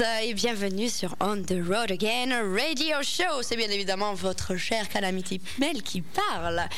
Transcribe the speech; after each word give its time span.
Et 0.00 0.34
bienvenue 0.34 0.88
sur 0.88 1.14
On 1.20 1.42
the 1.42 1.56
Road 1.66 1.90
Again 1.90 2.28
Radio 2.52 2.96
Show. 3.02 3.42
C'est 3.42 3.56
bien 3.56 3.70
évidemment 3.70 4.12
votre 4.14 4.56
cher 4.56 4.88
Calamity 4.88 5.40
Mel 5.58 5.82
qui 5.82 6.02
parle. 6.02 6.68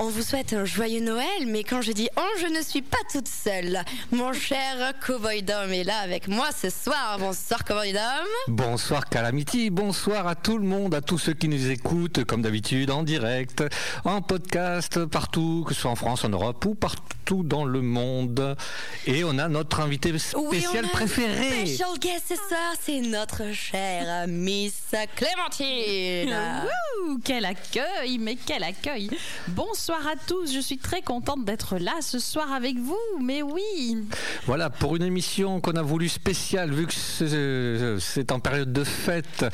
On 0.00 0.10
vous 0.10 0.22
souhaite 0.22 0.52
un 0.52 0.64
joyeux 0.64 1.00
Noël, 1.00 1.26
mais 1.48 1.64
quand 1.64 1.82
je 1.82 1.90
dis 1.90 2.08
on, 2.16 2.40
je 2.40 2.46
ne 2.46 2.62
suis 2.62 2.82
pas 2.82 2.98
toute 3.12 3.26
seule. 3.26 3.82
Mon 4.12 4.32
cher 4.32 4.92
Cowboy 5.04 5.42
Dom 5.42 5.72
est 5.72 5.82
là 5.82 5.98
avec 5.98 6.28
moi 6.28 6.50
ce 6.56 6.70
soir. 6.70 7.16
Bonsoir 7.18 7.64
Cowboy 7.64 7.92
Dom. 7.92 8.28
Bonsoir 8.46 9.08
Calamity, 9.08 9.70
bonsoir 9.70 10.28
à 10.28 10.36
tout 10.36 10.56
le 10.56 10.64
monde, 10.64 10.94
à 10.94 11.00
tous 11.00 11.18
ceux 11.18 11.32
qui 11.32 11.48
nous 11.48 11.68
écoutent 11.70 12.24
comme 12.26 12.42
d'habitude 12.42 12.92
en 12.92 13.02
direct, 13.02 13.64
en 14.04 14.22
podcast, 14.22 15.04
partout, 15.06 15.64
que 15.66 15.74
ce 15.74 15.80
soit 15.80 15.90
en 15.90 15.96
France, 15.96 16.24
en 16.24 16.28
Europe 16.28 16.64
ou 16.64 16.76
partout 16.76 17.42
dans 17.42 17.64
le 17.64 17.82
monde. 17.82 18.56
Et 19.04 19.24
on 19.24 19.36
a 19.36 19.48
notre 19.48 19.80
invité 19.80 20.16
spécial 20.16 20.86
préféré. 20.92 21.66
Special 21.66 21.98
guest 21.98 22.24
ce 22.28 22.36
soir, 22.36 22.74
c'est 22.80 23.00
notre 23.00 23.52
chère 23.52 24.28
Miss 24.28 24.94
Clémentine. 25.16 26.36
Wouh, 27.08 27.18
quel 27.24 27.44
accueil, 27.44 28.18
mais 28.18 28.36
quel 28.36 28.62
accueil. 28.62 29.10
Bonsoir 29.48 29.87
à 29.96 30.16
tous, 30.26 30.52
je 30.52 30.60
suis 30.60 30.78
très 30.78 31.02
contente 31.02 31.44
d'être 31.44 31.78
là 31.78 31.94
ce 32.00 32.18
soir 32.18 32.52
avec 32.52 32.78
vous, 32.78 32.98
mais 33.20 33.42
oui. 33.42 34.04
Voilà, 34.46 34.70
pour 34.70 34.96
une 34.96 35.02
émission 35.02 35.60
qu'on 35.60 35.76
a 35.76 35.82
voulu 35.82 36.08
spéciale, 36.08 36.72
vu 36.72 36.86
que 36.86 36.94
c'est 36.94 37.98
c'est 38.00 38.32
en 38.32 38.40
période 38.40 38.72
de 38.72 38.84
fête, 38.84 39.46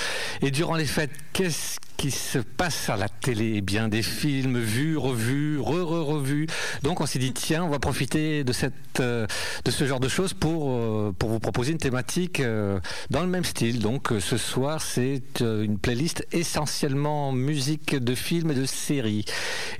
et 0.42 0.50
durant 0.50 0.74
les 0.74 0.86
fêtes, 0.86 1.12
qu'est-ce 1.32 1.78
qui 1.96 2.10
se 2.10 2.38
passe 2.38 2.90
à 2.90 2.96
la 2.96 3.08
télé 3.08 3.54
Eh 3.56 3.60
bien, 3.60 3.88
des 3.88 4.02
films 4.02 4.58
vus, 4.58 4.96
revus, 4.96 5.58
re-re-revus. 5.60 6.46
Donc, 6.82 7.00
on 7.00 7.06
s'est 7.06 7.18
dit, 7.18 7.32
tiens, 7.32 7.64
on 7.64 7.68
va 7.68 7.78
profiter 7.78 8.44
de, 8.44 8.52
cette, 8.52 8.74
euh, 9.00 9.26
de 9.64 9.70
ce 9.70 9.86
genre 9.86 10.00
de 10.00 10.08
choses 10.08 10.34
pour, 10.34 10.70
euh, 10.70 11.14
pour 11.18 11.30
vous 11.30 11.40
proposer 11.40 11.72
une 11.72 11.78
thématique 11.78 12.40
euh, 12.40 12.78
dans 13.10 13.20
le 13.20 13.28
même 13.28 13.44
style. 13.44 13.78
Donc, 13.78 14.12
ce 14.18 14.36
soir, 14.36 14.82
c'est 14.82 15.40
une 15.40 15.78
playlist 15.78 16.26
essentiellement 16.32 17.32
musique 17.32 17.96
de 17.96 18.14
films 18.14 18.50
et 18.50 18.54
de 18.54 18.66
séries. 18.66 19.24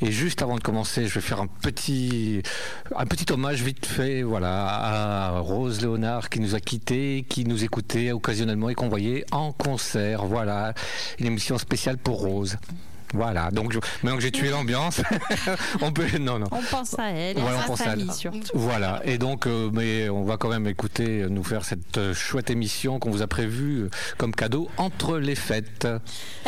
Et 0.01 0.11
juste 0.11 0.43
avant 0.43 0.57
de 0.57 0.61
commencer, 0.61 1.07
je 1.07 1.15
vais 1.15 1.21
faire 1.21 1.41
un 1.41 1.47
petit, 1.47 2.43
un 2.97 3.07
petit 3.07 3.31
hommage 3.33 3.63
vite 3.63 3.87
fait 3.87 4.23
voilà, 4.23 4.67
à 4.67 5.39
Rose 5.39 5.81
Léonard 5.81 6.31
qui 6.31 6.41
nous 6.41 6.55
a 6.55 6.61
quittés, 6.61 7.25
qui 7.29 7.45
nous 7.45 7.65
écoutait 7.65 8.13
occasionnellement 8.13 8.69
et 8.71 8.75
qu'on 8.75 8.89
voyait 8.89 9.25
en 9.31 9.53
concert. 9.53 10.25
Voilà, 10.25 10.75
une 11.19 11.27
émission 11.27 11.59
spéciale 11.59 11.99
pour 12.05 12.21
Rose. 12.21 12.57
Voilà, 13.15 13.51
donc 13.51 13.73
je- 13.73 13.79
maintenant 14.03 14.17
que 14.17 14.23
j'ai 14.23 14.31
tué 14.31 14.51
l'ambiance, 14.51 15.01
on 15.81 15.93
peut. 15.93 16.07
Non, 16.19 16.39
non. 16.39 16.47
On 16.51 16.61
pense 16.63 16.99
à 16.99 17.09
elle 17.11 17.39
et 17.39 17.41
Voilà, 17.41 17.59
à 17.59 17.61
on 17.61 17.63
sa 17.63 17.69
pense 17.69 17.81
à 17.81 17.93
elle. 17.93 18.13
surtout. 18.13 18.41
Voilà, 18.55 19.01
et 19.05 19.19
donc, 19.19 19.47
euh, 19.47 19.71
mais 19.73 20.09
on 20.09 20.25
va 20.25 20.37
quand 20.37 20.49
même 20.49 20.67
écouter, 20.67 21.27
nous 21.29 21.45
faire 21.45 21.65
cette 21.65 21.97
euh, 21.99 22.15
chouette 22.15 22.51
émission 22.51 22.99
qu'on 22.99 23.11
vous 23.11 23.23
a 23.23 23.27
prévue 23.27 23.85
euh, 23.85 23.91
comme 24.19 24.35
cadeau 24.35 24.69
entre 24.77 25.19
les 25.19 25.35
fêtes. 25.35 25.87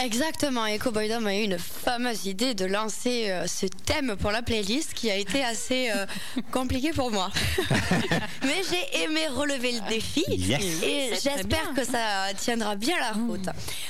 Exactement, 0.03 0.67
et 0.67 0.79
Cowboy 0.79 1.09
Dom 1.09 1.27
a 1.27 1.35
eu 1.35 1.43
une 1.45 1.59
fameuse 1.59 2.27
idée 2.27 2.55
de 2.55 2.65
lancer 2.67 3.31
euh, 3.31 3.47
ce 3.47 3.67
thème 3.67 4.17
pour 4.21 4.31
la 4.31 4.43
playlist 4.43 4.93
qui 4.95 5.11
a 5.11 5.17
été 5.17 5.43
assez 5.45 5.91
euh, 5.95 6.05
compliqué 6.53 6.91
pour 6.93 7.11
moi. 7.11 7.31
Mais 8.43 8.63
j'ai 8.71 9.03
aimé 9.05 9.21
relever 9.35 9.73
le 9.73 9.89
défi 9.89 10.25
Yes. 10.29 10.83
et 10.83 11.11
j'espère 11.13 11.73
que 11.75 11.85
ça 11.85 12.33
tiendra 12.37 12.77
bien 12.77 12.97
la 13.01 13.13
route. 13.13 13.47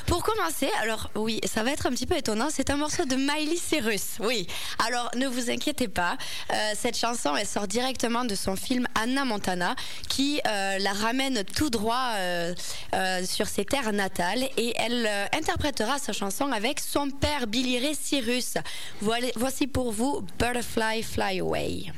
Pour 0.07 0.23
commencer, 0.23 0.69
alors 0.83 1.11
oui, 1.15 1.41
ça 1.47 1.63
va 1.63 1.71
être 1.73 1.87
un 1.87 1.91
petit 1.91 2.07
peu 2.07 2.17
étonnant, 2.17 2.49
c'est 2.51 2.66
un 2.71 2.77
morceau 2.77 3.05
de 3.05 3.17
Miley 3.17 3.57
Cyrus. 3.57 4.19
Oui, 4.21 4.47
alors 4.87 5.11
ne 5.17 5.27
vous 5.27 5.51
inquiétez 5.51 5.89
pas, 5.89 6.17
euh, 6.53 6.55
cette 6.75 6.97
chanson 6.97 7.37
elle 7.37 7.47
sort 7.47 7.67
directement 7.67 8.25
de 8.25 8.35
son 8.35 8.57
film 8.57 8.87
Anna 8.95 9.25
Montana 9.25 9.75
qui 10.09 10.41
euh, 10.47 10.79
la 10.79 10.93
ramène 10.93 11.45
tout 11.45 11.71
droit 11.71 12.13
euh, 12.17 12.55
sur 13.25 13.47
ses 13.47 13.65
terres 13.65 13.93
natales 13.93 14.45
et 14.57 14.75
elle 14.77 15.09
interprétera 15.33 15.99
sa 15.99 16.13
chanson 16.13 16.51
avec 16.53 16.81
son 16.81 17.11
père 17.11 17.47
Billy 17.47 17.79
Ray 17.79 17.95
Cyrus. 17.95 18.55
Voici 19.01 19.67
pour 19.67 19.93
vous 19.93 20.25
Butterfly 20.39 21.03
Fly 21.03 21.41
Away. 21.41 21.93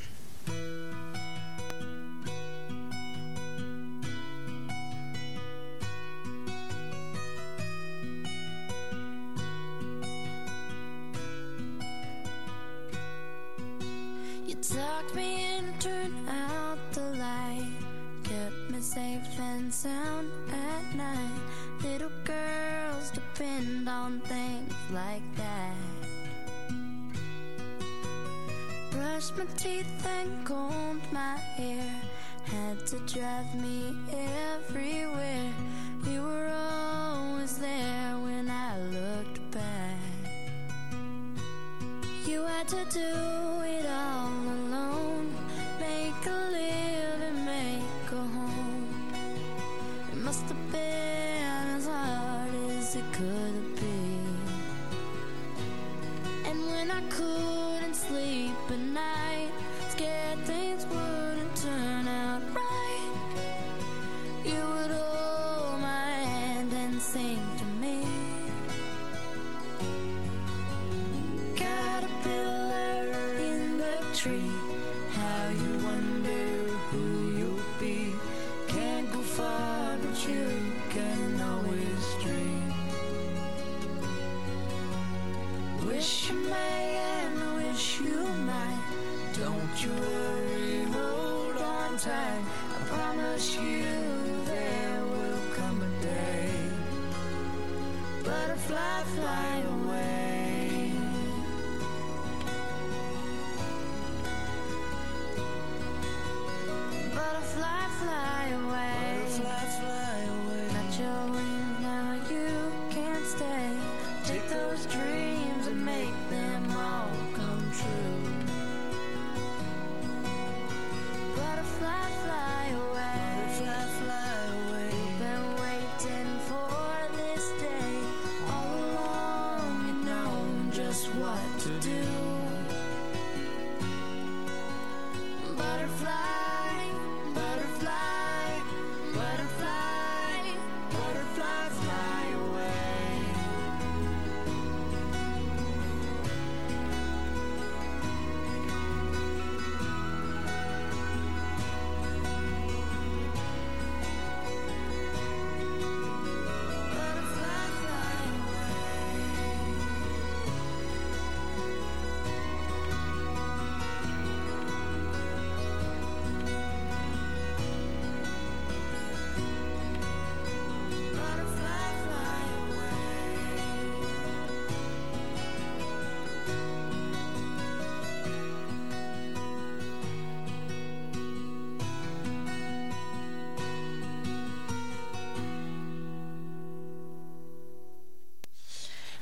Sound 19.83 20.29
at 20.51 20.97
night. 20.97 21.41
Little 21.85 22.11
girls 22.25 23.13
depend 23.13 23.89
on 23.89 24.19
things 24.23 24.75
like 24.93 25.23
that. 25.37 25.77
Brushed 28.91 29.39
my 29.39 29.45
teeth 29.57 30.05
and 30.05 30.45
combed 30.45 31.07
my 31.13 31.37
hair, 31.57 31.95
had 32.47 32.85
to 32.89 32.99
drive 33.07 33.55
me 33.55 33.95
everywhere. 34.57 35.53
You 36.11 36.23
were 36.23 36.51
always 36.51 37.59
there 37.59 38.19
when 38.19 38.51
I 38.51 38.77
looked 38.97 39.49
back. 39.53 40.01
You 42.27 42.43
had 42.43 42.67
to 42.69 42.85
do 42.91 43.63
it 43.63 43.78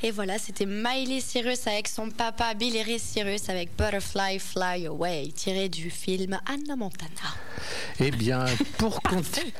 Et 0.06 0.12
voilà, 0.12 0.38
c'était 0.38 0.66
Miley 0.66 1.20
Cyrus 1.20 1.66
avec 1.66 1.88
son 1.88 2.10
papa 2.10 2.54
Billy 2.54 2.80
Ray 2.80 3.00
Cyrus 3.00 3.48
avec 3.48 3.76
Butterfly 3.76 4.38
Fly 4.38 4.86
Away, 4.86 5.32
tiré 5.34 5.68
du 5.68 5.90
film 5.90 6.38
Anna 6.46 6.76
Montana. 6.76 7.34
Eh 8.00 8.10
bien, 8.10 8.44
pour 8.78 9.00
continuer. 9.02 9.52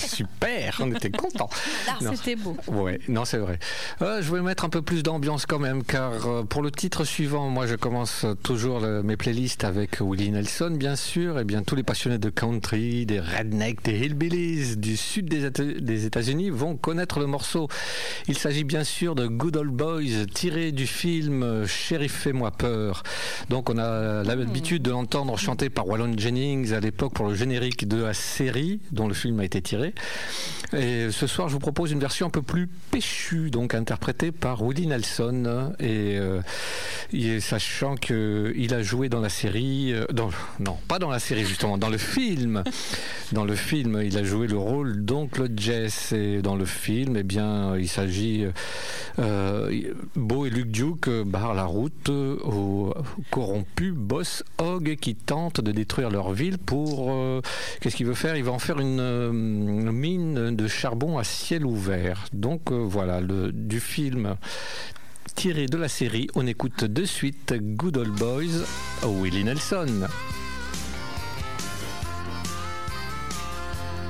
Super, 0.00 0.78
on 0.82 0.92
était 0.92 1.10
contents. 1.10 1.48
Non. 2.02 2.12
C'était 2.14 2.34
beau. 2.36 2.56
Ouais, 2.66 2.98
non, 3.08 3.24
c'est 3.24 3.38
vrai. 3.38 3.58
Euh, 4.02 4.20
je 4.20 4.28
voulais 4.28 4.42
mettre 4.42 4.64
un 4.64 4.68
peu 4.68 4.82
plus 4.82 5.02
d'ambiance 5.02 5.46
quand 5.46 5.58
même, 5.60 5.84
car 5.84 6.26
euh, 6.26 6.42
pour 6.42 6.62
le 6.62 6.70
titre 6.70 7.04
suivant, 7.04 7.48
moi 7.50 7.66
je 7.66 7.76
commence 7.76 8.26
toujours 8.42 8.80
le- 8.80 9.02
mes 9.02 9.16
playlists 9.16 9.64
avec 9.64 10.00
Willie 10.00 10.30
Nelson, 10.30 10.72
bien 10.76 10.96
sûr, 10.96 11.38
et 11.38 11.44
bien 11.44 11.62
tous 11.62 11.76
les 11.76 11.82
passionnés 11.84 12.18
de 12.18 12.30
country, 12.30 13.06
des 13.06 13.20
rednecks, 13.20 13.84
des 13.84 13.98
hillbillies 14.06 14.76
du 14.76 14.96
sud 14.96 15.26
des, 15.28 15.46
Éta- 15.48 15.78
des 15.80 16.04
États-Unis 16.06 16.50
vont 16.50 16.76
connaître 16.76 17.20
le 17.20 17.26
morceau. 17.26 17.68
Il 18.28 18.36
s'agit 18.36 18.64
bien 18.64 18.82
sûr 18.84 19.14
de 19.14 19.26
Good 19.28 19.56
Old 19.56 19.70
Boys, 19.72 20.26
tiré 20.32 20.72
du 20.72 20.86
film 20.86 21.64
Sheriff 21.66 22.12
Fais-moi 22.24 22.50
peur. 22.50 23.02
Donc 23.50 23.70
on 23.70 23.78
a 23.78 24.22
l'habitude 24.24 24.82
de 24.82 24.90
l'entendre 24.90 25.36
chanté 25.38 25.70
par 25.70 25.86
Wallon 25.86 26.12
Jennings 26.16 26.72
à 26.72 26.80
l'époque 26.80 27.12
pour 27.14 27.28
le 27.28 27.34
générique 27.34 27.83
de 27.84 28.02
la 28.02 28.14
série 28.14 28.80
dont 28.92 29.08
le 29.08 29.14
film 29.14 29.40
a 29.40 29.44
été 29.44 29.60
tiré. 29.62 29.94
Et 30.76 31.10
ce 31.10 31.26
soir, 31.26 31.48
je 31.48 31.52
vous 31.52 31.60
propose 31.60 31.92
une 31.92 32.00
version 32.00 32.26
un 32.26 32.30
peu 32.30 32.42
plus 32.42 32.68
péchue, 32.90 33.50
donc 33.50 33.74
interprétée 33.74 34.32
par 34.32 34.62
Willie 34.62 34.86
Nelson. 34.86 35.72
Et, 35.78 36.18
euh, 36.18 36.40
sachant 37.40 37.94
qu'il 37.94 38.74
a 38.74 38.82
joué 38.82 39.08
dans 39.08 39.20
la 39.20 39.28
série, 39.28 39.92
euh, 39.92 40.04
non, 40.58 40.76
pas 40.88 40.98
dans 40.98 41.10
la 41.10 41.20
série 41.20 41.44
justement, 41.44 41.78
dans 41.78 41.90
le 41.90 41.98
film. 41.98 42.64
Dans 43.32 43.44
le 43.44 43.54
film, 43.54 44.02
il 44.04 44.16
a 44.18 44.24
joué 44.24 44.46
le 44.46 44.58
rôle 44.58 45.04
d'oncle 45.04 45.48
Jess. 45.56 46.12
Et 46.12 46.42
dans 46.42 46.56
le 46.56 46.64
film, 46.64 47.16
eh 47.16 47.22
bien, 47.22 47.76
il 47.76 47.88
s'agit. 47.88 48.46
Euh, 49.18 49.70
Beau 50.16 50.46
et 50.46 50.50
Luke 50.50 50.70
Duke 50.70 51.08
barrent 51.24 51.54
la 51.54 51.64
route 51.64 52.08
au 52.08 52.92
corrompu 53.30 53.92
boss 53.92 54.42
Hogg 54.58 54.96
qui 55.00 55.14
tente 55.14 55.60
de 55.60 55.72
détruire 55.72 56.10
leur 56.10 56.32
ville 56.32 56.58
pour. 56.58 57.14
Qu'est-ce 57.80 57.96
qu'il 57.96 58.06
veut 58.06 58.14
faire? 58.14 58.36
Il 58.36 58.44
va 58.44 58.52
en 58.52 58.58
faire 58.58 58.80
une, 58.80 59.00
euh, 59.00 59.30
une 59.30 59.92
mine 59.92 60.56
de 60.56 60.68
charbon 60.68 61.18
à 61.18 61.24
ciel 61.24 61.66
ouvert. 61.66 62.26
Donc 62.32 62.72
euh, 62.72 62.76
voilà, 62.76 63.20
le, 63.20 63.52
du 63.52 63.80
film 63.80 64.36
tiré 65.34 65.66
de 65.66 65.76
la 65.76 65.88
série, 65.88 66.28
on 66.34 66.46
écoute 66.46 66.84
de 66.84 67.04
suite 67.04 67.54
Good 67.54 67.96
Old 67.96 68.12
Boys, 68.12 68.64
Willie 69.02 69.44
Nelson. 69.44 70.06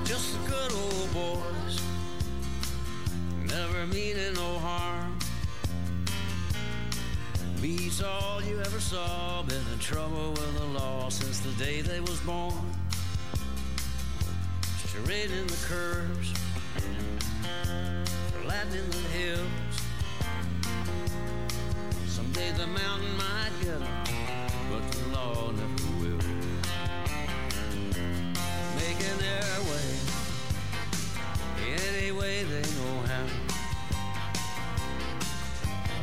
Just 0.04 0.36
good 0.46 0.72
old 0.72 1.12
boys, 1.12 1.80
never 3.46 3.86
meaning 3.86 4.34
no 4.34 4.58
harm. 4.58 5.18
Beats 7.62 8.02
all 8.02 8.42
you 8.42 8.60
ever 8.60 8.80
saw, 8.80 9.42
been 9.44 9.56
in 9.72 9.78
trouble 9.78 10.32
with 10.32 10.58
the 10.58 10.78
law 10.78 11.08
since 11.08 11.40
the 11.40 11.52
day 11.52 11.80
they 11.80 12.00
was 12.00 12.20
born. 12.20 12.52
In 14.96 15.46
the 15.48 15.66
curves, 15.66 16.32
in 18.72 18.90
the 18.90 19.04
hills. 19.08 19.76
Someday 22.06 22.52
the 22.52 22.66
mountain 22.66 23.16
might 23.16 23.50
get 23.60 23.80
get 23.80 23.82
'em, 23.82 24.04
but 24.70 24.92
the 24.92 25.06
law 25.08 25.50
never 25.50 25.88
will 26.00 26.18
making 28.76 29.18
their 29.18 29.60
way 29.70 29.90
any 31.86 32.12
way 32.12 32.44
they 32.44 32.62
know 32.78 33.02
how. 33.10 33.26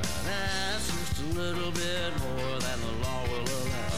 Well, 0.01 0.23
that's 0.25 0.87
just 0.87 1.21
a 1.21 1.25
little 1.39 1.71
bit 1.71 2.11
more 2.19 2.59
than 2.59 2.79
the 2.81 2.93
law 3.03 3.23
will 3.23 3.47
allow. 3.47 3.90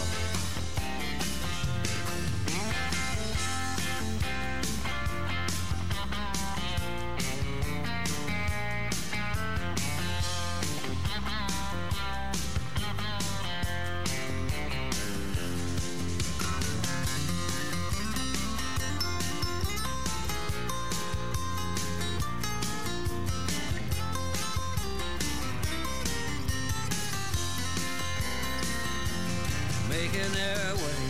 Making 30.04 30.34
their 30.34 30.76
way 30.76 31.04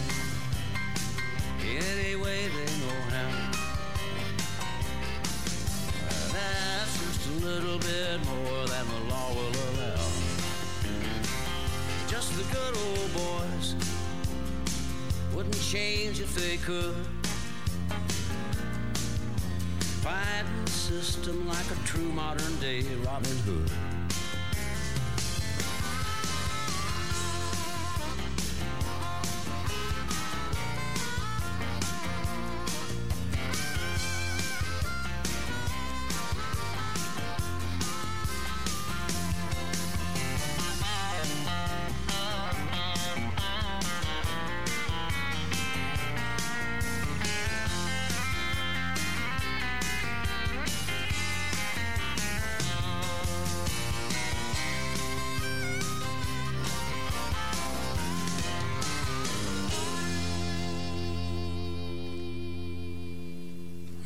any 1.62 2.16
way 2.16 2.48
they 2.48 2.72
know 2.82 3.00
how. 3.10 3.52
That's 6.32 6.94
just 7.02 7.28
a 7.28 7.46
little 7.46 7.80
bit 7.80 8.24
more 8.26 8.68
than 8.68 8.86
the 8.88 9.00
law 9.10 9.30
will 9.34 9.56
allow. 9.70 10.06
Just 12.08 12.38
the 12.38 12.44
good 12.54 12.76
old 12.86 13.14
boys 13.14 13.76
wouldn't 15.34 15.60
change 15.60 16.20
if 16.20 16.36
they 16.36 16.58
could. 16.58 16.96
Fighting 20.04 20.66
the 20.66 20.72
system 20.72 21.48
like 21.48 21.72
a 21.72 21.88
true 21.88 22.12
modern 22.12 22.56
day 22.60 22.84
Robin 23.04 23.38
Hood. 23.48 23.72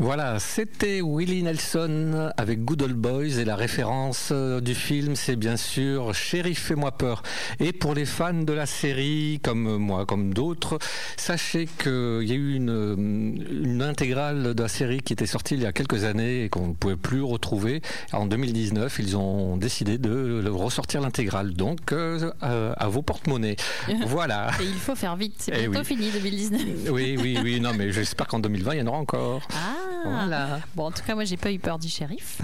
Voilà, 0.08 0.40
c'était 0.40 1.02
Willie 1.02 1.44
Nelson 1.44 2.32
avec 2.38 2.64
Good 2.64 2.82
Old 2.82 2.96
Boys 2.96 3.40
et 3.40 3.44
la 3.44 3.58
référence 3.58 4.30
euh, 4.32 4.62
du 4.62 4.74
film, 4.74 5.18
c'est 5.18 5.36
bien 5.36 5.58
sûr 5.58 6.14
Shérif 6.14 6.60
fais-moi 6.60 6.94
peur. 6.94 7.24
Et 7.60 7.74
pour 7.74 7.94
les 7.94 8.06
fans 8.06 8.32
de 8.34 8.54
la 8.54 8.66
série, 8.66 9.42
comme 9.44 9.76
moi, 9.76 10.06
comme 10.06 10.34
d'autres, 10.34 10.80
sachez 11.18 11.68
qu'il 11.78 12.24
y 12.24 12.32
a 12.32 12.36
eu 12.36 12.54
une, 12.56 12.70
euh, 12.70 12.96
une 12.96 13.82
intégrale 13.82 14.54
de 14.56 14.64
la 14.64 14.70
série 14.70 15.02
qui 15.02 15.12
était 15.12 15.26
sortie 15.26 15.56
il 15.56 15.64
y 15.64 15.66
a 15.66 15.74
quelques 15.74 16.06
années 16.06 16.46
et 16.46 16.50
qu'on 16.50 16.68
ne 16.70 16.74
pouvait 16.74 16.96
plus 16.96 17.22
retrouver. 17.22 17.82
En 18.14 18.28
2019, 18.28 19.00
ils 19.00 19.18
ont 19.18 19.58
décidé 19.58 19.98
de 19.98 20.48
ressortir 20.50 21.02
l'intégrale. 21.02 21.54
Donc, 21.54 21.92
euh, 21.92 22.32
euh, 22.44 22.72
à 22.78 22.88
vos 22.88 23.02
porte-monnaies. 23.02 23.58
voilà. 24.08 24.52
Et 24.62 24.64
il 24.64 24.80
faut 24.80 24.96
faire 24.96 25.18
vite, 25.18 25.36
c'est 25.40 25.52
Eh 25.54 25.68
bientôt 25.68 25.80
oui. 25.80 25.86
fini 25.86 26.12
2019. 26.12 26.62
Oui, 26.92 27.18
oui, 27.22 27.38
oui, 27.44 27.60
non, 27.60 27.72
mais 27.78 27.92
j'espère 27.92 28.28
qu'en 28.28 28.40
2020, 28.40 28.76
il 28.76 28.80
y 28.80 28.82
en 28.84 28.88
aura 28.88 29.00
encore. 29.00 29.46
Ah 29.52 29.97
Voilà. 30.06 30.60
Bon, 30.76 30.86
en 30.86 30.92
tout 30.92 31.04
cas, 31.06 31.16
moi, 31.16 31.24
j'ai 31.26 31.38
pas 31.38 31.52
eu 31.52 31.60
peur 31.60 31.80
du 31.80 31.90
shérif. 31.90 32.42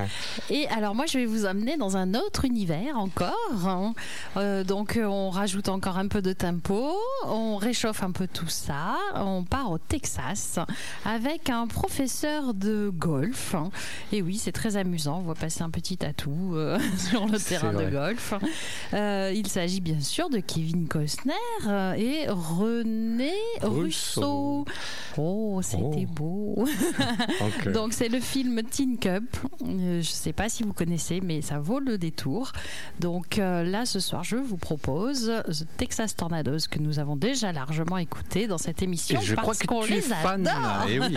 Et 0.50 0.66
alors, 0.68 0.94
moi, 0.94 1.06
je 1.06 1.18
vais 1.18 1.26
vous 1.26 1.44
amener 1.46 1.76
dans 1.76 1.96
un 1.96 2.14
autre 2.14 2.44
univers 2.44 2.98
encore. 2.98 3.34
hein. 3.66 3.94
Euh, 4.36 4.64
donc, 4.64 4.96
euh, 4.96 5.04
on 5.04 5.30
rajoute 5.30 5.68
encore 5.68 5.98
un 5.98 6.08
peu 6.08 6.22
de 6.22 6.32
tempo, 6.32 6.94
on 7.26 7.56
réchauffe 7.56 8.02
un 8.02 8.10
peu 8.12 8.26
tout 8.26 8.48
ça. 8.48 8.96
On 9.14 9.44
part 9.44 9.70
au 9.70 9.78
Texas 9.78 10.58
avec 11.04 11.50
un 11.50 11.66
professeur 11.66 12.54
de 12.54 12.90
golf. 12.94 13.54
Et 14.12 14.22
oui, 14.22 14.38
c'est 14.38 14.52
très 14.52 14.76
amusant. 14.76 15.18
On 15.18 15.22
voit 15.22 15.34
passer 15.34 15.62
un 15.62 15.70
petit 15.70 15.96
tatou 15.96 16.54
euh, 16.56 16.78
sur 16.98 17.26
le 17.26 17.38
terrain 17.38 17.72
de 17.72 17.88
golf. 17.90 18.34
Euh, 18.92 19.32
il 19.34 19.46
s'agit 19.48 19.80
bien 19.80 20.00
sûr 20.00 20.30
de 20.30 20.38
Kevin 20.38 20.88
Costner 20.88 21.32
et 21.96 22.26
René 22.28 23.32
Russo. 23.62 24.64
Russo. 24.64 24.64
Oh, 25.16 25.60
c'était 25.62 26.06
Oh. 26.08 26.12
beau. 26.14 26.64
Donc, 27.40 27.72
Donc 27.72 27.92
c'est 27.92 28.08
le 28.08 28.20
film 28.20 28.62
Teen 28.62 28.98
Cup. 28.98 29.24
Euh, 29.62 29.66
je 29.66 29.96
ne 29.98 30.02
sais 30.02 30.32
pas 30.32 30.48
si 30.48 30.62
vous 30.62 30.72
connaissez, 30.72 31.20
mais 31.20 31.42
ça 31.42 31.58
vaut 31.58 31.80
le 31.80 31.98
détour. 31.98 32.52
Donc 33.00 33.38
euh, 33.38 33.62
là, 33.64 33.86
ce 33.86 34.00
soir, 34.00 34.24
je 34.24 34.36
vous 34.36 34.56
propose 34.56 35.32
The 35.46 35.66
Texas 35.76 36.16
Tornadoes 36.16 36.58
que 36.70 36.78
nous 36.78 36.98
avons 36.98 37.16
déjà 37.16 37.52
largement 37.52 37.98
écouté 37.98 38.46
dans 38.46 38.58
cette 38.58 38.82
émission 38.82 39.20
et 39.20 39.24
je 39.24 39.34
crois 39.34 39.46
parce 39.46 39.58
que 39.58 39.66
qu'on 39.66 39.82
tu 39.82 39.92
es 39.92 39.96
les 39.96 40.02
fan. 40.02 40.48
Et 40.88 41.00
oui. 41.00 41.16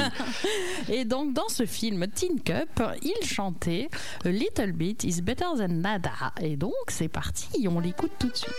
Et 0.90 1.06
donc 1.06 1.34
dans 1.34 1.50
ce 1.50 1.66
film 1.66 2.08
Teen 2.08 2.42
Cup, 2.42 2.82
il 3.02 3.28
chantait 3.28 3.90
A 4.26 4.30
Little 4.30 4.72
Bit 4.72 5.04
is 5.04 5.22
Better 5.22 5.46
Than 5.58 5.68
Nada. 5.70 6.34
Et 6.42 6.56
donc 6.56 6.74
c'est 6.88 7.08
parti, 7.10 7.68
on 7.68 7.80
l'écoute 7.80 8.12
tout 8.20 8.30
de 8.30 8.36
suite. 8.36 8.54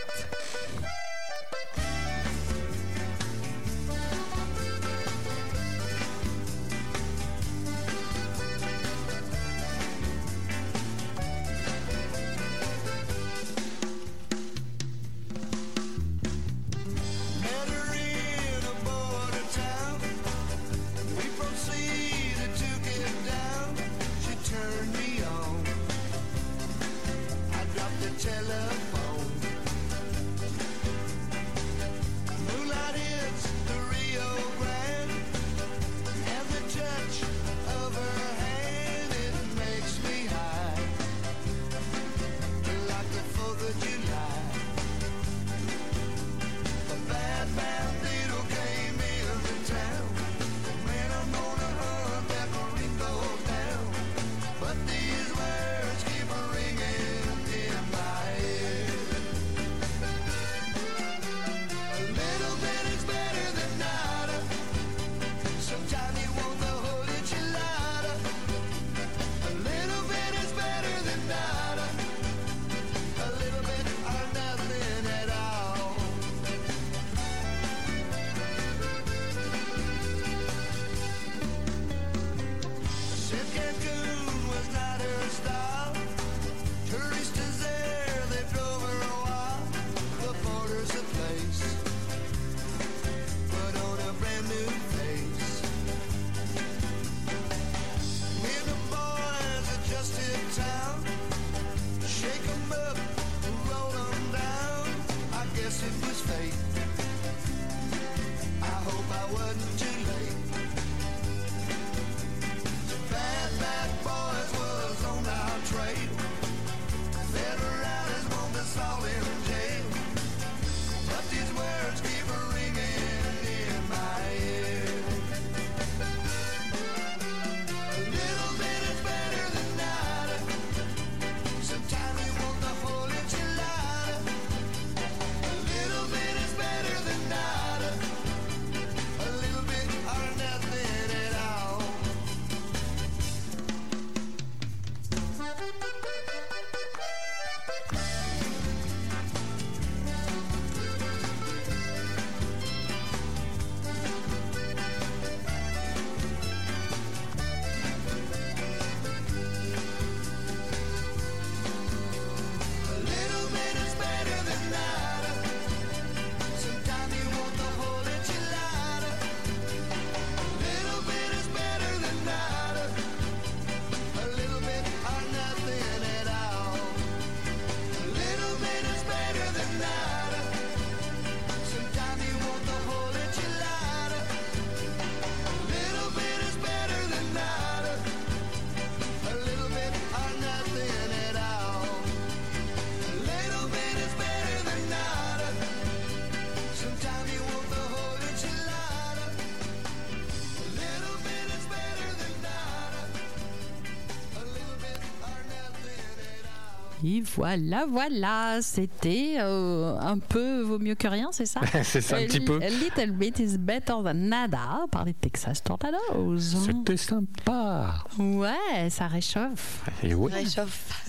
Voilà, 207.20 207.86
voilà, 207.86 208.60
c'était 208.62 209.36
euh, 209.38 209.96
un 209.98 210.18
peu 210.18 210.62
vaut 210.62 210.78
mieux 210.78 210.94
que 210.94 211.08
rien, 211.08 211.30
c'est 211.32 211.46
ça? 211.46 211.60
C'est 211.82 212.00
ça, 212.00 212.16
un 212.16 212.24
A 212.24 212.26
petit 212.26 212.40
peu. 212.40 212.60
A 212.62 212.68
little 212.68 213.12
bit 213.12 213.38
is 213.38 213.56
better 213.58 213.94
than 214.04 214.14
nada 214.14 214.86
par 214.90 215.04
les 215.04 215.14
Texas 215.14 215.62
Tornadoes. 215.62 216.38
C'était 216.38 216.96
sympa. 216.96 218.04
Ouais, 218.18 218.90
ça 218.90 219.06
réchauffe. 219.06 219.84
Et 220.02 220.14
oui. 220.14 220.32
Réchauffe 220.32 221.04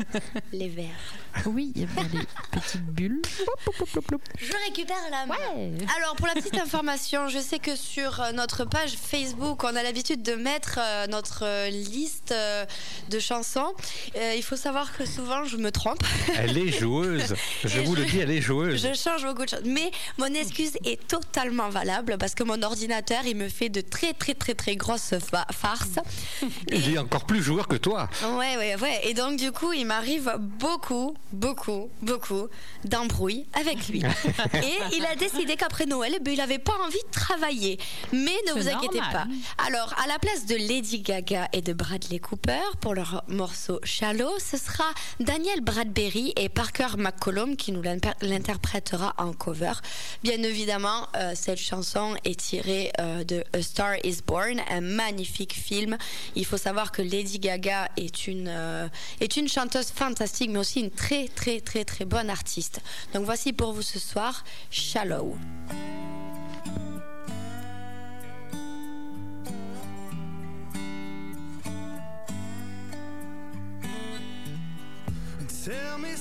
les 0.54 0.70
verres. 0.70 0.88
Oui, 1.46 1.72
il 1.76 1.82
y 1.82 1.86
a 1.86 2.04
des 2.04 2.26
petites 2.52 2.86
bulles. 2.86 3.22
Je 4.38 4.54
récupère 4.66 4.98
la 5.12 5.26
main. 5.26 5.36
Ouais. 5.56 5.72
Alors 5.98 6.16
pour 6.16 6.28
la 6.28 6.34
petite 6.34 6.58
information, 6.58 7.28
je 7.28 7.40
sais 7.40 7.60
que 7.60 7.76
sur 7.76 8.22
euh, 8.22 8.32
notre 8.32 8.66
page 8.66 8.94
Facebook, 8.96 9.64
on 9.64 9.76
a 9.76 9.84
l'habitude 9.84 10.22
de 10.24 10.34
mettre 10.34 10.80
euh, 10.82 11.08
notre 11.08 11.70
liste 11.70 12.34
de 13.10 13.20
chansons. 13.20 13.74
Il 14.16 14.44
faut 14.44 14.56
savoir 14.56 14.96
que 14.96 15.06
souvent 15.06 15.44
je 15.44 15.58
me 15.58 15.72
trompe. 15.72 15.99
Elle 16.38 16.58
est 16.58 16.72
joueuse. 16.72 17.36
Je 17.64 17.80
vous 17.82 17.96
le 17.96 18.06
dis, 18.06 18.20
elle 18.20 18.32
est 18.32 18.42
joueuse. 18.42 18.82
Je 18.82 18.94
change 18.98 19.24
beaucoup 19.26 19.44
de 19.44 19.50
choses. 19.50 19.62
Mais 19.66 19.92
mon 20.18 20.28
excuse 20.28 20.74
est 20.86 21.06
totalement 21.08 21.70
valable 21.70 22.18
parce 22.20 22.34
que 22.36 22.44
mon 22.44 22.62
ordinateur, 22.62 23.22
il 23.26 23.36
me 23.36 23.50
fait 23.50 23.70
de 23.70 23.82
très 23.82 24.14
très 24.14 24.34
très 24.34 24.54
très 24.54 24.76
grosses 24.76 25.16
fa- 25.20 25.48
farces. 25.52 26.00
Il 26.72 26.94
est 26.94 26.98
encore 26.98 27.26
plus 27.26 27.42
joueur 27.44 27.68
que 27.68 27.76
toi. 27.76 28.10
Ouais, 28.38 28.58
ouais, 28.58 28.76
ouais. 28.82 29.02
Et 29.04 29.14
donc, 29.14 29.38
du 29.38 29.52
coup, 29.52 29.74
il 29.74 29.86
m'arrive 29.86 30.32
beaucoup, 30.40 31.16
beaucoup, 31.32 31.90
beaucoup 32.02 32.48
d'embrouilles 32.86 33.46
avec 33.60 33.88
lui. 33.90 34.00
Et 34.54 34.96
il 34.98 35.06
a 35.06 35.16
décidé 35.16 35.56
qu'après 35.56 35.86
Noël, 35.86 36.14
eh 36.16 36.20
ben, 36.20 36.32
il 36.34 36.38
n'avait 36.38 36.60
pas 36.60 36.74
envie 36.86 36.98
de 37.06 37.12
travailler. 37.12 37.80
Mais 38.14 38.36
ne 38.48 38.54
vous 38.54 38.68
inquiétez 38.70 39.00
normal. 39.00 39.28
pas. 39.58 39.66
Alors, 39.68 39.94
à 40.04 40.08
la 40.08 40.20
place 40.20 40.46
de 40.46 40.56
Lady 40.56 41.00
Gaga 41.02 41.48
et 41.54 41.62
de 41.62 41.74
Bradley 41.74 42.20
Cooper 42.20 42.62
pour 42.82 42.94
leur 42.94 43.24
morceau 43.28 43.80
Shallow, 43.84 44.32
ce 44.40 44.58
sera 44.58 44.86
Daniel 45.20 45.62
Bradbury 45.90 46.34
et 46.38 46.50
Parker 46.50 46.98
McCollum 46.98 47.56
qui 47.56 47.72
nous 47.72 47.82
l'inter- 47.82 48.14
l'interprétera 48.22 49.14
en 49.18 49.34
cover. 49.34 49.74
Bien 50.24 50.42
évidemment, 50.44 51.08
euh, 51.16 51.34
cette 51.36 51.58
chanson 51.58 52.16
est 52.26 52.40
tirée 52.40 52.92
euh, 53.00 53.24
de 53.24 53.44
A 53.54 53.62
Star 53.62 53.96
is 54.04 54.20
Born, 54.26 54.62
un 54.70 54.82
magnifique 54.82 55.54
film. 55.54 55.98
Il 56.36 56.46
faut 56.46 56.58
savoir 56.58 56.92
que 56.92 57.02
Lady 57.02 57.40
Gaga 57.40 57.90
euh, 57.98 58.88
est 59.20 59.38
une 59.38 59.48
chanteuse 59.48 59.90
fantastique, 59.92 60.52
mais 60.52 60.60
aussi 60.60 60.82
une 60.82 60.92
très, 60.92 61.28
très, 61.28 61.60
très, 61.60 61.84
très 61.86 62.06
bonne 62.06 62.30
artiste. 62.30 62.82
Donc 63.14 63.26
voici 63.26 63.52
pour 63.54 63.74
vous 63.74 63.82
ce 63.82 64.00
soir 64.00 64.44
Shallow. 64.70 65.36
Tell 75.70 76.00
me 76.00 76.19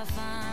I 0.00 0.04
find 0.04 0.49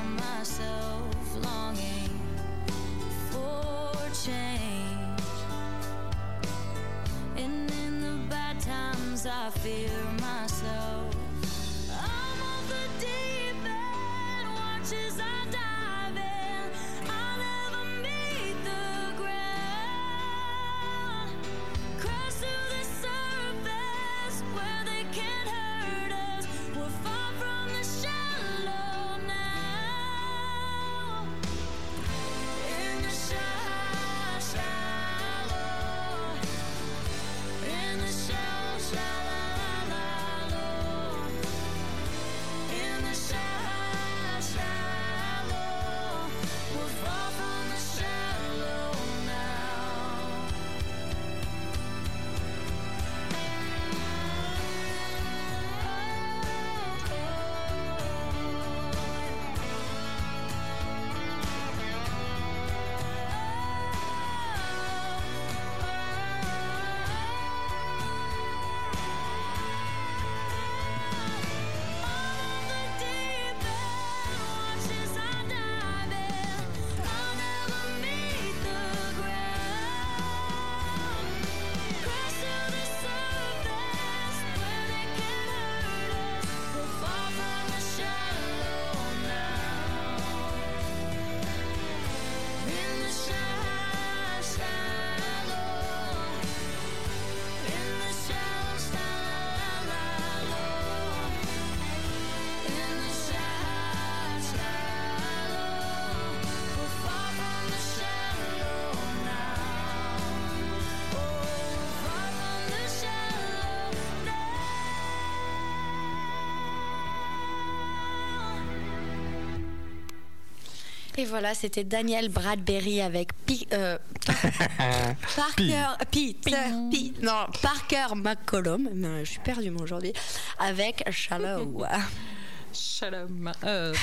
voilà, 121.28 121.54
c'était 121.54 121.84
Daniel 121.84 122.30
Bradbury 122.30 123.02
avec 123.02 123.30
Pi- 123.46 123.68
euh, 123.74 123.98
Parker, 125.36 125.86
Pete, 126.12 126.44
Pete, 126.92 127.22
non, 127.22 127.46
Parker 127.62 128.08
McCollum, 128.16 128.90
je 129.24 129.30
suis 129.30 129.40
perdue 129.40 129.72
moi 129.72 129.84
aujourd'hui, 129.84 130.14
avec 130.60 131.04
Shallow. 131.12 131.84
Shalom. 132.74 133.52
Euh, 133.64 133.94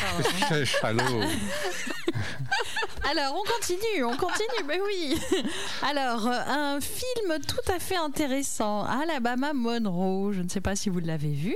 pardon. 0.80 1.20
Alors, 3.10 3.34
on 3.34 3.52
continue, 3.52 4.04
on 4.04 4.16
continue, 4.16 4.64
mais 4.66 4.80
oui. 4.80 5.20
Alors, 5.82 6.26
euh, 6.26 6.40
un 6.48 6.80
film 6.80 7.38
tout 7.46 7.70
à 7.70 7.78
fait 7.78 7.96
intéressant, 7.96 8.84
Alabama 8.84 9.52
Monroe. 9.52 10.32
Je 10.32 10.40
ne 10.40 10.48
sais 10.48 10.62
pas 10.62 10.74
si 10.74 10.88
vous 10.88 11.00
l'avez 11.00 11.32
vu. 11.32 11.54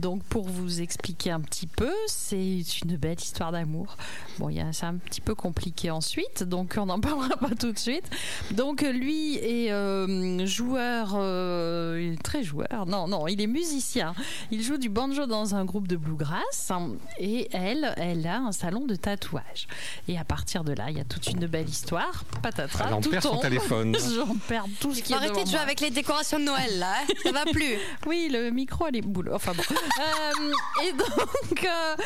Donc, 0.00 0.22
pour 0.24 0.48
vous 0.48 0.80
expliquer 0.80 1.32
un 1.32 1.40
petit 1.40 1.66
peu, 1.66 1.92
c'est 2.06 2.62
une 2.82 2.96
belle 2.96 3.20
histoire 3.20 3.52
d'amour. 3.52 3.96
Bon, 4.38 4.50
c'est 4.72 4.86
un 4.86 4.96
petit 4.96 5.20
peu 5.20 5.34
compliqué 5.34 5.90
ensuite, 5.90 6.42
donc 6.42 6.76
on 6.78 6.86
n'en 6.86 7.00
parlera 7.00 7.36
pas 7.36 7.54
tout 7.54 7.72
de 7.72 7.78
suite. 7.78 8.08
Donc, 8.52 8.80
lui 8.80 9.36
est 9.36 9.70
euh, 9.72 10.46
joueur, 10.46 11.12
euh, 11.14 12.00
il 12.02 12.14
est 12.14 12.22
très 12.22 12.42
joueur. 12.42 12.86
Non, 12.86 13.06
non, 13.06 13.28
il 13.28 13.42
est 13.42 13.46
musicien. 13.46 14.14
Il 14.50 14.62
joue 14.62 14.78
du 14.78 14.88
banjo 14.88 15.26
dans 15.26 15.54
un 15.54 15.66
groupe 15.66 15.88
de 15.88 15.96
bluegrass 15.96 16.70
hein, 16.70 16.92
et 17.18 17.48
elle, 17.52 17.92
elle 17.98 18.26
a 18.26 18.38
un 18.38 18.52
salon 18.52 18.86
de 18.86 18.96
tatouage. 18.96 19.68
Et 20.08 20.18
à 20.18 20.24
partir 20.24 20.64
de 20.64 20.72
là, 20.72 20.85
il 20.90 20.98
y 20.98 21.00
a 21.00 21.04
toute 21.04 21.26
une 21.28 21.46
belle 21.46 21.68
histoire. 21.68 22.24
Patatras, 22.42 22.86
Elle 22.88 22.94
en 22.94 23.00
tout 23.00 23.10
perd 23.10 23.22
son 23.22 23.38
téléphone. 23.38 23.96
J'en 24.16 24.34
perds 24.48 24.66
tout 24.80 24.94
ce 24.94 25.02
qui 25.02 25.12
est 25.12 25.16
devant 25.16 25.42
de 25.42 25.46
jouer 25.46 25.52
moi. 25.52 25.60
avec 25.60 25.80
les 25.80 25.90
décorations 25.90 26.38
de 26.38 26.44
Noël 26.44 26.78
là, 26.78 26.92
hein. 27.02 27.12
ça 27.22 27.32
va 27.32 27.44
plus. 27.44 27.76
Oui, 28.06 28.28
le 28.30 28.50
micro, 28.50 28.86
elle 28.86 28.96
est 28.96 29.02
boule. 29.02 29.30
Enfin 29.32 29.52
bon. 29.52 29.62
Euh, 29.98 30.52
et 30.84 30.92
donc, 30.92 31.64
euh, 31.64 31.96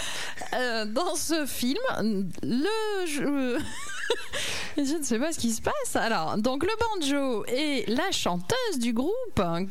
euh, 0.55 0.85
dans 0.87 1.17
ce 1.17 1.45
film, 1.47 1.79
le 2.43 3.07
jeu. 3.07 3.59
Je 4.77 4.97
ne 4.97 5.03
sais 5.03 5.19
pas 5.19 5.33
ce 5.33 5.39
qui 5.39 5.53
se 5.53 5.61
passe. 5.61 5.95
Alors, 5.97 6.39
donc 6.39 6.63
le 6.65 6.71
banjo 7.01 7.45
et 7.47 7.85
la 7.89 8.11
chanteuse 8.13 8.79
du 8.79 8.93
groupe, 8.93 9.13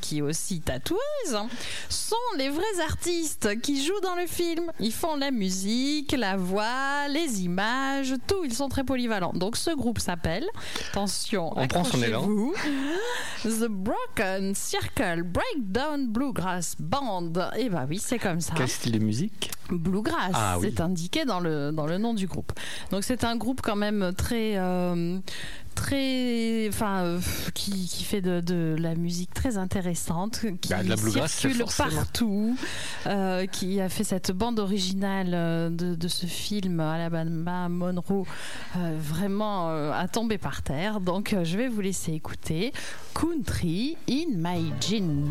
qui 0.01 0.19
est 0.19 0.21
aussi 0.21 0.59
tatoueuse, 0.61 0.99
sont 1.89 2.15
les 2.37 2.49
vrais 2.49 2.79
artistes 2.85 3.59
qui 3.61 3.83
jouent 3.83 3.99
dans 4.01 4.15
le 4.15 4.27
film. 4.27 4.71
Ils 4.79 4.91
font 4.93 5.15
la 5.15 5.31
musique, 5.31 6.11
la 6.11 6.37
voix, 6.37 7.07
les 7.09 7.41
images, 7.43 8.13
tout. 8.27 8.43
Ils 8.43 8.53
sont 8.53 8.69
très 8.69 8.83
polyvalents. 8.83 9.33
Donc 9.33 9.55
ce 9.57 9.71
groupe 9.71 9.99
s'appelle, 9.99 10.45
attention, 10.91 11.53
On 11.55 11.67
prend 11.67 11.83
son 11.83 12.01
élan. 12.03 12.27
The 13.43 13.67
Broken 13.69 14.53
Circle 14.53 15.23
Breakdown 15.23 16.07
Bluegrass 16.07 16.75
Band. 16.79 17.31
Et 17.57 17.69
bah 17.69 17.85
oui, 17.89 17.99
c'est 18.03 18.19
comme 18.19 18.41
ça. 18.41 18.53
Quel 18.55 18.67
style 18.69 18.91
de 18.91 18.99
musique? 18.99 19.51
Bluegrass, 19.71 20.31
Ah 20.33 20.57
oui. 20.59 20.67
c'est 20.75 20.81
indiqué 20.81 21.25
dans 21.25 21.39
le, 21.39 21.71
dans 21.71 21.85
le 21.85 21.97
nom 21.99 22.13
du 22.13 22.27
groupe. 22.27 22.51
Donc 22.91 23.03
c'est 23.03 23.23
un 23.23 23.35
groupe 23.35 23.61
quand 23.61 23.75
même 23.75 24.13
très... 24.17 24.28
euh, 24.33 25.19
très 25.75 26.67
enfin 26.67 27.03
euh, 27.03 27.19
qui, 27.53 27.87
qui 27.87 28.03
fait 28.03 28.21
de, 28.21 28.41
de 28.41 28.75
la 28.77 28.95
musique 28.95 29.33
très 29.33 29.57
intéressante 29.57 30.45
qui 30.61 30.69
Bah, 30.69 30.83
de 30.83 30.89
la 30.89 31.27
circule 31.27 31.63
partout 31.77 32.57
euh, 33.07 33.45
qui 33.45 33.79
a 33.79 33.87
fait 33.89 34.03
cette 34.03 34.31
bande 34.31 34.59
originale 34.59 35.75
de, 35.75 35.95
de 35.95 36.07
ce 36.07 36.25
film 36.25 36.79
Alabama 36.79 37.69
Monroe 37.69 38.25
euh, 38.77 38.97
vraiment 38.99 39.69
à 39.91 40.07
tomber 40.07 40.37
par 40.37 40.61
terre. 40.61 40.99
Donc 40.99 41.35
je 41.43 41.57
vais 41.57 41.67
vous 41.69 41.81
laisser 41.81 42.11
écouter 42.11 42.73
Country 43.13 43.95
in 44.09 44.25
My 44.35 44.71
Jean 44.81 45.25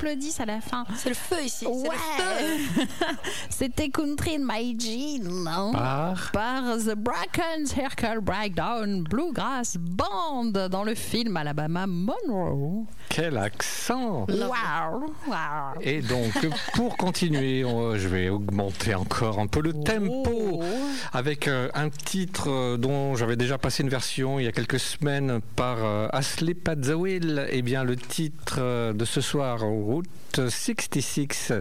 applaudissent 0.00 0.40
à 0.40 0.46
la 0.46 0.60
fin. 0.60 0.84
C'est 0.96 1.10
le 1.10 1.14
feu 1.14 1.44
ici. 1.44 1.66
C'est 1.66 1.66
le 1.66 1.74
feu. 1.74 2.84
Ouais. 2.84 2.86
C'était 3.50 3.90
Country 3.90 4.36
in 4.36 4.44
My 4.44 4.78
Jeans. 4.78 5.44
non? 5.44 5.72
Par? 5.72 6.30
Par 6.32 6.78
The 6.78 6.94
Bracken 6.94 7.66
Circle 7.66 8.20
Breakdown 8.22 9.02
Bluegrass 9.04 9.76
Band 9.76 10.68
dans 10.70 10.84
le 10.84 10.94
film 10.94 11.36
Alabama 11.36 11.86
Monroe. 11.86 12.86
Quel 13.10 13.36
accent 13.36 14.24
Wow, 14.28 15.12
wow. 15.26 15.80
Et 15.82 16.00
donc, 16.00 16.32
pour 16.74 16.96
continuer, 16.96 17.64
on- 17.64 17.96
je 17.96 18.06
vais 18.08 18.28
augmenter 18.28 18.94
encore 18.94 19.40
un 19.40 19.48
peu 19.48 19.60
le 19.60 19.72
tempo 19.72 20.60
Oh. 20.62 20.62
avec 21.12 21.48
euh, 21.48 21.68
un 21.74 21.90
titre 21.90 22.48
euh, 22.48 22.76
dont 22.76 23.16
j'avais 23.16 23.36
déjà 23.36 23.58
passé 23.58 23.82
une 23.82 23.88
version 23.88 24.38
il 24.38 24.44
y 24.44 24.48
a 24.48 24.52
quelques 24.52 24.78
semaines 24.78 25.40
par 25.56 25.78
euh, 25.84 26.08
Wheel. 26.96 27.48
Eh 27.50 27.62
bien, 27.62 27.82
le 27.82 27.96
titre 27.96 28.56
euh, 28.58 28.92
de 28.92 29.04
ce 29.04 29.20
soir, 29.20 29.60
Route 29.60 30.06
66, 30.32 31.52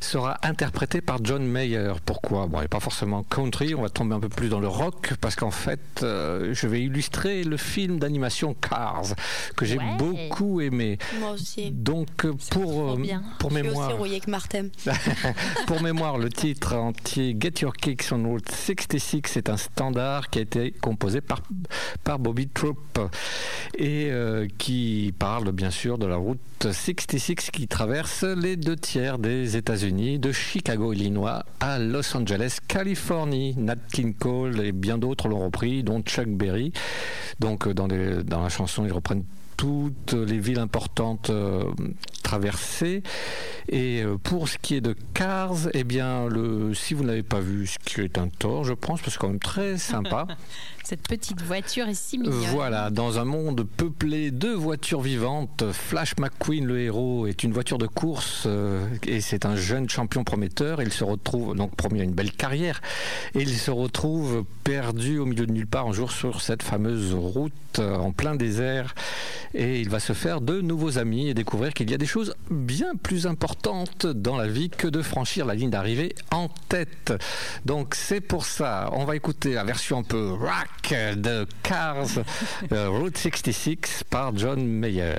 sera 0.00 0.36
interprété 0.42 1.00
par 1.00 1.18
John 1.24 1.42
Mayer. 1.42 1.92
Pourquoi? 2.04 2.46
Bon, 2.46 2.58
il 2.58 2.62
n'est 2.62 2.68
pas 2.68 2.78
forcément 2.80 3.22
country, 3.22 3.74
on 3.74 3.80
va 3.80 3.88
tomber 3.88 4.14
un 4.14 4.20
peu 4.20 4.28
plus 4.28 4.50
dans 4.50 4.60
le 4.60 4.68
rock 4.68 5.14
parce 5.22 5.36
qu'en 5.36 5.50
fait, 5.50 5.80
euh, 6.02 6.52
je 6.52 6.66
vais 6.66 6.82
illustrer 6.82 7.44
le 7.44 7.56
film 7.56 7.98
d'animation 7.98 8.52
Cars 8.54 9.14
que 9.56 9.64
j'ai 9.64 9.78
Ouais. 9.78 9.96
beaucoup 9.98 10.60
aimé. 10.60 10.89
Moi 11.18 11.30
aussi. 11.32 11.70
Donc, 11.70 12.24
euh, 12.24 12.32
pour, 12.50 12.90
euh, 12.92 12.96
pour 13.38 13.50
Je 13.50 13.56
suis 13.56 13.62
aussi 13.62 13.70
mémoire, 13.70 13.96
rouillée 13.98 14.20
que 14.20 14.30
Martin. 14.30 14.68
pour 15.66 15.82
mémoire, 15.82 16.18
le 16.18 16.28
titre 16.30 16.74
entier 16.76 17.36
Get 17.38 17.60
Your 17.62 17.72
Kicks 17.74 18.06
on 18.12 18.22
Route 18.28 18.50
66 18.50 19.36
est 19.36 19.48
un 19.48 19.56
standard 19.56 20.30
qui 20.30 20.38
a 20.38 20.42
été 20.42 20.70
composé 20.72 21.20
par, 21.20 21.40
par 22.04 22.18
Bobby 22.18 22.48
Troop 22.48 22.98
et 23.76 24.08
euh, 24.10 24.46
qui 24.58 25.14
parle 25.18 25.52
bien 25.52 25.70
sûr 25.70 25.98
de 25.98 26.06
la 26.06 26.16
route 26.16 26.38
66 26.62 27.50
qui 27.52 27.66
traverse 27.68 28.22
les 28.24 28.56
deux 28.56 28.76
tiers 28.76 29.18
des 29.18 29.56
États-Unis, 29.56 30.18
de 30.18 30.30
Chicago, 30.32 30.92
Illinois 30.92 31.44
à 31.60 31.78
Los 31.78 32.16
Angeles, 32.16 32.58
Californie. 32.68 33.54
Nat 33.56 33.76
King 33.92 34.14
Cole 34.14 34.60
et 34.60 34.72
bien 34.72 34.98
d'autres 34.98 35.28
l'ont 35.28 35.44
repris, 35.44 35.82
dont 35.82 36.00
Chuck 36.02 36.28
Berry. 36.28 36.72
Donc 37.40 37.68
dans, 37.68 37.86
les- 37.86 38.22
dans 38.22 38.42
la 38.42 38.48
chanson, 38.48 38.84
ils 38.84 38.92
reprennent 38.92 39.24
toutes 39.60 40.14
les 40.14 40.38
villes 40.38 40.58
importantes 40.58 41.28
euh, 41.28 41.64
traversées. 42.22 43.02
Et 43.68 44.02
euh, 44.02 44.16
pour 44.16 44.48
ce 44.48 44.56
qui 44.56 44.74
est 44.74 44.80
de 44.80 44.96
Cars, 45.12 45.68
eh 45.74 45.84
bien, 45.84 46.28
si 46.72 46.94
vous 46.94 47.02
ne 47.02 47.08
l'avez 47.08 47.22
pas 47.22 47.40
vu, 47.40 47.66
ce 47.66 47.78
qui 47.78 48.00
est 48.00 48.16
un 48.16 48.28
tort, 48.28 48.64
je 48.64 48.72
pense, 48.72 49.02
parce 49.02 49.02
que 49.02 49.10
c'est 49.10 49.18
quand 49.18 49.28
même 49.28 49.38
très 49.38 49.76
sympa. 49.76 50.26
Cette 50.90 51.06
petite 51.06 51.40
voiture 51.40 51.86
est 51.86 51.94
si 51.94 52.18
mignonne. 52.18 52.36
Voilà, 52.50 52.90
dans 52.90 53.20
un 53.20 53.24
monde 53.24 53.62
peuplé 53.62 54.32
de 54.32 54.48
voitures 54.48 55.02
vivantes, 55.02 55.62
Flash 55.70 56.14
McQueen, 56.18 56.66
le 56.66 56.80
héros, 56.80 57.28
est 57.28 57.44
une 57.44 57.52
voiture 57.52 57.78
de 57.78 57.86
course 57.86 58.42
euh, 58.46 58.88
et 59.06 59.20
c'est 59.20 59.46
un 59.46 59.54
jeune 59.54 59.88
champion 59.88 60.24
prometteur. 60.24 60.82
Il 60.82 60.92
se 60.92 61.04
retrouve 61.04 61.54
donc 61.54 61.76
promis 61.76 62.00
à 62.00 62.02
une 62.02 62.10
belle 62.10 62.32
carrière 62.32 62.82
et 63.36 63.42
il 63.42 63.56
se 63.56 63.70
retrouve 63.70 64.44
perdu 64.64 65.18
au 65.18 65.26
milieu 65.26 65.46
de 65.46 65.52
nulle 65.52 65.68
part 65.68 65.86
un 65.86 65.92
jour 65.92 66.10
sur 66.10 66.40
cette 66.40 66.64
fameuse 66.64 67.14
route 67.14 67.52
euh, 67.78 67.94
en 67.94 68.10
plein 68.10 68.34
désert 68.34 68.96
et 69.54 69.80
il 69.80 69.90
va 69.90 70.00
se 70.00 70.12
faire 70.12 70.40
de 70.40 70.60
nouveaux 70.60 70.98
amis 70.98 71.28
et 71.28 71.34
découvrir 71.34 71.72
qu'il 71.72 71.88
y 71.88 71.94
a 71.94 71.98
des 71.98 72.06
choses 72.06 72.34
bien 72.50 72.96
plus 73.00 73.28
importantes 73.28 74.06
dans 74.06 74.36
la 74.36 74.48
vie 74.48 74.70
que 74.70 74.88
de 74.88 75.02
franchir 75.02 75.46
la 75.46 75.54
ligne 75.54 75.70
d'arrivée 75.70 76.16
en 76.32 76.48
tête. 76.68 77.12
Donc 77.64 77.94
c'est 77.94 78.20
pour 78.20 78.44
ça, 78.44 78.90
on 78.92 79.04
va 79.04 79.14
écouter 79.14 79.54
la 79.54 79.62
version 79.62 79.98
un 79.98 80.02
peu 80.02 80.32
rock 80.32 80.79
de 80.88 81.46
Cars 81.62 82.06
euh, 82.72 82.88
Route 82.88 83.16
66 83.16 84.04
par 84.10 84.36
John 84.36 84.66
Mayer. 84.66 85.14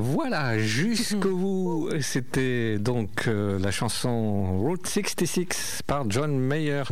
Voilà, 0.00 0.58
jusqu'au 0.58 1.36
bout. 1.36 1.90
C'était 2.00 2.78
donc 2.78 3.26
euh, 3.26 3.58
la 3.58 3.72
chanson 3.72 4.58
Route 4.58 4.86
66 4.86 5.82
par 5.86 6.08
John 6.08 6.38
Mayer. 6.38 6.84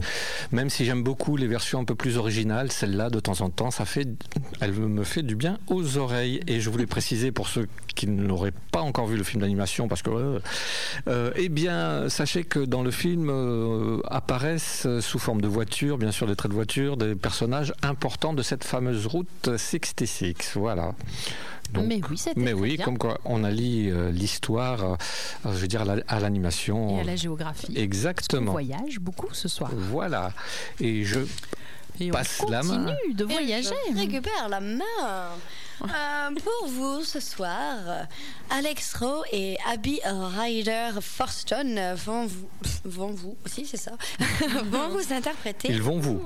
Même 0.51 0.71
si 0.71 0.85
j'aime 0.85 1.05
beaucoup 1.05 1.37
les 1.37 1.47
versions 1.47 1.81
un 1.81 1.85
peu 1.85 1.95
plus 1.95 2.17
originales, 2.17 2.73
celle-là, 2.73 3.09
de 3.09 3.21
temps 3.21 3.41
en 3.43 3.51
temps, 3.51 3.71
ça 3.71 3.85
fait, 3.85 4.09
elle 4.61 4.73
me 4.73 5.05
fait 5.05 5.23
du 5.23 5.37
bien 5.37 5.59
aux 5.69 5.99
oreilles. 5.99 6.41
Et 6.49 6.61
je 6.61 6.69
voulais 6.69 6.87
préciser 6.87 7.31
pour 7.31 7.49
ceux 7.49 7.69
qui 7.95 8.09
n'auraient 8.09 8.53
pas 8.73 8.81
encore 8.81 9.07
vu 9.07 9.17
le 9.17 9.25
film 9.25 9.41
d'animation, 9.41 9.87
parce 9.89 10.03
que, 10.03 10.11
euh, 10.11 10.39
euh, 11.09 11.31
eh 11.37 11.49
bien, 11.49 12.09
sachez 12.09 12.45
que 12.45 12.59
dans 12.59 12.83
le 12.83 12.91
film 12.91 13.33
apparaissent 14.11 14.87
sous 15.01 15.19
forme 15.19 15.41
de 15.41 15.49
voiture, 15.49 15.97
bien 15.97 16.13
sûr 16.13 16.27
des 16.27 16.37
traits 16.37 16.51
de 16.51 16.57
voiture, 16.57 16.97
des 16.97 17.15
personnages 17.15 17.73
importants 17.83 18.35
de 18.35 18.43
cette 18.43 18.65
fameuse 18.65 19.07
route 19.07 19.29
66. 19.57 20.57
Voilà. 20.57 20.95
Donc, 21.73 21.87
Mais 21.87 22.01
oui, 22.11 22.17
c'était 22.19 22.39
mais 22.41 22.53
très 22.53 22.61
oui, 22.61 22.77
bien. 22.77 22.85
comme 22.85 22.99
quoi 22.99 23.19
on 23.25 23.43
allie 23.45 23.91
euh, 23.91 24.11
l'histoire, 24.11 24.83
euh, 24.85 24.97
je 25.45 25.49
veux 25.51 25.67
dire, 25.69 25.83
à 25.83 25.85
la- 25.85 26.03
à 26.09 26.21
l'animation. 26.21 26.97
Et 26.99 27.01
à 27.01 27.05
la 27.05 27.17
géographie. 27.17 27.67
On 27.77 27.81
Exactement. 27.81 28.53
voyage 28.53 28.99
beaucoup 29.01 29.29
ce 29.33 29.49
soir. 29.49 29.71
Voilà. 29.75 30.33
Et 30.81 31.05
je 31.05 31.21
Et 32.01 32.11
passe 32.11 32.43
on 32.47 32.51
la 32.51 32.63
main. 32.63 32.85
continue 32.95 33.15
de 33.15 33.25
voyager. 33.25 33.75
Et 33.89 33.93
je 33.93 33.99
récupère 33.99 34.49
la 34.49 34.61
main. 34.61 34.85
Euh, 35.83 36.31
pour 36.43 36.69
vous 36.69 37.03
ce 37.05 37.21
soir, 37.21 37.77
Alex 38.51 38.95
Rowe 38.95 39.25
et 39.31 39.59
Abby 39.71 40.01
Ryder 40.05 40.91
Forston 41.01 41.95
vont 41.97 42.27
vous, 42.27 42.49
vont 42.85 43.11
vous 43.11 43.37
aussi 43.45 43.67
c'est 43.67 43.77
ça, 43.77 43.93
vont 44.65 44.89
vous 44.89 45.13
interpréter 45.13 45.69
Ils 45.69 45.83
vont 45.83 45.99
vous. 45.99 46.21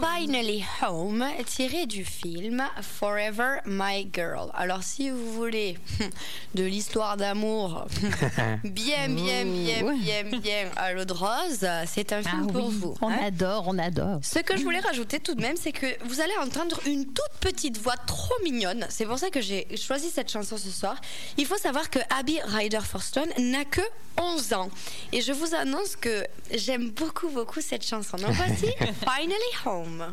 Finally 0.00 0.64
Home, 0.88 1.24
tiré 1.46 1.86
du 1.86 2.04
film 2.04 2.62
Forever 2.80 3.56
My 3.66 4.08
Girl. 4.12 4.50
Alors 4.54 4.82
si 4.82 5.10
vous 5.10 5.32
voulez 5.32 5.78
de 6.54 6.62
l'histoire 6.64 7.16
d'amour 7.16 7.86
bien, 8.64 9.08
bien, 9.08 9.44
bien, 9.44 9.94
bien, 9.94 10.38
bien 10.38 10.70
à 10.76 10.92
l'eau 10.92 11.04
de 11.04 11.12
rose, 11.12 11.66
c'est 11.86 12.12
un 12.12 12.22
film 12.22 12.46
Ah 12.48 12.52
pour 12.52 12.68
oui, 12.68 12.74
vous. 12.78 12.94
on 13.00 13.08
hein. 13.08 13.18
adore, 13.24 13.64
on 13.66 13.78
adore. 13.78 14.20
Ce 14.22 14.38
que 14.38 14.56
je 14.56 14.62
voulais 14.62 14.80
rajouter 14.80 15.18
tout 15.18 15.34
de 15.34 15.40
même, 15.40 15.56
c'est 15.56 15.72
que 15.72 15.86
vous 16.06 16.20
allez 16.20 16.36
entendre 16.40 16.80
une 16.86 17.06
toute 17.06 17.40
petite 17.40 17.78
voix 17.78 17.96
trop 18.06 18.34
mignonne. 18.44 18.86
C'est 18.92 19.06
pour 19.06 19.18
ça 19.18 19.30
que 19.30 19.40
j'ai 19.40 19.66
choisi 19.76 20.10
cette 20.10 20.30
chanson 20.30 20.58
ce 20.58 20.70
soir. 20.70 20.96
Il 21.38 21.46
faut 21.46 21.56
savoir 21.56 21.88
que 21.88 21.98
Abby 22.10 22.38
Ryder 22.44 22.80
Forston 22.80 23.26
n'a 23.38 23.64
que 23.64 23.80
11 24.20 24.52
ans. 24.52 24.70
Et 25.12 25.22
je 25.22 25.32
vous 25.32 25.54
annonce 25.54 25.96
que 25.96 26.24
j'aime 26.52 26.90
beaucoup, 26.90 27.28
beaucoup 27.28 27.60
cette 27.62 27.84
chanson. 27.84 28.18
Donc 28.18 28.32
voici 28.32 28.66
Finally 29.04 29.52
Home. 29.64 30.10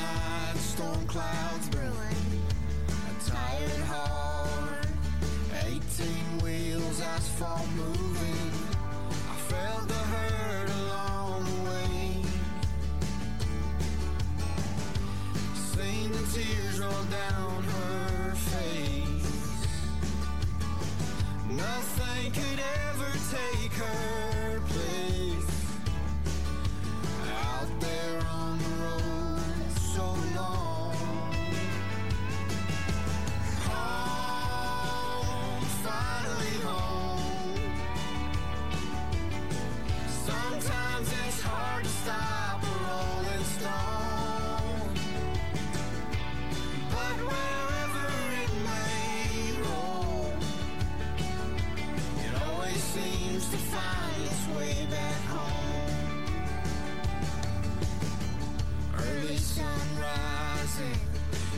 Nights, 0.00 0.60
storm 0.60 1.06
clouds 1.06 1.68
brewing. 1.68 2.42
A 2.88 3.30
tired 3.30 3.84
heart, 3.92 4.86
18 5.66 6.38
wheels, 6.42 7.00
asphalt 7.00 7.68
moving. 7.76 8.50
I 9.30 9.36
felt 9.50 9.88
the 9.88 10.02
hurt 10.12 10.70
along 10.70 11.44
the 11.44 11.70
way. 11.70 12.22
Seen 15.54 16.12
the 16.12 16.24
tears 16.32 16.80
roll 16.80 17.04
down 17.10 17.62
her 17.62 18.34
face. 18.34 19.66
Nothing 21.50 22.32
could 22.32 22.60
ever 22.88 23.12
take 23.36 23.72
her 23.74 24.60
place 24.68 25.59
town 41.82 42.60
to 53.50 53.56
find 53.56 54.22
its 54.22 54.46
way 54.56 54.86
back 54.90 55.20
home 55.24 56.24
Early 58.98 59.36
sunrising 59.36 60.98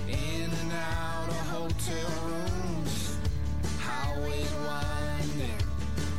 in 0.09 0.51
and 0.51 0.73
out 0.73 1.29
of 1.29 1.49
hotel 1.49 2.11
rooms 2.27 3.17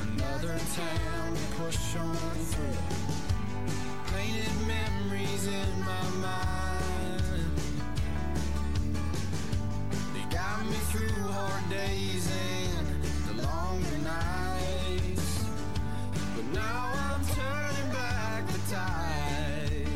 another 0.02 0.60
town 0.76 1.38
push 1.58 1.96
on 1.96 2.16
through. 2.16 3.33
Painted 4.34 4.68
memories 4.68 5.46
in 5.48 5.80
my 5.82 6.10
mind. 6.22 7.22
They 10.14 10.36
got 10.36 10.66
me 10.66 10.78
through 10.92 11.22
hard 11.32 11.70
days 11.70 12.32
and 12.32 12.88
the 13.28 13.44
longer 13.44 13.98
nights. 14.00 15.46
But 16.36 16.46
now 16.52 16.94
I'm 16.96 17.24
turning 17.28 17.92
back 17.94 18.48
the 18.48 18.60
tide. 18.74 19.88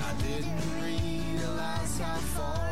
I 0.00 0.14
didn't 0.22 0.62
realize 0.80 1.98
how 1.98 2.18
far 2.36 2.63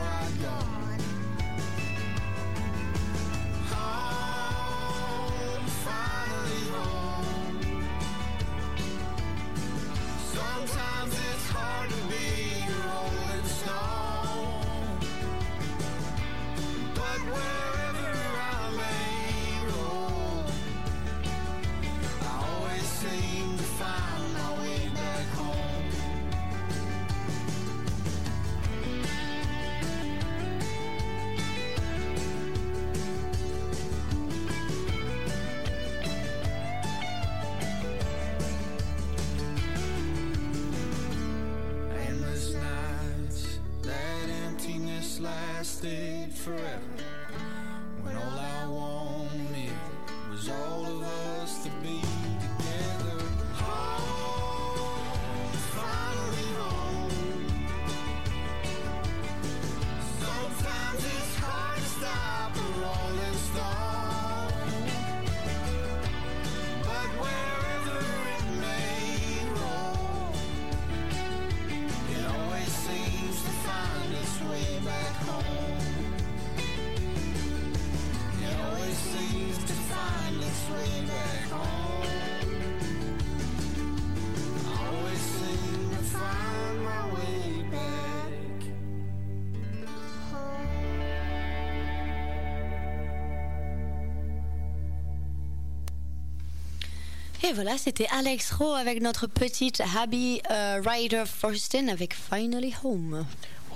Et 97.44 97.54
voilà, 97.54 97.76
c'était 97.76 98.06
Alex 98.16 98.52
Rowe 98.52 98.72
avec 98.72 99.02
notre 99.02 99.26
petite 99.26 99.82
Abby 100.00 100.40
euh, 100.50 100.80
Ryder 100.82 101.24
Forston 101.26 101.88
avec 101.88 102.14
Finally 102.14 102.72
Home. 102.84 103.26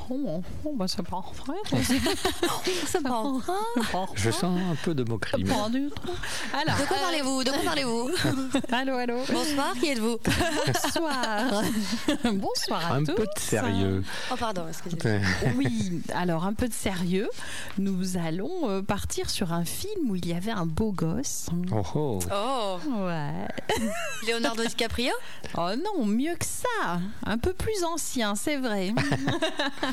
Oh, 0.08 0.40
oh, 0.64 0.72
bah 0.76 0.86
c'est 0.86 1.02
pas 1.02 1.24
vrai. 1.34 1.56
Ça 2.86 3.00
prend. 3.02 3.40
Je 4.14 4.30
sens 4.30 4.58
un 4.70 4.76
peu 4.84 4.94
de 4.94 5.02
moquerie. 5.02 5.44
Alors, 5.50 6.76
De 6.78 6.86
quoi 6.86 6.96
parlez-vous? 6.98 7.42
De 7.44 7.50
quoi 7.50 7.58
parlez-vous? 7.64 8.10
Allô, 8.70 8.94
allô. 8.94 9.16
Bonsoir, 9.32 9.74
qui 9.80 9.88
êtes-vous? 9.90 10.18
Bonsoir. 10.84 11.62
Bonsoir 12.34 12.92
à 12.92 12.94
Un 12.96 13.04
tous. 13.04 13.14
peu 13.14 13.22
de 13.24 13.40
sérieux. 13.40 14.04
Oh 14.30 14.36
pardon, 14.38 14.66
excusez-moi. 14.68 15.20
Oui, 15.56 16.02
alors 16.14 16.44
un 16.44 16.52
peu 16.54 16.68
de 16.68 16.72
sérieux. 16.74 17.28
Nous 17.78 18.16
allons 18.16 18.68
euh, 18.70 18.82
partir 18.82 19.28
sur 19.28 19.52
un 19.52 19.64
film 19.64 20.10
où 20.10 20.14
il 20.16 20.26
y 20.26 20.32
avait 20.34 20.52
un 20.52 20.66
beau 20.66 20.92
gosse. 20.92 21.46
Oh 21.72 21.82
oh. 21.96 22.18
Oh, 22.32 22.78
Ouais. 23.06 23.48
Leonardo 24.28 24.64
DiCaprio? 24.64 25.12
Oh 25.56 25.70
non, 25.76 26.04
mieux 26.06 26.34
que 26.36 26.44
ça. 26.46 27.00
Un 27.24 27.38
peu 27.38 27.52
plus 27.52 27.82
ancien, 27.84 28.34
c'est 28.36 28.56
vrai. 28.58 28.92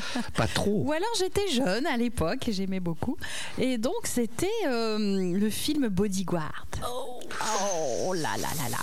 Pas 0.36 0.46
trop. 0.46 0.82
Ou 0.84 0.92
alors 0.92 1.08
j'étais 1.18 1.48
jeune 1.48 1.86
à 1.86 1.96
l'époque 1.96 2.48
et 2.48 2.52
j'aimais 2.52 2.80
beaucoup. 2.80 3.16
Et 3.58 3.78
donc 3.78 3.94
c'était 4.04 4.46
euh, 4.66 5.32
le 5.38 5.50
film 5.50 5.88
Bodyguard. 5.88 6.66
Oh. 6.86 8.14
là 8.14 8.36
là 8.40 8.48
là 8.56 8.68
là. 8.70 8.78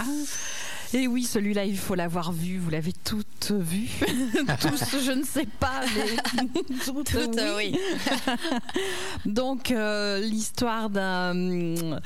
Et 0.93 1.07
oui, 1.07 1.23
celui-là, 1.23 1.63
il 1.65 1.77
faut 1.77 1.95
l'avoir 1.95 2.33
vu. 2.33 2.57
Vous 2.57 2.69
l'avez 2.69 2.91
toutes 2.91 3.51
vu. 3.51 3.87
Tous, 4.59 4.99
je 5.05 5.11
ne 5.11 5.23
sais 5.23 5.47
pas, 5.59 5.81
mais 5.95 6.43
toutes, 6.85 7.05
Toutes, 7.05 7.37
euh, 7.37 7.57
oui. 7.57 7.77
Donc, 9.25 9.71
euh, 9.71 10.19
l'histoire 10.19 10.89
d'un. 10.89 11.99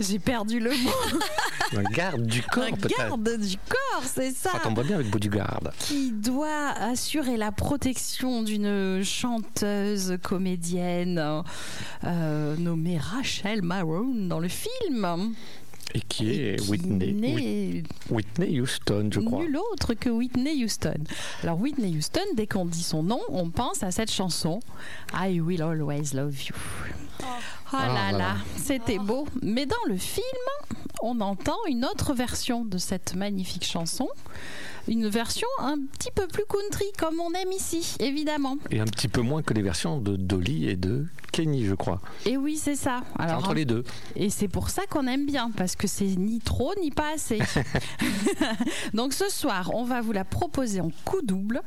J'ai 0.00 0.18
perdu 0.18 0.60
le 0.60 0.70
mot. 0.70 1.76
Un 1.76 1.82
garde 1.82 2.22
du 2.22 2.42
corps, 2.42 2.64
Un 2.64 2.70
garde 2.70 3.36
du 3.38 3.56
corps, 3.56 4.02
c'est 4.04 4.32
ça. 4.32 4.52
Ça 4.52 4.58
tombe 4.60 4.82
bien 4.82 4.96
avec 4.96 5.10
Bodyguard. 5.10 5.60
qui 5.78 6.10
doit 6.10 6.70
assurer 6.70 7.36
la 7.36 7.52
protection 7.52 8.42
d'une 8.42 9.02
chanteuse 9.04 10.16
comédienne 10.22 11.42
euh, 12.04 12.56
nommée 12.56 12.98
Rachel 12.98 13.60
Marron 13.62 14.06
dans 14.14 14.40
le 14.40 14.48
film. 14.48 15.34
Et 15.94 16.00
qui 16.00 16.30
Et 16.30 16.54
est 16.54 16.56
qui 16.60 16.70
Whitney, 16.70 17.82
Whitney 18.10 18.60
Houston, 18.60 19.08
je 19.12 19.20
crois. 19.20 19.40
Nul 19.40 19.56
autre 19.72 19.94
que 19.94 20.08
Whitney 20.08 20.64
Houston. 20.64 20.94
Alors 21.42 21.58
Whitney 21.60 21.96
Houston, 21.96 22.20
dès 22.36 22.46
qu'on 22.46 22.64
dit 22.64 22.82
son 22.82 23.02
nom, 23.02 23.20
on 23.28 23.50
pense 23.50 23.82
à 23.82 23.90
cette 23.90 24.10
chanson 24.10 24.60
I 25.14 25.40
Will 25.40 25.62
Always 25.62 26.14
Love 26.14 26.40
You. 26.44 26.54
Oh, 27.22 27.24
Ah, 27.72 27.86
là 27.86 27.92
voilà. 28.10 28.18
là, 28.18 28.36
c'était 28.56 28.98
beau. 28.98 29.26
Mais 29.42 29.66
dans 29.66 29.76
le 29.88 29.96
film, 29.96 30.24
on 31.02 31.20
entend 31.20 31.56
une 31.68 31.84
autre 31.84 32.14
version 32.14 32.64
de 32.64 32.78
cette 32.78 33.14
magnifique 33.14 33.64
chanson. 33.64 34.08
Une 34.90 35.06
version 35.08 35.46
un 35.60 35.78
petit 35.78 36.10
peu 36.12 36.26
plus 36.26 36.42
country, 36.48 36.86
comme 36.98 37.20
on 37.20 37.32
aime 37.34 37.52
ici, 37.52 37.94
évidemment. 38.00 38.58
Et 38.72 38.80
un 38.80 38.86
petit 38.86 39.06
peu 39.06 39.20
moins 39.20 39.40
que 39.40 39.54
les 39.54 39.62
versions 39.62 40.00
de 40.00 40.16
Dolly 40.16 40.68
et 40.68 40.74
de 40.74 41.06
Kenny, 41.30 41.64
je 41.64 41.76
crois. 41.76 42.00
Et 42.26 42.36
oui, 42.36 42.56
c'est 42.56 42.74
ça. 42.74 43.04
Alors, 43.16 43.38
Entre 43.38 43.54
les 43.54 43.64
deux. 43.64 43.84
Et 44.16 44.30
c'est 44.30 44.48
pour 44.48 44.68
ça 44.68 44.82
qu'on 44.90 45.06
aime 45.06 45.26
bien, 45.26 45.52
parce 45.56 45.76
que 45.76 45.86
c'est 45.86 46.16
ni 46.16 46.40
trop 46.40 46.74
ni 46.80 46.90
pas 46.90 47.14
assez. 47.14 47.38
Donc 48.94 49.12
ce 49.12 49.28
soir, 49.28 49.70
on 49.74 49.84
va 49.84 50.00
vous 50.00 50.10
la 50.10 50.24
proposer 50.24 50.80
en 50.80 50.90
coup 51.04 51.22
double. 51.22 51.62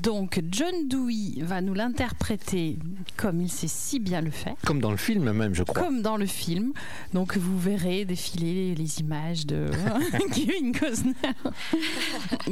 Donc 0.00 0.40
John 0.50 0.88
Dewey 0.88 1.42
va 1.42 1.60
nous 1.60 1.74
l'interpréter 1.74 2.78
comme 3.16 3.40
il 3.40 3.50
sait 3.50 3.68
si 3.68 4.00
bien 4.00 4.20
le 4.20 4.30
faire. 4.30 4.54
Comme 4.64 4.80
dans 4.80 4.90
le 4.90 4.96
film 4.96 5.30
même, 5.32 5.54
je 5.54 5.62
crois. 5.62 5.82
Comme 5.82 6.02
dans 6.02 6.16
le 6.16 6.26
film. 6.26 6.72
Donc 7.12 7.36
vous 7.36 7.58
verrez 7.58 8.04
défiler 8.04 8.74
les 8.74 9.00
images 9.00 9.46
de 9.46 9.70
Kevin 10.32 10.72
Costner. 10.76 11.14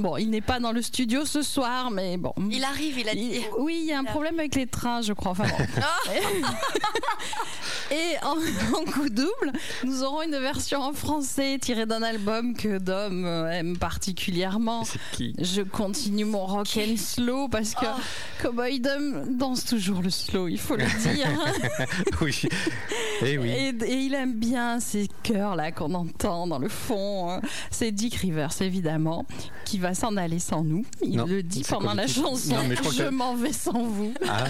Bon, 0.01 0.17
il 0.17 0.31
n'est 0.31 0.41
pas 0.41 0.61
dans 0.61 0.73
le 0.73 0.83
studio 0.83 1.25
ce 1.25 1.43
soir, 1.43 1.91
mais 1.91 2.17
bon. 2.17 2.33
Il 2.51 2.65
arrive, 2.65 2.99
il 2.99 3.09
a 3.09 3.15
dit. 3.15 3.31
Il- 3.35 3.43
oui, 3.59 3.79
il 3.83 3.87
y 3.87 3.93
a 3.93 3.99
un 3.99 4.05
problème 4.05 4.39
avec 4.39 4.55
les 4.55 4.67
trains, 4.67 5.03
je 5.03 5.13
crois. 5.13 5.33
Enfin, 5.33 5.45
bon. 5.47 5.65
Et 7.91 8.17
en, 8.25 8.37
en 8.79 8.85
coup 8.91 9.09
double, 9.09 9.53
nous 9.85 10.03
aurons 10.05 10.23
une 10.23 10.39
version 10.39 10.81
en 10.81 10.93
français 10.93 11.59
tirée 11.61 11.87
d'un 11.87 12.03
album 12.03 12.55
que 12.57 12.79
Dom 12.79 13.25
euh, 13.25 13.51
aime 13.51 13.77
particulièrement. 13.79 14.85
C'est 14.85 15.01
qui? 15.13 15.35
Je 15.39 15.63
continue 15.63 16.25
mon 16.25 16.47
rock 16.47 16.69
and 16.79 16.97
slow 16.97 17.49
parce 17.49 17.75
que 17.75 17.87
Cowboy 18.43 18.79
Dom 18.81 19.37
danse 19.37 19.65
toujours 19.65 20.03
le 20.03 20.11
slow, 20.11 20.47
il 20.49 20.59
faut 20.59 20.77
le 20.77 20.85
dire. 21.15 21.29
Oui. 22.21 22.43
Eh 23.23 23.39
oui. 23.39 23.51
Et, 23.51 23.69
et 23.85 23.95
il 23.97 24.15
aime 24.15 24.35
bien 24.35 24.79
ces 24.81 25.09
chœurs 25.25 25.57
là 25.57 25.73
qu'on 25.73 25.93
entend 25.95 26.47
dans 26.47 26.59
le 26.59 26.69
fond. 26.69 27.31
hein. 27.31 27.41
C'est 27.71 27.91
Dick 27.91 28.15
Rivers 28.17 28.53
évidemment 28.61 29.27
qui 29.65 29.79
va 29.81 29.95
s'en 29.95 30.17
aller 30.17 30.39
sans 30.39 30.63
nous. 30.63 30.85
Il 31.03 31.17
Non, 31.17 31.27
le 31.27 31.43
dit 31.43 31.65
pendant 31.69 31.95
la 31.95 32.07
chanson. 32.07 32.55
Non, 32.55 32.63
je 32.93 33.03
que- 33.05 33.09
m'en 33.11 33.35
vais 33.35 33.53
sans 33.53 33.83
vous. 33.83 34.13
Ah, 34.29 34.45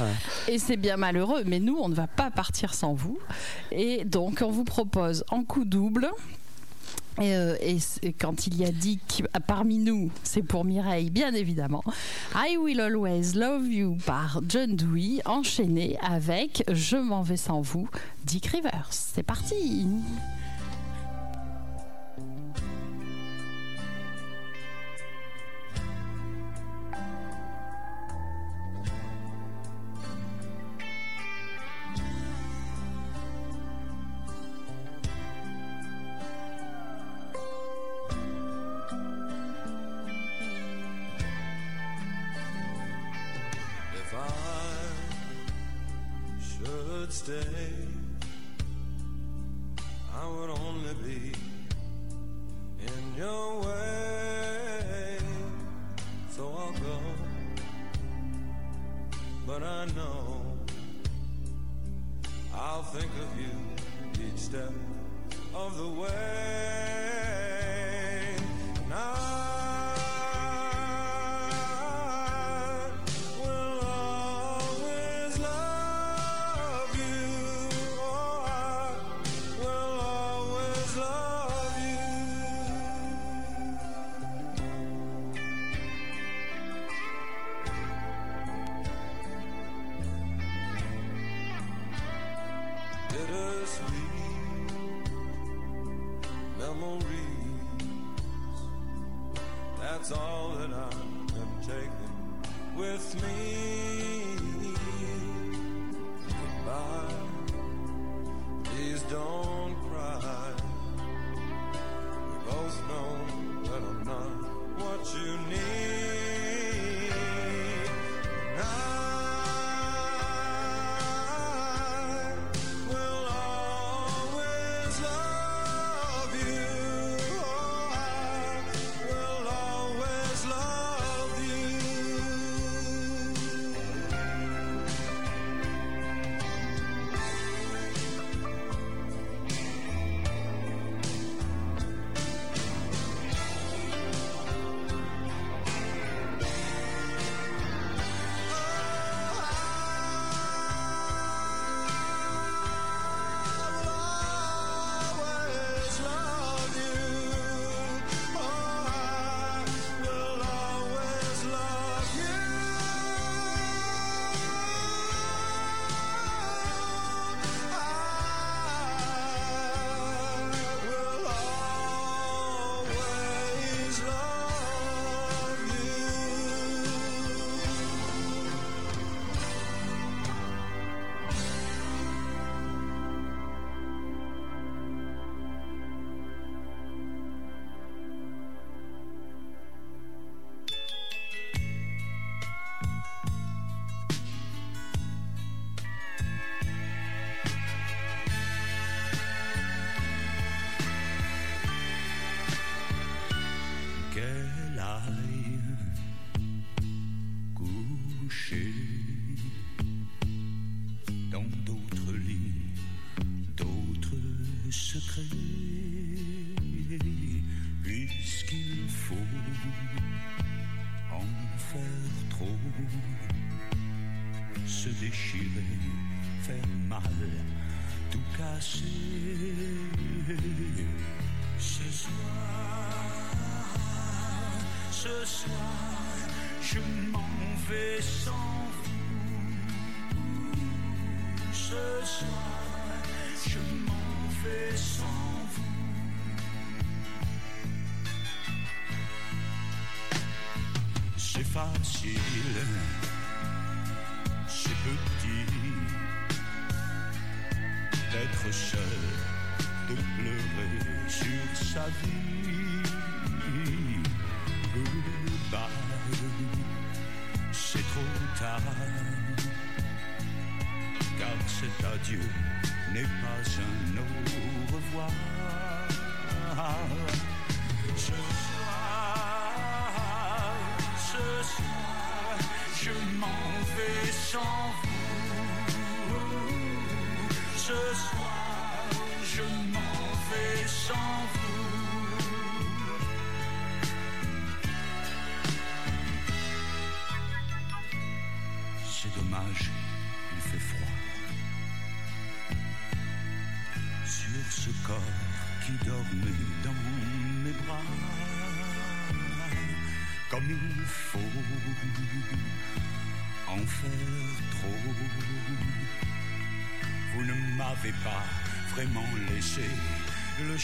Et 0.48 0.58
c'est 0.58 0.76
bien 0.76 0.96
malheureux, 0.96 1.42
mais 1.46 1.58
nous, 1.60 1.78
on 1.80 1.88
ne 1.88 1.94
va 1.94 2.06
pas 2.06 2.30
partir 2.30 2.74
sans 2.74 2.92
vous. 2.94 3.18
Et 3.72 4.04
donc, 4.04 4.42
on 4.44 4.50
vous 4.50 4.64
propose 4.64 5.24
en 5.30 5.42
coup 5.44 5.64
double. 5.64 6.10
Et, 7.20 7.34
euh, 7.34 7.56
et 7.60 7.78
c- 7.80 7.98
et 8.02 8.12
quand 8.14 8.46
il 8.46 8.56
y 8.56 8.64
a 8.64 8.70
Dick 8.70 9.24
euh, 9.36 9.40
parmi 9.46 9.76
nous, 9.78 10.10
c'est 10.22 10.42
pour 10.42 10.64
Mireille, 10.64 11.10
bien 11.10 11.34
évidemment. 11.34 11.82
I 12.34 12.56
Will 12.56 12.80
Always 12.80 13.32
Love 13.34 13.66
You 13.66 13.98
par 14.06 14.40
John 14.48 14.74
Dewey, 14.76 15.20
enchaîné 15.26 15.98
avec 16.00 16.64
Je 16.72 16.96
m'en 16.96 17.22
vais 17.22 17.36
sans 17.36 17.60
vous, 17.60 17.88
Dick 18.24 18.46
Rivers. 18.46 18.86
C'est 18.90 19.24
parti! 19.24 19.86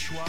Ce 0.07 0.13
soir, 0.13 0.23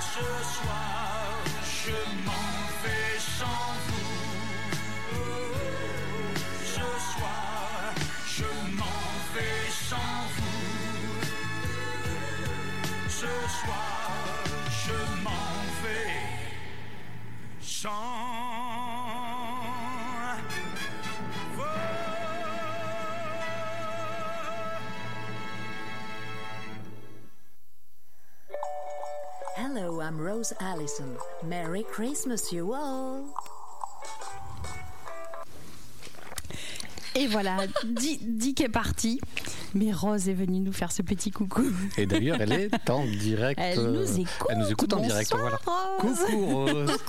ce 0.00 0.26
soir, 0.54 1.38
je 1.84 1.98
m'en 2.26 2.48
vais 2.82 3.18
sans 3.38 3.70
vous. 3.86 4.16
Ce 6.64 6.86
soir, 7.12 7.94
je 8.26 8.48
m'en 8.76 9.02
vais 9.34 9.70
sans 9.70 10.22
vous. 10.34 11.20
Ce 13.08 13.32
soir, 13.60 14.10
je 14.84 14.98
m'en 15.22 15.54
vais 15.84 16.18
sans 17.60 18.53
Hello, 18.53 18.53
Rose 30.34 30.52
Allison. 30.58 31.16
Merry 31.44 31.84
Christmas, 31.84 32.50
you 32.50 32.72
all. 32.74 33.22
Et 37.14 37.28
voilà, 37.28 37.58
Di- 37.84 38.18
Dick 38.20 38.60
est 38.60 38.68
parti. 38.68 39.20
Mais 39.74 39.92
Rose 39.92 40.28
est 40.28 40.34
venue 40.34 40.60
nous 40.60 40.72
faire 40.72 40.92
ce 40.92 41.02
petit 41.02 41.30
coucou. 41.30 41.64
Et 41.98 42.06
d'ailleurs, 42.06 42.40
elle 42.40 42.52
est 42.52 42.90
en 42.90 43.04
direct. 43.20 43.60
Elle 43.62 43.78
euh, 43.78 44.00
nous 44.00 44.20
écoute. 44.20 44.48
Elle 44.48 44.58
nous 44.58 44.70
écoute 44.70 44.92
en 44.92 45.00
direct. 45.00 45.34
Voilà. 45.36 45.58
Rose. 45.98 46.18
Coucou 46.26 46.46
Rose. 46.46 46.96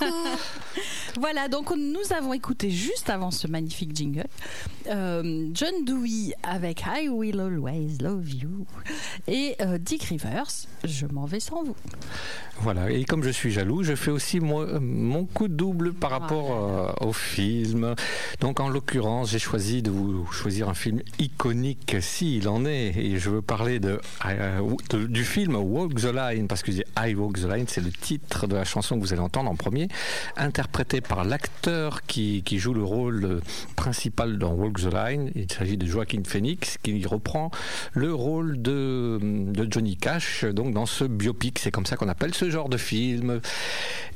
Voilà, 1.18 1.48
donc 1.48 1.74
nous 1.74 2.12
avons 2.14 2.34
écouté 2.34 2.70
juste 2.70 3.08
avant 3.08 3.30
ce 3.30 3.46
magnifique 3.46 3.96
jingle 3.96 4.26
euh, 4.88 5.48
John 5.54 5.84
Dewey 5.84 6.34
avec 6.42 6.84
I 6.86 7.08
Will 7.08 7.40
Always 7.40 7.98
Love 8.00 8.30
You 8.30 8.66
et 9.26 9.56
euh, 9.60 9.78
Dick 9.78 10.04
Rivers, 10.04 10.50
Je 10.84 11.06
m'en 11.06 11.24
vais 11.24 11.40
sans 11.40 11.64
vous. 11.64 11.76
Voilà, 12.60 12.90
et 12.90 13.04
comme 13.04 13.22
je 13.22 13.30
suis 13.30 13.50
jaloux, 13.50 13.82
je 13.82 13.94
fais 13.94 14.10
aussi 14.10 14.40
mon 14.40 15.26
coup 15.26 15.48
de 15.48 15.54
double 15.54 15.92
par 15.92 16.10
rapport 16.10 16.52
euh, 16.52 17.06
au 17.06 17.12
film. 17.12 17.94
Donc 18.40 18.60
en 18.60 18.68
l'occurrence, 18.68 19.30
j'ai 19.30 19.38
choisi 19.38 19.82
de 19.82 19.90
vous 19.90 20.26
choisir 20.32 20.68
un 20.68 20.74
film 20.74 21.00
iconique, 21.18 21.96
s'il 22.00 22.48
en 22.48 22.55
est, 22.64 22.96
et 22.96 23.18
je 23.18 23.30
veux 23.30 23.42
parler 23.42 23.80
euh, 23.84 24.60
de- 24.90 25.06
du 25.06 25.24
film 25.24 25.56
Walk 25.56 25.94
the 25.96 26.12
Line, 26.14 26.48
parce 26.48 26.62
que 26.62 26.70
dis 26.70 26.82
I 26.98 27.14
Walk 27.14 27.40
the 27.40 27.44
Line, 27.48 27.66
c'est 27.68 27.80
le 27.84 27.90
titre 27.92 28.46
de 28.46 28.54
la 28.54 28.64
chanson 28.64 28.96
que 28.96 29.00
vous 29.00 29.12
allez 29.12 29.22
entendre 29.22 29.50
en 29.50 29.56
premier, 29.56 29.88
interprété 30.36 31.00
par 31.00 31.24
l'acteur 31.24 32.02
qui, 32.06 32.42
joue 32.56 32.72
le 32.74 32.82
rôle 32.84 33.40
principal 33.76 34.38
dans 34.38 34.54
Walk 34.54 34.80
the 34.80 34.92
Line. 34.92 35.30
Il 35.34 35.52
s'agit 35.52 35.76
de 35.76 35.86
Joaquin 35.86 36.22
Phoenix, 36.24 36.78
qui 36.82 37.04
reprend 37.04 37.50
le 37.92 38.14
rôle 38.14 38.62
de, 38.62 39.18
de 39.22 39.66
Johnny 39.70 39.96
Cash, 39.96 40.44
donc 40.44 40.72
dans 40.72 40.86
ce 40.86 41.04
biopic. 41.04 41.58
C'est 41.58 41.70
comme 41.70 41.86
ça 41.86 41.96
qu'on 41.96 42.08
appelle 42.08 42.34
ce 42.34 42.48
genre 42.50 42.68
de 42.68 42.76
film. 42.78 43.40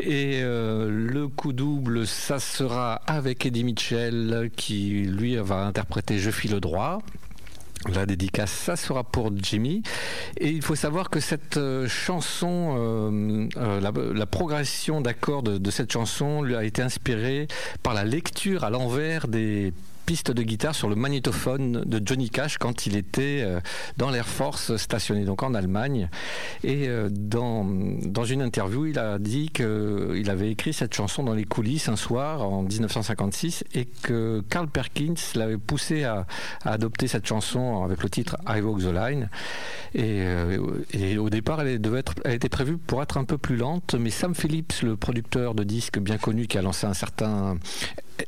Et 0.01 0.41
euh, 0.43 0.88
le 0.88 1.28
coup 1.28 1.53
double, 1.53 2.07
ça 2.07 2.38
sera 2.38 2.95
avec 3.07 3.45
Eddie 3.45 3.64
Mitchell, 3.64 4.51
qui 4.57 5.03
lui 5.03 5.36
va 5.36 5.66
interpréter 5.66 6.18
Je 6.18 6.30
file 6.30 6.53
le 6.53 6.61
droit. 6.61 7.03
La 7.89 8.05
dédicace, 8.05 8.51
ça 8.51 8.76
sera 8.76 9.05
pour 9.05 9.31
Jimmy. 9.35 9.83
Et 10.37 10.51
il 10.51 10.61
faut 10.61 10.74
savoir 10.74 11.09
que 11.09 11.18
cette 11.18 11.57
euh, 11.57 11.89
chanson, 11.89 12.76
euh, 12.78 13.49
euh, 13.57 13.81
la, 13.81 14.26
progression 14.26 15.01
d'accords 15.01 15.43
de 15.43 15.70
cette 15.70 15.91
chanson 15.91 16.43
lui 16.43 16.57
a 16.57 16.64
été 16.64 16.83
inspirée 16.83 17.49
par 17.83 17.95
la 17.95 18.05
lecture 18.05 18.64
à 18.64 18.70
l'envers 18.70 19.28
des 19.28 19.72
pistes 20.11 20.32
de 20.32 20.42
guitare 20.42 20.74
sur 20.74 20.88
le 20.88 20.96
magnétophone 20.96 21.84
de 21.86 22.02
Johnny 22.04 22.30
Cash 22.30 22.58
quand 22.58 22.84
il 22.86 22.96
était 22.96 23.42
euh, 23.42 23.61
dans 23.96 24.11
l'Air 24.11 24.26
Force 24.26 24.76
stationné 24.76 25.24
donc 25.24 25.44
en 25.44 25.54
Allemagne. 25.54 26.08
Et 26.64 26.88
euh, 26.88 27.08
dans, 27.12 27.64
dans 27.64 28.24
une 28.24 28.42
interview, 28.42 28.86
il 28.86 28.98
a 28.98 29.20
dit 29.20 29.50
qu'il 29.50 30.28
avait 30.28 30.50
écrit 30.50 30.72
cette 30.72 30.94
chanson 30.94 31.22
dans 31.22 31.32
les 31.32 31.44
coulisses 31.44 31.88
un 31.88 31.94
soir 31.94 32.42
en 32.42 32.64
1956 32.64 33.62
et 33.72 33.86
que 34.02 34.42
Carl 34.50 34.66
Perkins 34.66 35.14
l'avait 35.36 35.58
poussé 35.58 36.02
à, 36.02 36.26
à 36.64 36.72
adopter 36.72 37.06
cette 37.06 37.28
chanson 37.28 37.84
avec 37.84 38.02
le 38.02 38.11
titre 38.11 38.36
I 38.48 38.61
Walk 38.62 38.80
the 38.80 38.92
Line. 38.92 39.28
Et, 39.94 40.22
euh, 40.22 40.58
et 40.92 41.18
au 41.18 41.30
départ, 41.30 41.61
elle, 41.61 41.80
devait 41.80 42.00
être, 42.00 42.14
elle 42.24 42.34
était 42.34 42.48
prévue 42.48 42.78
pour 42.78 43.00
être 43.00 43.16
un 43.16 43.24
peu 43.24 43.38
plus 43.38 43.56
lente, 43.56 43.94
mais 43.94 44.11
Sam 44.11 44.34
Phillips, 44.34 44.82
le 44.82 44.96
producteur 44.96 45.54
de 45.54 45.62
disques 45.62 46.00
bien 46.00 46.18
connu 46.18 46.48
qui 46.48 46.58
a 46.58 46.62
lancé 46.62 46.88
un 46.88 46.94
certain 46.94 47.58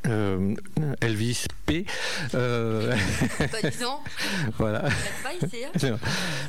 euh, 0.06 0.54
Elvis 1.00 1.46
P. 1.66 1.84
euh, 2.34 2.94
voilà. 4.58 4.80
pas 5.22 5.46
ici. 5.46 5.64
hein. 5.84 5.98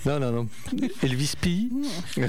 Non, 0.05 0.19
non, 0.19 0.31
non. 0.31 0.47
Elvis 1.01 1.33
P. 1.39 1.69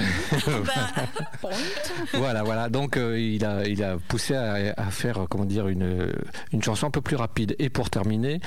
Bah, 0.65 1.51
voilà, 2.15 2.43
voilà. 2.43 2.69
Donc 2.69 2.97
euh, 2.97 3.19
il, 3.19 3.45
a, 3.45 3.67
il 3.67 3.83
a 3.83 3.97
poussé 3.97 4.35
à, 4.35 4.75
à 4.77 4.91
faire, 4.91 5.27
comment 5.29 5.45
dire, 5.45 5.69
une, 5.69 6.13
une 6.53 6.63
chanson 6.63 6.87
un 6.87 6.91
peu 6.91 7.01
plus 7.01 7.17
rapide. 7.17 7.55
Et 7.59 7.69
pour 7.71 7.91
terminer, 7.91 8.41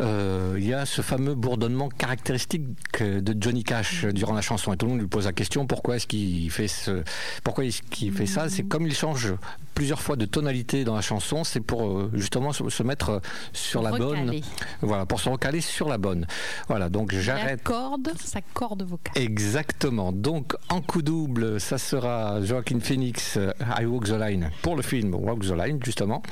il 0.00 0.64
y 0.66 0.74
a 0.74 0.86
ce 0.86 1.02
fameux 1.02 1.34
bourdonnement 1.34 1.88
caractéristique 1.88 2.62
de 3.00 3.34
Johnny 3.40 3.64
Cash 3.64 4.04
durant 4.06 4.34
la 4.34 4.42
chanson. 4.42 4.72
Et 4.72 4.76
tout 4.76 4.86
le 4.86 4.92
monde 4.92 5.00
lui 5.00 5.08
pose 5.08 5.26
la 5.26 5.32
question 5.32 5.66
pourquoi 5.66 5.96
est-ce 5.96 6.06
qu'il 6.06 6.50
fait 6.50 6.68
ce, 6.68 7.02
pourquoi 7.44 7.64
est-ce 7.64 7.82
qu'il 7.82 8.12
fait 8.12 8.26
ça? 8.26 8.48
C'est 8.48 8.64
comme 8.64 8.86
il 8.86 8.94
change 8.94 9.34
plusieurs 9.74 10.00
fois 10.00 10.16
de 10.16 10.24
tonalité 10.26 10.84
dans 10.84 10.94
la 10.94 11.00
chanson, 11.00 11.44
c'est 11.44 11.60
pour 11.60 12.08
justement 12.14 12.52
se, 12.52 12.82
mettre 12.82 13.10
euh, 13.10 13.20
sur 13.52 13.82
la 13.82 13.90
recaler. 13.90 14.24
bonne. 14.24 14.40
Voilà, 14.80 15.06
pour 15.06 15.20
se 15.20 15.28
recaler 15.28 15.60
sur 15.60 15.88
la 15.88 15.98
bonne. 15.98 16.26
Voilà, 16.68 16.88
donc 16.88 17.14
j'arrête. 17.14 17.62
Corde, 17.62 18.12
sa 18.18 18.40
corde 18.54 18.82
vocale. 18.82 19.22
Exactement. 19.22 20.12
Donc 20.12 20.54
en 20.68 20.80
coup 20.80 21.02
double, 21.02 21.60
ça 21.60 21.78
sera 21.78 22.42
Joaquin 22.42 22.80
Phoenix, 22.80 23.36
euh, 23.36 23.52
I 23.78 23.84
Walk 23.84 24.04
the 24.04 24.18
Line, 24.18 24.50
pour 24.62 24.76
le 24.76 24.82
film 24.82 25.14
Walk 25.14 25.40
the 25.40 25.56
Line, 25.56 25.78
justement. 25.84 26.22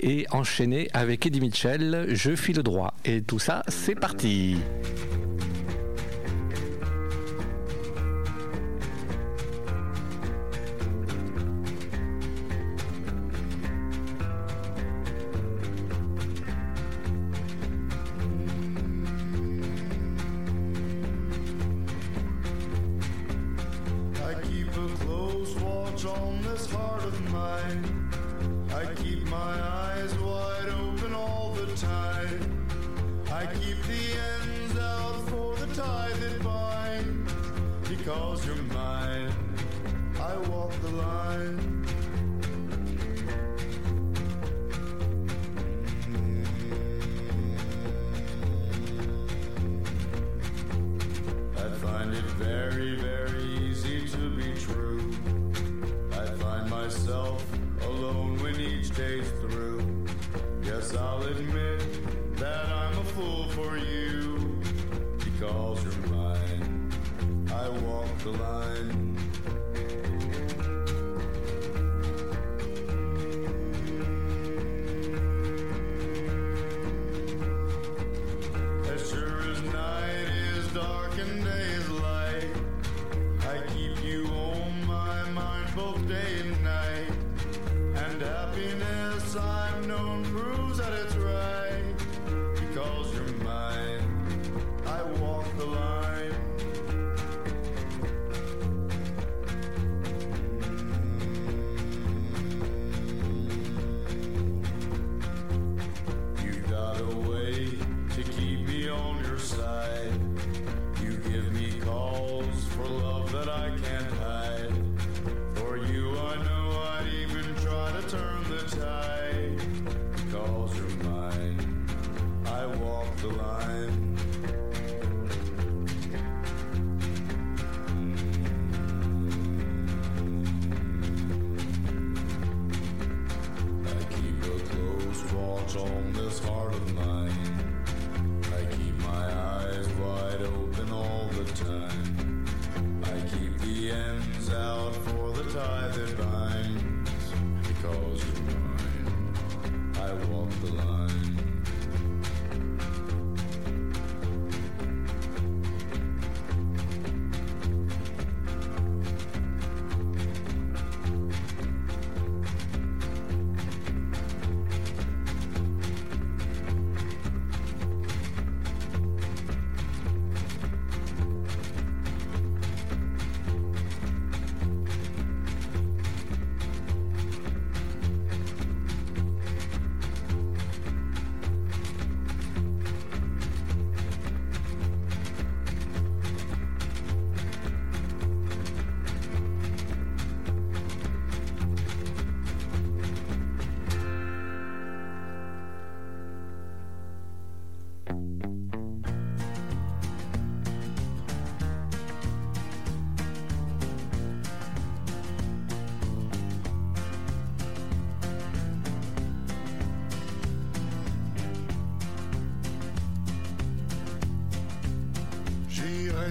Et 0.00 0.26
enchaîné 0.30 0.88
avec 0.92 1.26
Eddie 1.26 1.40
Mitchell, 1.40 2.08
Je 2.10 2.36
fis 2.36 2.52
le 2.52 2.62
droit. 2.62 2.94
Et 3.04 3.22
tout 3.22 3.38
ça, 3.38 3.62
c'est 3.68 3.94
parti. 3.94 4.56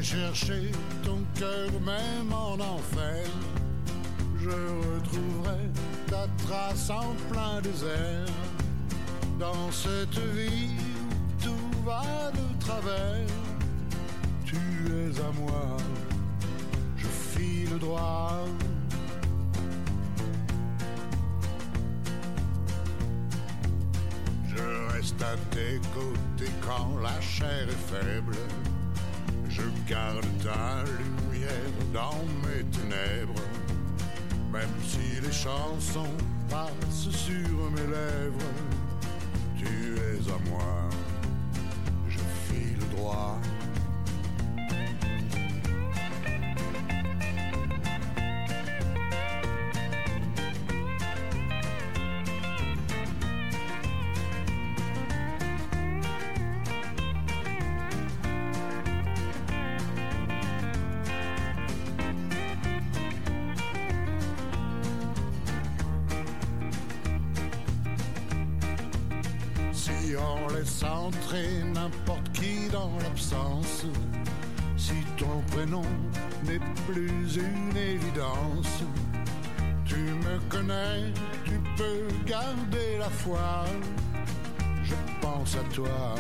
chercher 0.06 0.72
ton 1.03 1.20
cœur 1.39 1.72
même 1.82 2.32
en 2.32 2.53
enfer. 2.53 3.26
Je 4.39 4.49
retrouverai 4.49 5.64
ta 6.08 6.28
trace 6.45 6.89
en 6.91 7.16
plein 7.32 7.60
désert. 7.62 8.28
Dans 9.39 9.72
cette 9.72 10.20
vie 10.36 10.78
où 11.01 11.43
tout 11.43 11.72
va 11.84 12.32
de 12.39 12.60
travers, 12.64 13.24
chanson 35.45 36.07
passe 36.49 37.09
sur 37.11 37.71
mes 37.71 37.81
lèvres. 37.81 38.55
Entrer 71.06 71.64
n'importe 71.74 72.32
qui 72.34 72.68
dans 72.72 72.91
l'absence. 73.03 73.86
Si 74.78 74.93
ton 75.18 75.41
prénom 75.51 75.86
n'est 76.43 76.66
plus 76.88 77.38
une 77.38 77.78
évidence, 77.78 78.84
tu 79.86 79.95
me 79.95 80.39
connais, 80.49 81.14
tu 81.45 81.60
peux 81.78 82.08
garder 82.26 82.97
la 82.99 83.10
foi. 83.10 83.66
Je 84.84 84.95
pense 85.22 85.56
à 85.56 85.74
toi, 85.74 86.16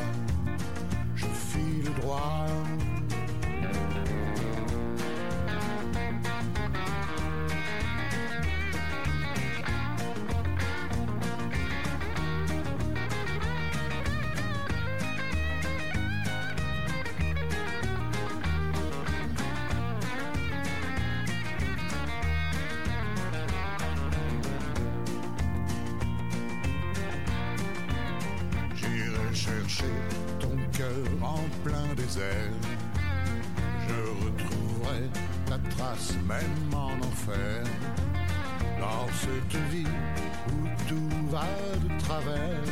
où 39.73 40.67
tout 40.87 41.09
va 41.29 41.45
de 41.83 41.99
travers, 41.99 42.63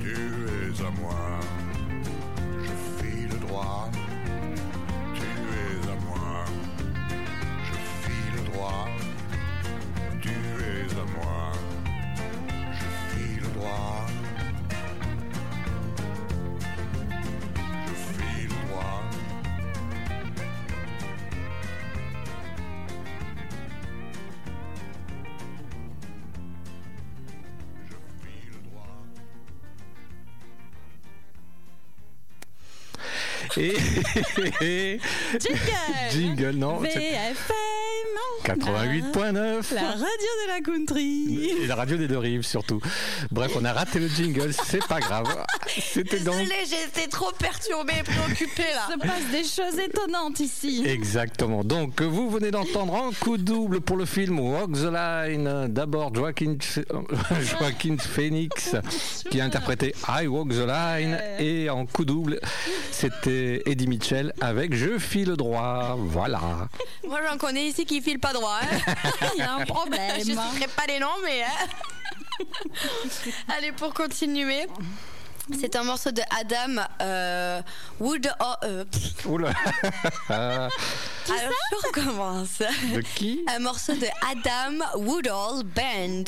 tu 0.00 0.10
es 0.10 0.86
à 0.86 0.90
moi. 1.00 1.40
Je 2.62 2.72
file 3.02 3.38
droit. 3.40 3.90
Tu 5.14 5.22
es 5.22 5.90
à 5.90 5.96
moi. 6.06 6.44
Je 7.64 7.74
file 8.02 8.52
droit. 8.52 8.88
Tu 10.20 10.28
es 10.28 10.92
à 10.92 11.06
moi. 11.16 11.52
Je 12.72 12.88
file 13.16 13.52
droit. 13.54 14.07
Jingle. 35.38 36.10
Jingle, 36.10 36.56
non, 36.56 36.78
VFM 36.78 37.67
88.9. 38.48 39.74
La 39.74 39.82
radio 39.82 40.06
de 40.06 40.48
la 40.48 40.60
country 40.60 41.50
Et 41.62 41.66
la 41.66 41.74
radio 41.74 41.98
des 41.98 42.08
deux 42.08 42.16
rives 42.16 42.44
surtout. 42.46 42.80
Bref, 43.30 43.52
on 43.60 43.64
a 43.64 43.74
raté 43.74 43.98
le 43.98 44.08
jingle, 44.08 44.54
c'est 44.54 44.86
pas 44.86 45.00
grave. 45.00 45.26
C'était 45.66 46.20
donc 46.20 46.38
Désolée, 46.38 46.64
j'ai 46.66 47.00
été 47.00 47.10
trop 47.10 47.30
perturbée, 47.38 48.02
préoccupée 48.04 48.62
là. 48.74 48.88
Il 48.88 49.02
se 49.02 49.06
passe 49.06 49.30
des 49.30 49.44
choses 49.44 49.78
étonnantes 49.78 50.40
ici. 50.40 50.82
Exactement. 50.86 51.62
Donc, 51.62 52.00
vous 52.00 52.30
venez 52.30 52.50
d'entendre 52.50 52.94
un 52.94 53.12
coup 53.12 53.36
double 53.36 53.82
pour 53.82 53.98
le 53.98 54.06
film 54.06 54.40
Walk 54.40 54.72
the 54.72 54.90
Line. 54.90 55.66
D'abord, 55.68 56.14
Joaquin, 56.14 56.56
Joaquin 57.40 57.96
Phoenix 57.98 58.76
qui 59.30 59.42
a 59.42 59.44
interprété 59.44 59.94
I 60.08 60.26
Walk 60.26 60.48
the 60.48 60.66
Line. 60.66 61.18
Et 61.38 61.68
en 61.68 61.84
coup 61.84 62.06
double, 62.06 62.40
c'était 62.92 63.62
Eddie 63.66 63.88
Mitchell 63.88 64.32
avec 64.40 64.74
Je 64.74 64.98
file 64.98 65.32
droit. 65.36 65.96
Voilà. 65.98 66.68
Moi 67.06 67.20
j'en 67.28 67.36
connais 67.36 67.66
ici 67.66 67.84
qui 67.84 68.00
filent 68.00 68.18
pas 68.18 68.32
droit. 68.32 68.37
Il 69.34 69.38
y 69.38 69.42
a 69.42 69.54
un 69.54 69.64
problème. 69.64 70.12
Je 70.16 70.32
ne 70.32 70.36
citerai 70.52 70.68
pas 70.76 70.86
les 70.86 70.98
noms, 70.98 71.08
mais. 71.24 71.42
hein. 71.42 72.46
Allez, 73.56 73.72
pour 73.72 73.92
continuer. 73.94 74.66
C'est 75.56 75.76
un 75.76 75.84
morceau 75.84 76.10
de 76.10 76.22
Adam 76.38 76.82
euh, 77.00 77.62
Wood. 78.00 78.30
oh, 78.40 78.54
euh, 78.64 78.84
Oula. 79.26 79.52
alors 80.28 80.70
je 81.28 81.86
recommence. 81.86 82.58
De 82.94 83.00
qui 83.00 83.44
Un 83.48 83.60
morceau 83.60 83.94
de 83.94 84.06
Adam 84.30 84.84
Woodall 84.96 85.64
Band 85.64 86.24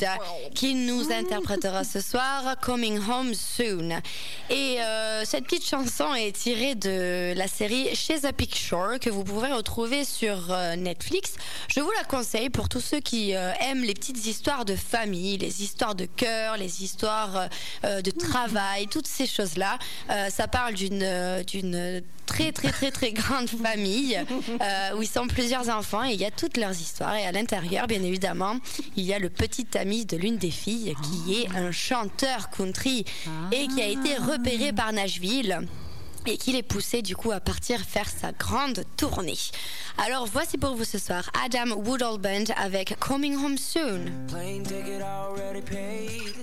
qui 0.55 0.73
nous 0.73 1.11
interprétera 1.11 1.83
ce 1.83 2.01
soir 2.01 2.55
Coming 2.61 2.99
Home 3.09 3.33
Soon. 3.33 4.01
Et 4.49 4.81
euh, 4.81 5.23
cette 5.23 5.45
petite 5.45 5.67
chanson 5.67 6.13
est 6.15 6.35
tirée 6.35 6.75
de 6.75 7.33
la 7.35 7.47
série 7.47 7.95
Chez 7.95 8.25
a 8.25 8.33
Picture 8.33 8.99
que 8.99 9.09
vous 9.09 9.23
pouvez 9.23 9.51
retrouver 9.51 10.03
sur 10.03 10.51
euh, 10.51 10.75
Netflix. 10.75 11.35
Je 11.67 11.79
vous 11.79 11.91
la 11.97 12.03
conseille 12.03 12.49
pour 12.49 12.69
tous 12.69 12.81
ceux 12.81 12.99
qui 12.99 13.31
aiment 13.31 13.83
les 13.83 13.93
petites 13.93 14.25
histoires 14.25 14.65
de 14.65 14.75
famille, 14.75 15.37
les 15.37 15.63
histoires 15.63 15.95
de 15.95 16.05
cœur, 16.05 16.57
les 16.57 16.83
histoires 16.83 17.49
de 17.83 18.11
travail, 18.11 18.87
toutes 18.87 19.07
ces 19.11 19.27
choses-là. 19.27 19.77
Euh, 20.09 20.29
ça 20.29 20.47
parle 20.47 20.73
d'une 20.73 21.03
euh, 21.03 21.43
d'une 21.43 22.01
très 22.25 22.51
très 22.51 22.71
très 22.71 22.91
très 22.91 23.11
grande 23.11 23.49
famille 23.63 24.17
euh, 24.17 24.95
où 24.97 25.01
ils 25.01 25.07
sont 25.07 25.27
plusieurs 25.27 25.69
enfants 25.69 26.03
et 26.05 26.13
il 26.13 26.19
y 26.19 26.25
a 26.25 26.31
toutes 26.31 26.57
leurs 26.57 26.71
histoires 26.71 27.15
et 27.15 27.25
à 27.25 27.31
l'intérieur 27.31 27.87
bien 27.87 28.01
évidemment 28.01 28.55
il 28.95 29.03
y 29.03 29.13
a 29.13 29.19
le 29.19 29.29
petit 29.29 29.67
ami 29.77 30.05
de 30.05 30.15
l'une 30.15 30.37
des 30.37 30.51
filles 30.51 30.95
qui 31.03 31.41
est 31.41 31.49
un 31.57 31.71
chanteur 31.71 32.49
country 32.49 33.05
et 33.51 33.67
qui 33.67 33.81
a 33.81 33.87
été 33.87 34.15
repéré 34.15 34.71
par 34.71 34.93
Nashville 34.93 35.67
et 36.25 36.37
qui 36.37 36.51
les 36.51 36.63
poussé 36.63 37.01
du 37.01 37.15
coup 37.15 37.31
à 37.31 37.39
partir 37.39 37.79
faire 37.81 38.09
sa 38.09 38.31
grande 38.31 38.83
tournée. 38.97 39.37
Alors 39.97 40.25
voici 40.25 40.57
pour 40.57 40.75
vous 40.75 40.83
ce 40.83 40.97
soir 40.97 41.29
Adam 41.43 41.75
Woodall 41.75 42.19
Band 42.19 42.53
avec 42.55 42.97
Coming 42.99 43.35
Home 43.35 43.57
Soon. 43.57 44.11
Plane 44.27 44.63
ticket 44.63 45.01
already 45.01 45.61
paid. 45.61 46.35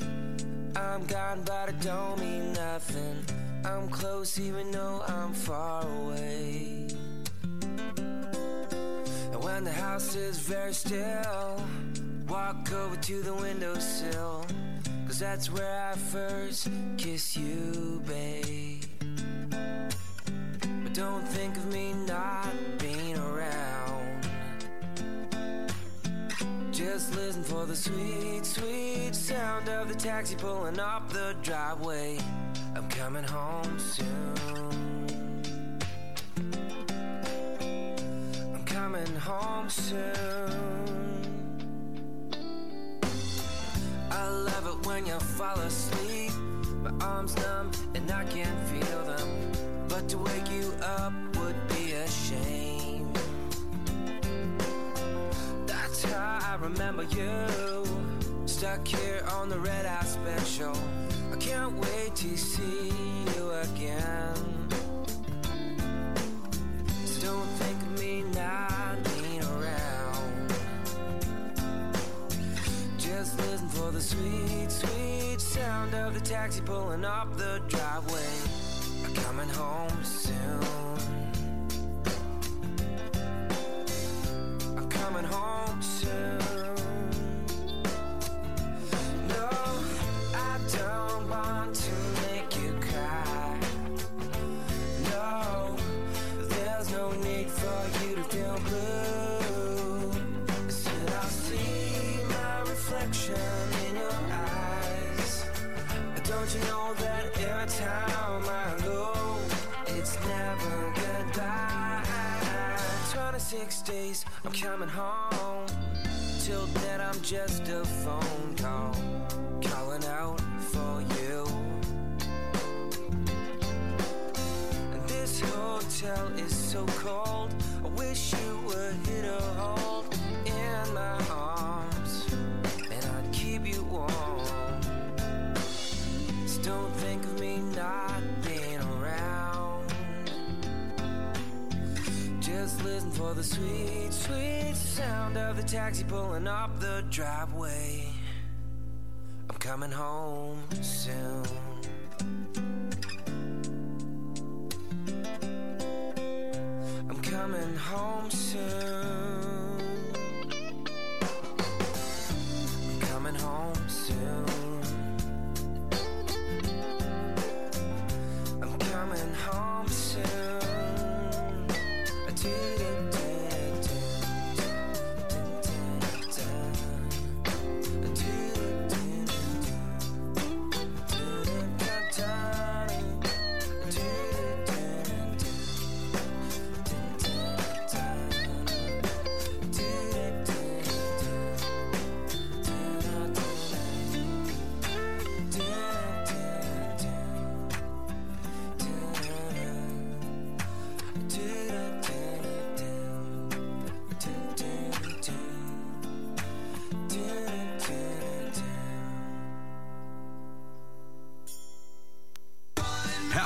I'm 0.77 1.07
gone, 1.07 1.43
but 1.45 1.71
it 1.71 1.81
don't 1.81 2.19
mean 2.21 2.53
nothing. 2.53 3.25
I'm 3.65 3.89
close, 3.89 4.39
even 4.39 4.71
though 4.71 5.03
I'm 5.09 5.33
far 5.33 5.83
away. 5.83 6.87
And 9.33 9.43
when 9.43 9.65
the 9.65 9.73
house 9.73 10.15
is 10.15 10.39
very 10.39 10.73
still, 10.73 11.61
walk 12.29 12.73
over 12.73 12.97
to 12.97 13.23
the 13.23 13.35
windowsill. 13.35 14.47
Cause 15.07 15.19
that's 15.19 15.51
where 15.51 15.91
I 15.91 15.97
first 15.97 16.69
kiss 16.97 17.37
you, 17.37 18.03
babe. 18.07 18.68
But 20.89 20.97
don't 20.97 21.29
think 21.29 21.55
of 21.59 21.67
me 21.67 21.93
not 22.07 22.51
being 22.79 23.19
around. 23.19 24.27
Just 26.73 27.15
listen 27.15 27.43
for 27.43 27.67
the 27.67 27.77
sweet, 27.77 28.47
sweet 28.47 29.15
sound 29.15 29.69
of 29.69 29.89
the 29.91 29.95
taxi 29.95 30.35
pulling 30.35 30.81
up 30.81 31.11
the 31.11 31.37
driveway. 31.43 32.19
I'm 32.75 32.89
coming 32.89 33.25
home 33.25 33.79
soon. 33.79 35.07
I'm 38.55 38.65
coming 38.65 39.15
home 39.17 39.69
soon. 39.69 40.01
I 44.11 44.29
love 44.31 44.67
it 44.67 44.87
when 44.87 45.05
you 45.05 45.19
fall 45.37 45.59
asleep. 45.59 46.33
My 46.83 46.93
arms 47.05 47.37
numb 47.37 47.58
you. 57.15 57.85
Stuck 58.47 58.87
here 58.87 59.25
on 59.33 59.49
the 59.49 59.59
red 59.59 59.87
eye 59.87 60.05
special. 60.05 60.77
I 61.33 61.37
can't 61.37 61.75
wait 61.77 62.15
to 62.17 62.37
see 62.37 62.93
you 63.37 63.51
again. 63.51 64.35
So 67.05 67.27
don't 67.27 67.47
think 67.61 67.83
of 67.83 68.01
me 68.01 68.25
not 68.35 68.97
being 69.05 69.43
around. 69.43 70.55
Just 72.99 73.39
listen 73.39 73.69
for 73.69 73.91
the 73.93 74.01
sweet, 74.01 74.71
sweet 74.71 75.41
sound 75.41 75.95
of 75.95 76.15
the 76.15 76.21
taxi 76.21 76.61
pulling 76.63 77.05
up 77.05 77.28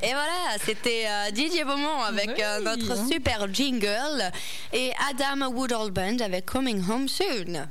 Et 0.00 0.10
voilà, 0.10 0.56
c'était 0.64 1.06
euh, 1.08 1.32
Didier 1.32 1.64
Beaumont 1.64 2.02
avec 2.06 2.40
euh, 2.40 2.60
notre 2.60 3.08
super 3.08 3.52
jingle 3.52 4.30
et 4.72 4.92
Adam 5.10 5.50
Woodall 5.52 5.90
Band 5.90 6.18
avec 6.20 6.46
Coming 6.46 6.82
Home 6.88 7.08
Soon. 7.08 7.66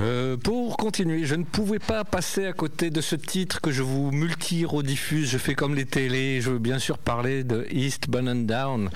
Euh, 0.00 0.38
pour 0.38 0.78
continuer, 0.78 1.26
je 1.26 1.34
ne 1.34 1.44
pouvais 1.44 1.78
pas 1.78 2.04
passer 2.04 2.46
à 2.46 2.54
côté 2.54 2.88
de 2.88 3.02
ce 3.02 3.14
titre 3.14 3.60
que 3.60 3.70
je 3.70 3.82
vous 3.82 4.10
multi-rediffuse. 4.10 5.28
Je 5.28 5.36
fais 5.36 5.54
comme 5.54 5.74
les 5.74 5.84
télés. 5.84 6.40
Je 6.40 6.52
veux 6.52 6.58
bien 6.58 6.78
sûr 6.78 6.96
parler 6.96 7.44
de 7.44 7.66
East 7.70 8.06
and 8.14 8.46
Down. 8.46 8.88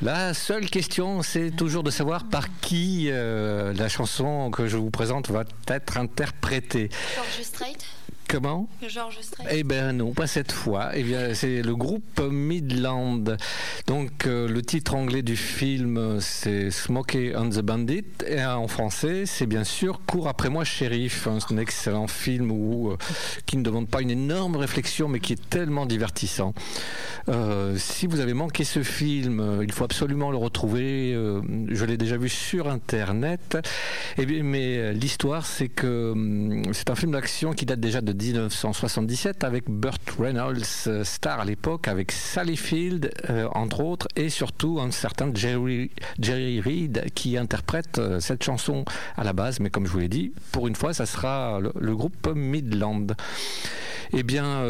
La 0.00 0.34
seule 0.34 0.70
question, 0.70 1.22
c'est 1.22 1.50
toujours 1.50 1.82
de 1.82 1.90
savoir 1.90 2.28
par 2.28 2.46
qui 2.60 3.08
euh, 3.08 3.72
la 3.74 3.88
chanson 3.88 4.52
que 4.52 4.68
je 4.68 4.76
vous 4.76 4.90
présente 4.90 5.30
va 5.30 5.42
être 5.66 5.96
interprétée. 5.96 6.90
George 7.16 7.42
Strait 7.42 7.72
Comment? 8.28 8.68
George 8.88 9.18
Strait 9.20 9.44
Eh 9.50 9.64
ben 9.64 9.92
non, 9.92 10.12
pas 10.12 10.26
cette 10.26 10.52
fois. 10.52 10.90
Eh 10.94 11.02
bien, 11.02 11.34
c'est 11.34 11.62
le 11.62 11.76
groupe 11.76 12.20
Midland. 12.20 13.36
Donc, 13.86 14.26
euh, 14.26 14.48
le 14.48 14.62
titre 14.62 14.94
anglais 14.94 15.22
du 15.22 15.36
film, 15.36 16.18
c'est 16.20 16.70
Smokey 16.70 17.34
on 17.36 17.48
the 17.50 17.60
Bandit. 17.60 18.04
Et 18.26 18.42
en 18.42 18.66
français, 18.68 19.26
c'est 19.26 19.46
bien 19.46 19.64
sûr 19.64 20.00
Cours 20.06 20.28
après 20.28 20.48
moi, 20.48 20.64
shérif. 20.64 21.26
Un 21.26 21.58
excellent 21.58 22.06
film 22.06 22.50
où, 22.50 22.90
euh, 22.90 22.96
qui 23.46 23.56
ne 23.56 23.62
demande 23.62 23.88
pas 23.88 24.00
une 24.00 24.10
énorme 24.10 24.56
réflexion, 24.56 25.08
mais 25.08 25.20
qui 25.20 25.34
est 25.34 25.50
tellement 25.50 25.86
divertissant. 25.86 26.54
Euh, 27.28 27.76
si 27.76 28.06
vous 28.06 28.20
avez 28.20 28.34
manqué 28.34 28.64
ce 28.64 28.82
film, 28.82 29.60
il 29.62 29.72
faut 29.72 29.84
absolument 29.84 30.30
le 30.30 30.38
retrouver. 30.38 31.12
Je 31.68 31.84
l'ai 31.84 31.96
déjà 31.96 32.16
vu 32.16 32.28
sur 32.28 32.68
Internet. 32.68 33.58
Eh 34.16 34.26
bien, 34.26 34.42
mais 34.42 34.92
l'histoire, 34.92 35.46
c'est 35.46 35.68
que 35.68 36.12
hum, 36.12 36.62
c'est 36.72 36.90
un 36.90 36.94
film 36.94 37.12
d'action 37.12 37.52
qui 37.52 37.66
date 37.66 37.80
déjà 37.80 38.00
de 38.00 38.13
1977 38.14 39.44
avec 39.44 39.68
Burt 39.68 40.00
Reynolds, 40.18 40.62
euh, 40.86 41.04
star 41.04 41.40
à 41.40 41.44
l'époque, 41.44 41.88
avec 41.88 42.12
Sally 42.12 42.56
Field, 42.56 43.10
euh, 43.28 43.48
entre 43.52 43.80
autres, 43.80 44.08
et 44.16 44.28
surtout 44.28 44.78
un 44.80 44.90
certain 44.90 45.30
Jerry, 45.34 45.90
Jerry 46.18 46.60
Reed 46.60 47.06
qui 47.14 47.36
interprète 47.36 47.98
euh, 47.98 48.20
cette 48.20 48.42
chanson 48.42 48.84
à 49.16 49.24
la 49.24 49.32
base. 49.32 49.60
Mais 49.60 49.70
comme 49.70 49.86
je 49.86 49.92
vous 49.92 49.98
l'ai 49.98 50.08
dit, 50.08 50.32
pour 50.52 50.68
une 50.68 50.76
fois, 50.76 50.94
ça 50.94 51.06
sera 51.06 51.60
le, 51.60 51.94
groupe 51.94 52.28
Midland. 52.34 53.06
Eh 54.12 54.22
bien, 54.22 54.62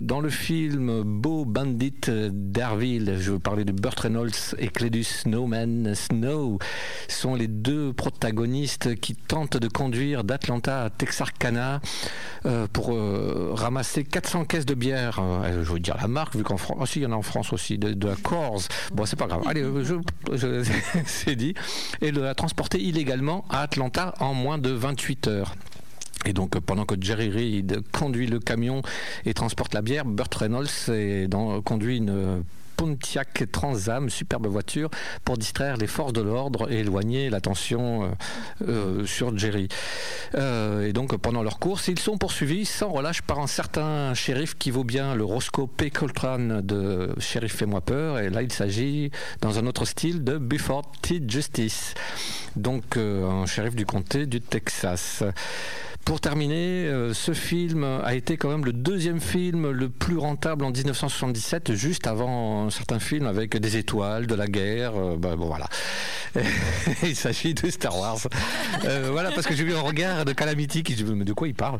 dans 0.00 0.20
le 0.20 0.28
film 0.30 1.02
Beau 1.02 1.44
Bandit 1.44 1.94
d'Arville, 2.30 3.16
je 3.18 3.32
veux 3.32 3.38
parler 3.38 3.64
de 3.64 3.72
Burt 3.72 3.98
Reynolds 3.98 4.54
et 4.58 4.68
Cledus 4.68 5.04
Snowman 5.04 5.94
Snow, 5.94 6.58
sont 7.08 7.34
les 7.34 7.48
deux 7.48 7.92
protagonistes 7.92 8.94
qui 8.96 9.14
tentent 9.14 9.56
de 9.56 9.68
conduire 9.68 10.24
d'Atlanta 10.24 10.84
à 10.84 10.90
Texarkana 10.90 11.80
euh, 12.46 12.66
pour 12.76 12.92
euh, 12.92 13.52
ramasser 13.54 14.04
400 14.04 14.44
caisses 14.44 14.66
de 14.66 14.74
bière. 14.74 15.18
Euh, 15.18 15.64
je 15.64 15.72
veux 15.72 15.80
dire 15.80 15.96
la 15.98 16.08
marque, 16.08 16.36
vu 16.36 16.42
qu'en 16.42 16.58
France, 16.58 16.76
aussi 16.78 17.00
il 17.00 17.04
y 17.04 17.06
en 17.06 17.12
a 17.12 17.14
en 17.14 17.22
France 17.22 17.54
aussi, 17.54 17.78
de, 17.78 18.06
la 18.06 18.16
Coors. 18.16 18.60
Bon, 18.92 19.06
c'est 19.06 19.16
pas 19.16 19.26
grave. 19.26 19.40
Allez, 19.46 19.62
euh, 19.62 19.82
je, 19.82 20.62
c'est 21.06 21.36
dit. 21.36 21.54
Et 22.02 22.12
de 22.12 22.20
la 22.20 22.34
transporter 22.34 22.78
illégalement 22.78 23.46
à 23.48 23.62
Atlanta 23.62 24.14
en 24.20 24.34
moins 24.34 24.58
de 24.58 24.68
28 24.68 25.28
heures. 25.28 25.54
Et 26.26 26.34
donc, 26.34 26.54
euh, 26.54 26.60
pendant 26.60 26.84
que 26.84 26.96
Jerry 27.00 27.30
Reed 27.30 27.80
conduit 27.92 28.26
le 28.26 28.40
camion 28.40 28.82
et 29.24 29.32
transporte 29.32 29.72
la 29.72 29.80
bière, 29.80 30.04
Burt 30.04 30.34
Reynolds 30.34 30.68
conduit 31.64 31.96
une 31.96 32.44
Pontiac 32.76 33.44
Transam, 33.50 34.10
superbe 34.10 34.46
voiture, 34.46 34.90
pour 35.24 35.38
distraire 35.38 35.76
les 35.76 35.86
forces 35.86 36.12
de 36.12 36.20
l'ordre 36.20 36.70
et 36.70 36.80
éloigner 36.80 37.30
l'attention 37.30 38.04
euh, 38.04 38.08
euh, 38.68 39.06
sur 39.06 39.36
Jerry. 39.36 39.68
Euh, 40.34 40.86
et 40.86 40.92
donc, 40.92 41.16
pendant 41.16 41.42
leur 41.42 41.58
course, 41.58 41.88
ils 41.88 41.98
sont 41.98 42.18
poursuivis 42.18 42.64
sans 42.64 42.90
relâche 42.90 43.22
par 43.22 43.38
un 43.38 43.46
certain 43.46 44.14
shérif 44.14 44.56
qui 44.58 44.70
vaut 44.70 44.84
bien 44.84 45.14
le 45.14 45.24
Roscoe 45.24 45.66
P. 45.66 45.90
Coltrane 45.90 46.60
de 46.60 47.14
Shérif 47.18 47.56
Fais-moi 47.56 47.80
peur. 47.80 48.18
Et 48.18 48.30
là, 48.30 48.42
il 48.42 48.52
s'agit, 48.52 49.10
dans 49.40 49.58
un 49.58 49.66
autre 49.66 49.84
style, 49.84 50.24
de 50.24 50.38
Buford 50.38 50.92
T. 51.02 51.22
Justice, 51.26 51.94
donc 52.54 52.96
un 52.96 53.46
shérif 53.46 53.74
du 53.74 53.86
comté 53.86 54.26
du 54.26 54.40
Texas. 54.40 55.22
Pour 56.06 56.20
terminer, 56.20 56.86
euh, 56.86 57.12
ce 57.12 57.32
film 57.32 57.82
a 57.82 58.14
été 58.14 58.36
quand 58.36 58.48
même 58.48 58.64
le 58.64 58.72
deuxième 58.72 59.20
film 59.20 59.72
le 59.72 59.88
plus 59.88 60.16
rentable 60.16 60.64
en 60.64 60.70
1977, 60.70 61.74
juste 61.74 62.06
avant 62.06 62.66
un 62.66 62.70
certain 62.70 63.00
film 63.00 63.26
avec 63.26 63.56
des 63.56 63.76
étoiles, 63.76 64.28
de 64.28 64.36
la 64.36 64.46
guerre. 64.46 64.92
euh, 64.94 65.16
bah, 65.18 65.34
bon 65.34 65.46
voilà. 65.46 65.66
il 67.02 67.16
s'agit 67.16 67.54
de 67.54 67.68
Star 67.68 67.98
Wars. 67.98 68.20
Euh, 68.84 69.08
voilà, 69.10 69.32
parce 69.32 69.48
que 69.48 69.54
j'ai 69.56 69.64
vu 69.64 69.74
un 69.74 69.80
regard 69.80 70.24
de 70.24 70.32
Calamity 70.32 70.84
qui 70.84 70.94
dit 70.94 71.02
mais 71.02 71.24
de 71.24 71.32
quoi 71.32 71.48
il 71.48 71.54
parle? 71.54 71.78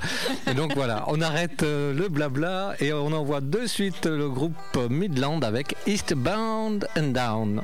Et 0.50 0.54
donc 0.54 0.74
voilà, 0.74 1.04
on 1.06 1.20
arrête 1.20 1.62
le 1.62 2.08
blabla 2.08 2.74
et 2.80 2.92
on 2.92 3.12
envoie 3.12 3.40
de 3.40 3.64
suite 3.68 4.06
le 4.06 4.28
groupe 4.28 4.76
Midland 4.90 5.38
avec 5.42 5.76
Eastbound 5.86 6.88
and 6.98 7.12
Down. 7.12 7.62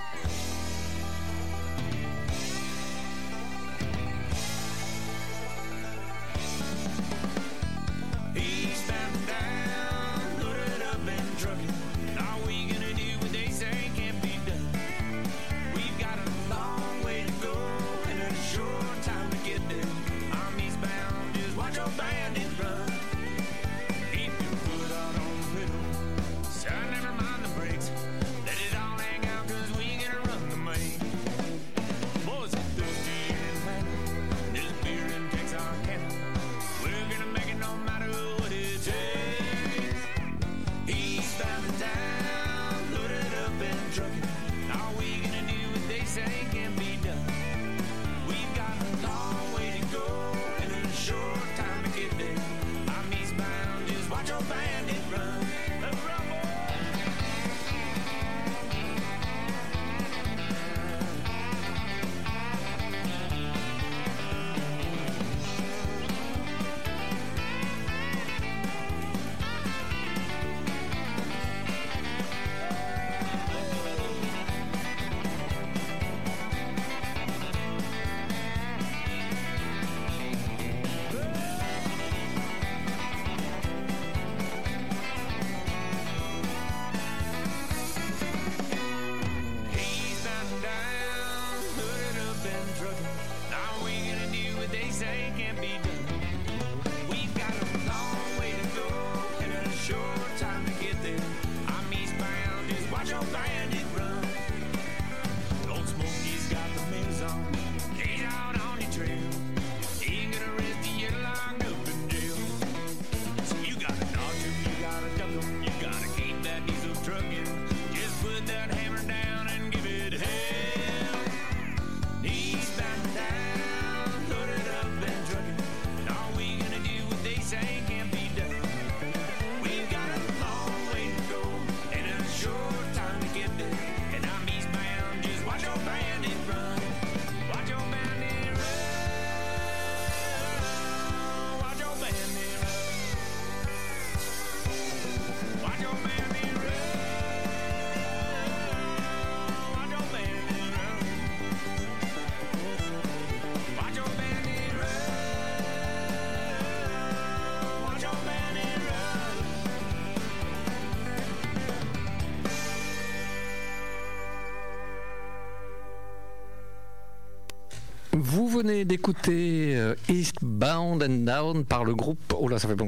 Venez 168.49 168.85
d'écouter 168.85 169.75
euh, 169.77 169.95
Eastbound 170.09 171.03
and 171.03 171.25
Down 171.25 171.65
par 171.65 171.85
le 171.85 171.95
groupe. 171.95 172.35
Oh 172.39 172.49
là, 172.49 172.59
ça 172.59 172.69
fait 172.69 172.75
bon. 172.75 172.87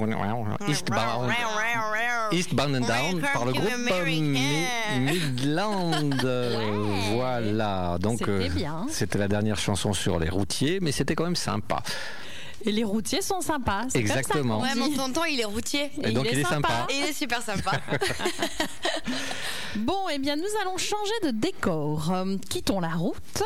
Eastbound, 0.68 1.32
Eastbound 2.32 2.76
and 2.76 2.80
Down 2.86 3.20
par 3.32 3.44
le 3.44 3.52
groupe 3.52 3.68
euh, 3.90 4.04
Mi- 4.04 4.66
Midland. 5.00 6.14
Voilà. 7.14 7.96
Donc, 8.00 8.18
C'était 8.20 8.30
euh, 8.30 8.48
bien. 8.48 8.86
c'était 8.90 9.18
la 9.18 9.28
dernière 9.28 9.58
chanson 9.58 9.92
sur 9.92 10.18
les 10.18 10.28
routiers, 10.28 10.78
mais 10.80 10.92
c'était 10.92 11.14
quand 11.14 11.24
même 11.24 11.36
sympa. 11.36 11.82
Et 12.66 12.72
les 12.72 12.84
routiers 12.84 13.20
sont 13.20 13.42
sympas. 13.42 13.82
comme 13.82 13.90
ça 13.90 13.98
Exactement. 13.98 14.58
qu'on 14.58 14.62
Ouais, 14.64 14.74
mon 14.74 14.90
tonton, 14.96 15.20
il 15.30 15.38
est 15.38 15.44
routier. 15.44 15.90
Et 16.02 16.12
donc, 16.12 16.26
il 16.32 16.38
est 16.38 16.44
sympa. 16.44 16.86
Et 16.88 16.96
il 16.98 17.04
est 17.04 17.12
super 17.12 17.42
sympa. 17.42 17.72
Bon, 19.76 20.06
eh 20.12 20.18
bien, 20.18 20.36
nous 20.36 20.44
allons 20.62 20.76
changer 20.78 21.12
de 21.24 21.30
décor. 21.30 22.10
Euh, 22.12 22.36
quittons 22.48 22.78
la 22.80 22.90
route. 22.90 23.42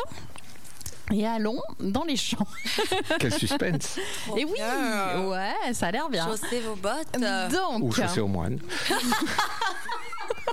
Et 1.11 1.25
allons 1.25 1.61
dans 1.79 2.03
les 2.03 2.15
champs. 2.15 2.45
Quel 3.19 3.33
suspense. 3.33 3.97
Et 4.37 4.45
oui, 4.45 4.59
ouais, 4.59 5.73
ça 5.73 5.87
a 5.87 5.91
l'air 5.91 6.09
bien. 6.09 6.25
Chaussez 6.27 6.59
vos 6.59 6.75
bottes. 6.75 7.19
Donc, 7.51 7.83
Ou 7.83 7.91
chaussée 7.91 8.19
aux 8.19 8.27
moines. 8.27 8.59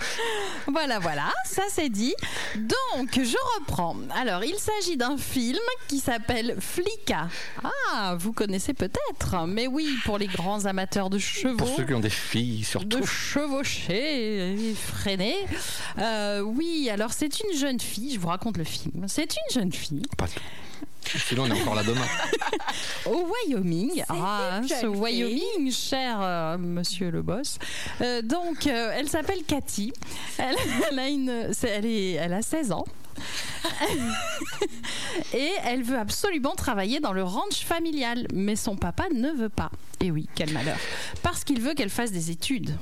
Voilà, 0.68 0.98
voilà, 0.98 1.32
ça 1.46 1.62
c'est 1.68 1.88
dit. 1.88 2.14
Donc, 2.56 3.10
je 3.14 3.36
reprends. 3.58 3.96
Alors, 4.14 4.44
il 4.44 4.56
s'agit 4.56 4.96
d'un 4.96 5.16
film 5.16 5.58
qui 5.88 6.00
s'appelle 6.00 6.56
Flicka. 6.60 7.28
Ah, 7.62 8.16
vous 8.18 8.32
connaissez 8.32 8.74
peut-être. 8.74 9.46
Mais 9.46 9.66
oui, 9.66 9.96
pour 10.04 10.18
les 10.18 10.26
grands 10.26 10.64
amateurs 10.66 11.08
de 11.08 11.18
chevaux. 11.18 11.56
Pour 11.56 11.68
ceux 11.68 11.84
qui 11.84 11.94
ont 11.94 12.00
des 12.00 12.10
filles, 12.10 12.64
surtout. 12.64 13.00
de 13.00 13.06
chevaucher 13.06 14.52
et 14.52 14.74
freiner. 14.74 15.36
Euh, 15.98 16.40
oui, 16.40 16.90
alors 16.90 17.12
c'est 17.12 17.40
une 17.40 17.56
jeune 17.56 17.80
fille, 17.80 18.14
je 18.14 18.18
vous 18.20 18.28
raconte 18.28 18.56
le 18.56 18.64
film. 18.64 19.04
C'est 19.08 19.32
une 19.34 19.54
jeune 19.60 19.72
fille 19.72 20.02
Pas 20.16 20.28
tout. 20.28 20.40
Sinon, 21.14 21.44
on 21.44 21.46
est 21.46 21.60
encore 21.60 21.74
là 21.74 21.82
demain. 21.82 22.06
au 23.06 23.28
Wyoming. 23.46 24.02
Ah, 24.08 24.60
une 24.62 24.68
ce 24.68 24.86
Wyoming, 24.86 25.70
cher 25.70 26.18
euh, 26.20 26.58
monsieur 26.58 27.10
le 27.10 27.22
boss. 27.22 27.58
Euh, 28.00 28.22
donc, 28.22 28.66
euh, 28.66 28.92
elle 28.94 29.08
s'appelle 29.08 29.42
Cathy. 29.46 29.92
Elle, 30.38 30.56
elle 30.90 30.98
a 30.98 31.08
une, 31.08 31.52
elle, 31.62 31.86
est, 31.86 32.12
elle 32.12 32.32
a 32.32 32.42
16 32.42 32.72
ans. 32.72 32.84
Et 35.32 35.50
elle 35.64 35.82
veut 35.82 35.98
absolument 35.98 36.54
travailler 36.54 37.00
dans 37.00 37.12
le 37.12 37.22
ranch 37.22 37.64
familial, 37.64 38.26
mais 38.34 38.56
son 38.56 38.76
papa 38.76 39.04
ne 39.14 39.30
veut 39.30 39.48
pas. 39.48 39.70
Et 40.00 40.10
oui, 40.10 40.28
quel 40.34 40.52
malheur. 40.52 40.76
Parce 41.22 41.44
qu'il 41.44 41.60
veut 41.60 41.74
qu'elle 41.74 41.90
fasse 41.90 42.12
des 42.12 42.30
études. 42.30 42.76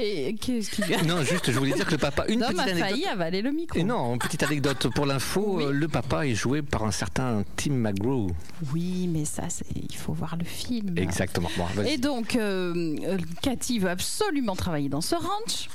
Et 0.00 0.34
qu'est-ce 0.40 0.70
qu'il 0.70 0.84
Non, 1.06 1.22
juste, 1.22 1.50
je 1.50 1.58
voulais 1.58 1.72
dire 1.72 1.84
que 1.86 1.92
le 1.92 1.98
papa. 1.98 2.24
Une 2.28 2.40
L'homme 2.40 2.58
a 2.58 2.62
anecdote. 2.62 2.88
failli 2.88 3.06
avaler 3.06 3.42
le 3.42 3.50
micro. 3.52 3.78
Et 3.78 3.82
non, 3.84 4.12
une 4.14 4.18
petite 4.18 4.42
anecdote 4.42 4.88
pour 4.94 5.06
l'info, 5.06 5.60
euh, 5.60 5.72
le 5.72 5.88
papa 5.88 6.26
est 6.26 6.34
joué 6.34 6.62
par 6.62 6.84
un 6.84 6.90
certain 6.92 7.42
Tim 7.56 7.72
McGraw. 7.72 8.28
Oui, 8.72 9.08
mais 9.12 9.24
ça, 9.24 9.44
c'est- 9.48 9.64
il 9.74 9.96
faut 9.96 10.12
voir 10.12 10.36
le 10.36 10.44
film. 10.44 10.96
Exactement. 10.98 11.50
Bon. 11.56 11.64
Et 11.84 11.96
donc, 11.98 12.36
euh, 12.36 12.96
euh, 13.04 13.18
Cathy 13.42 13.78
veut 13.78 13.90
absolument 13.90 14.54
travailler 14.56 14.88
dans 14.88 15.00
ce 15.00 15.14
ranch. 15.16 15.68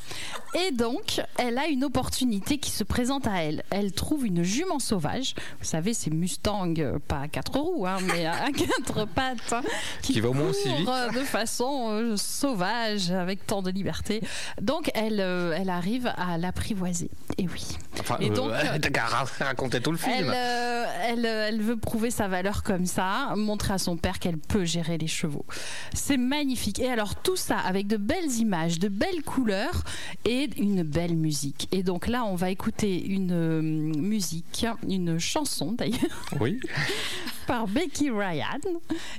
Et 0.67 0.71
donc, 0.71 1.19
elle 1.37 1.57
a 1.57 1.67
une 1.67 1.83
opportunité 1.83 2.57
qui 2.59 2.69
se 2.71 2.83
présente 2.83 3.27
à 3.27 3.43
elle. 3.43 3.63
Elle 3.71 3.91
trouve 3.91 4.25
une 4.25 4.43
jument 4.43 4.79
sauvage. 4.79 5.33
Vous 5.59 5.65
savez, 5.65 5.93
c'est 5.93 6.11
Mustang, 6.11 6.75
euh, 6.77 6.99
pas 7.07 7.21
à 7.21 7.27
quatre 7.27 7.57
roues, 7.59 7.87
hein, 7.87 7.97
mais 8.07 8.25
à 8.25 8.51
quatre 8.55 9.05
pattes. 9.07 9.51
hein, 9.51 9.61
Qui 10.01 10.19
va 10.21 10.29
au 10.29 10.33
moins 10.33 10.49
aussi 10.49 10.69
vite. 10.75 10.87
de 11.15 11.21
façon 11.21 11.89
euh, 11.91 12.15
sauvage, 12.17 13.11
avec 13.11 13.45
tant 13.47 13.61
de 13.61 13.71
liberté. 13.71 14.12
Donc, 14.61 14.91
elle, 14.93 15.19
euh, 15.19 15.55
elle 15.57 15.69
arrive 15.69 16.11
à 16.17 16.37
l'apprivoiser. 16.37 17.09
Et 17.37 17.47
oui. 17.47 17.65
Enfin, 17.99 18.17
Et 18.19 18.29
donc, 18.29 18.51
euh, 18.51 18.77
t'as 18.81 18.89
qu'à 18.89 19.05
raconter 19.39 19.81
tout 19.81 19.91
le 19.91 19.97
film. 19.97 20.13
Elle, 20.15 20.31
euh, 20.33 20.85
elle, 21.07 21.25
euh, 21.25 21.47
elle 21.49 21.61
veut 21.61 21.77
prouver 21.77 22.11
sa 22.11 22.27
valeur 22.27 22.63
comme 22.63 22.85
ça, 22.85 23.33
montrer 23.35 23.73
à 23.73 23.77
son 23.77 23.97
père 23.97 24.19
qu'elle 24.19 24.37
peut 24.37 24.65
gérer 24.65 24.97
les 24.97 25.07
chevaux. 25.07 25.45
C'est 25.93 26.17
magnifique. 26.17 26.79
Et 26.79 26.89
alors 26.89 27.15
tout 27.15 27.35
ça 27.35 27.57
avec 27.57 27.87
de 27.87 27.97
belles 27.97 28.31
images, 28.31 28.79
de 28.79 28.87
belles 28.87 29.23
couleurs 29.23 29.83
et 30.25 30.49
une 30.57 30.83
belle 30.83 31.15
musique. 31.15 31.67
Et 31.71 31.83
donc 31.83 32.07
là, 32.07 32.25
on 32.25 32.35
va 32.35 32.49
écouter 32.49 33.03
une 33.05 33.31
euh, 33.31 33.61
musique, 33.61 34.65
une 34.87 35.19
chanson 35.19 35.71
d'ailleurs, 35.73 35.99
Oui. 36.39 36.59
par 37.47 37.67
Becky 37.67 38.09
Ryan. 38.09 38.59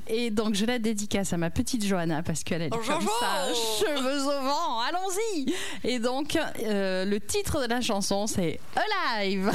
Et 0.09 0.31
donc 0.31 0.55
je 0.55 0.65
la 0.65 0.79
dédicace 0.79 1.33
à 1.33 1.37
ma 1.37 1.51
petite 1.51 1.85
Johanna 1.85 2.23
parce 2.23 2.43
qu'elle 2.43 2.63
elle 2.63 2.69
est 2.69 2.77
Oh, 2.77 2.81
comme 2.87 3.07
ça, 3.21 3.53
cheveux 3.81 4.23
au 4.25 4.43
vent. 4.45 4.74
Allons-y. 4.79 5.55
Et 5.85 5.99
donc 5.99 6.37
euh, 6.37 7.05
le 7.05 7.21
titre 7.21 7.63
de 7.63 7.67
la 7.69 7.81
chanson 7.81 8.27
c'est 8.27 8.61
Alive. 8.77 9.51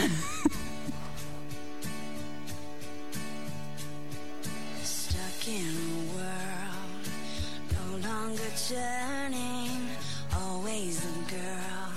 Stuck 4.84 5.48
in 5.48 5.66
a 5.66 6.14
world, 6.14 7.06
no 7.74 7.98
longer 8.08 8.52
turning, 8.68 9.90
always 10.36 11.00
the 11.00 11.32
girl, 11.32 11.92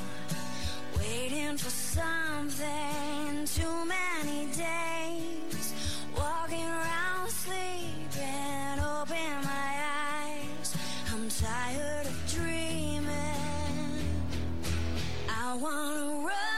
waiting 0.98 1.56
for 1.56 1.70
something. 1.70 3.44
Too 3.44 3.84
many 3.84 4.46
days, 4.46 5.72
walking 6.16 6.64
around 6.66 7.28
sleeping, 7.28 8.80
open 8.80 9.41
I 15.52 15.56
wanna 15.56 16.24
run 16.24 16.51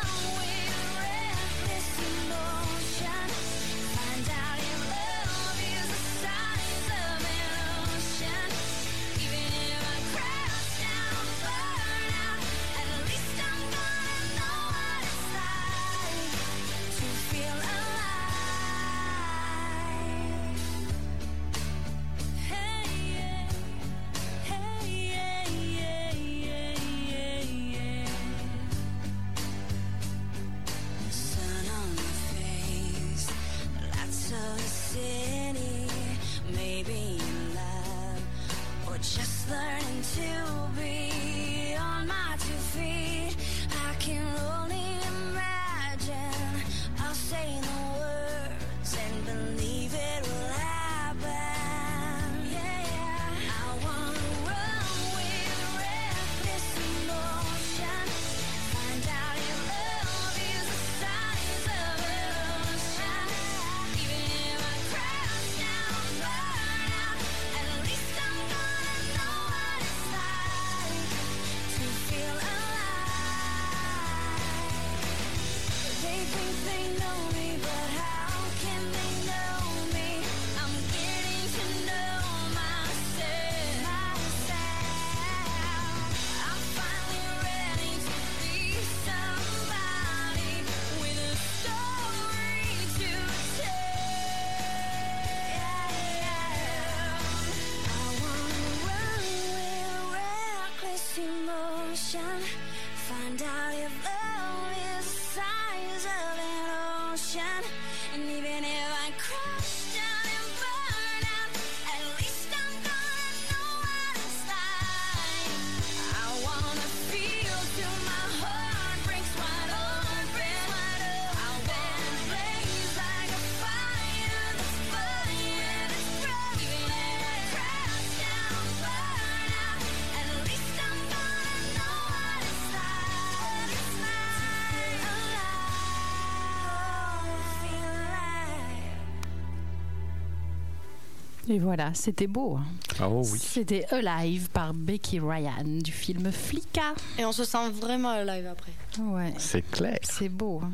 voilà, 141.64 141.92
c'était 141.94 142.26
beau. 142.26 142.56
hein. 142.58 142.64
Oh 143.02 143.22
oui. 143.32 143.38
C'était 143.38 143.84
Alive 143.92 144.48
par 144.50 144.72
Becky 144.74 145.18
Ryan 145.20 145.64
du 145.64 145.90
film 145.92 146.30
Flicka. 146.30 146.94
Et 147.18 147.24
on 147.24 147.32
se 147.32 147.44
sent 147.44 147.70
vraiment 147.70 148.22
live 148.22 148.46
après. 148.46 148.72
Ouais. 149.00 149.34
C'est 149.38 149.62
clair. 149.62 149.98
C'est 150.02 150.28
beau. 150.28 150.60
hein. 150.62 150.70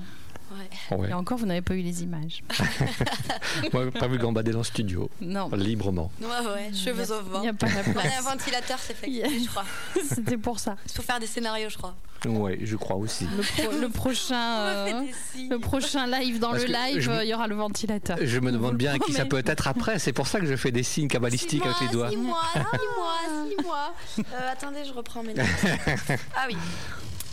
Ouais. 0.91 0.97
Ouais. 0.99 1.11
Et 1.11 1.15
encore, 1.15 1.39
vous 1.39 1.47
n'avez 1.47 1.63
pas 1.63 1.75
eu 1.75 1.81
les 1.83 2.03
images. 2.03 2.43
Moi, 3.73 3.91
pas 3.93 4.09
vu 4.09 4.19
gambader 4.19 4.51
dans 4.51 4.59
le 4.59 4.65
studio. 4.65 5.09
Non. 5.21 5.49
Librement. 5.53 6.11
Ouais, 6.21 6.27
ouais, 6.29 6.71
cheveux 6.75 7.11
au 7.13 7.23
vent. 7.23 7.39
Il 7.39 7.43
n'y 7.43 7.49
a 7.49 7.55
pas 7.55 7.69
la 7.69 7.81
On 7.87 7.93
place. 7.93 8.13
a 8.15 8.19
un 8.19 8.23
ventilateur, 8.33 8.79
c'est 8.81 8.95
fait, 8.97 9.07
je 9.13 9.47
crois. 9.49 9.65
C'était 10.09 10.37
pour 10.37 10.59
ça. 10.59 10.77
C'est 10.87 10.97
pour 10.97 11.05
faire 11.05 11.21
des 11.21 11.29
scénarios, 11.29 11.69
je 11.69 11.79
crois. 11.79 11.95
Ouais, 12.27 12.59
je 12.63 12.77
crois 12.77 12.97
aussi. 12.97 13.27
Le, 13.37 13.43
pro- 13.43 13.89
prochain, 13.89 14.59
euh, 14.61 15.03
le 15.49 15.59
prochain 15.59 16.07
live 16.07 16.39
dans 16.39 16.51
Parce 16.51 16.65
le 16.67 16.73
live, 16.73 17.09
euh, 17.11 17.25
il 17.25 17.29
y 17.31 17.35
aura 17.35 17.47
le 17.47 17.55
ventilateur. 17.57 18.19
Je 18.21 18.39
me 18.41 18.53
demande 18.53 18.77
bien 18.77 18.95
à 18.95 18.99
qui 18.99 19.13
ça 19.13 19.25
peut 19.25 19.43
être 19.45 19.69
après. 19.69 19.99
C'est 19.99 20.13
pour 20.13 20.27
ça 20.27 20.41
que 20.41 20.47
je 20.47 20.57
fais 20.57 20.71
des 20.71 20.83
signes 20.83 21.09
cabalistiques 21.09 21.65
avec 21.65 21.81
les 21.81 21.89
doigts. 21.89 22.11
Six 22.11 22.17
mois, 22.17 22.43
six 22.55 22.61
mois, 22.97 23.47
six 23.49 23.65
mois. 23.65 23.95
Euh, 24.19 24.53
attendez, 24.53 24.85
je 24.87 24.93
reprends 24.93 25.23
mes 25.23 25.35
notes. 25.35 25.47
Ah 26.37 26.45
oui. 26.49 26.57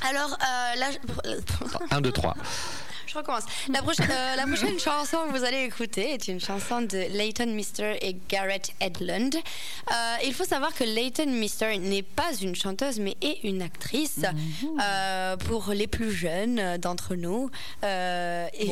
Alors, 0.08 0.32
euh, 0.40 0.80
là, 0.80 0.86
je... 0.92 1.96
1, 1.96 2.02
2, 2.02 2.12
3. 2.12 2.36
Recommence. 3.18 3.44
La 3.70 3.82
prochaine, 3.82 4.08
euh, 4.10 4.36
la 4.36 4.46
prochaine 4.46 4.80
chanson 4.80 5.18
que 5.28 5.38
vous 5.38 5.44
allez 5.44 5.64
écouter 5.64 6.12
est 6.14 6.28
une 6.28 6.40
chanson 6.40 6.82
de 6.82 6.98
Leighton 7.18 7.48
Mister 7.48 7.98
et 8.02 8.16
Garrett 8.30 8.70
Edlund. 8.80 9.36
Euh, 9.36 10.16
il 10.26 10.34
faut 10.34 10.44
savoir 10.46 10.74
que 10.74 10.84
Leighton 10.84 11.28
Mister 11.30 11.78
n'est 11.78 12.04
pas 12.04 12.34
une 12.42 12.56
chanteuse, 12.56 13.00
mais 13.00 13.16
est 13.22 13.44
une 13.44 13.62
actrice. 13.62 14.22
Euh, 14.82 15.36
pour 15.38 15.70
les 15.72 15.88
plus 15.88 16.12
jeunes 16.12 16.78
d'entre 16.78 17.16
nous, 17.16 17.50
ils, 17.84 17.88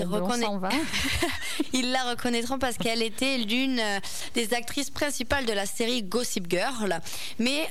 Bon, 0.06 0.10
ben, 0.10 0.22
on 0.22 0.26
reconnaît- 0.26 0.46
s'en 0.46 0.58
va. 0.58 0.70
ils 1.74 1.92
la 1.92 2.04
reconnaîtront 2.04 2.60
parce 2.60 2.78
qu'elle 2.78 3.02
était 3.02 3.38
l'une 3.38 3.82
des 4.34 4.54
actrices 4.54 4.90
principales 4.90 5.46
de 5.46 5.54
la 5.54 5.66
série 5.66 6.04
Gossip 6.04 6.50
Girl. 6.50 7.00
Mais 7.40 7.68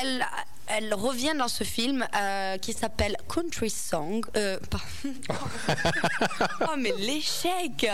elle, 0.00 0.24
elle 0.66 0.94
revient 0.94 1.34
dans 1.36 1.48
ce 1.48 1.64
film 1.64 2.06
euh, 2.14 2.56
qui 2.58 2.72
s'appelle 2.72 3.16
Country 3.28 3.70
Song. 3.70 4.24
euh, 4.36 4.58
pardon. 4.70 4.86
oh, 6.60 6.76
mais 6.78 6.92
l'échec 6.98 7.86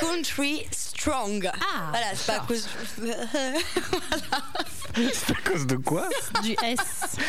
Country 0.00 0.66
Strong. 0.70 1.50
Ah, 1.54 1.88
voilà, 1.90 2.06
c'est 2.14 2.26
pas 2.26 2.42
à 2.42 2.46
cause. 2.46 2.68
C'est 4.94 5.30
à 5.30 5.50
cause 5.50 5.66
de 5.66 5.76
quoi? 5.76 6.08
Du 6.42 6.56
S. 6.64 6.78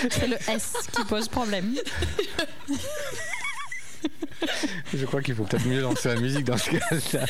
C'est 0.10 0.28
le 0.28 0.38
S 0.50 0.74
qui 0.92 1.04
pose 1.06 1.28
problème. 1.28 1.76
Je 4.94 5.06
crois 5.06 5.22
qu'il 5.22 5.36
faut 5.36 5.44
peut-être 5.44 5.66
mieux 5.66 5.82
lancer 5.82 6.10
la 6.10 6.16
musique 6.16 6.46
dans 6.46 6.58
ce 6.58 6.72
cas-là. 6.72 7.26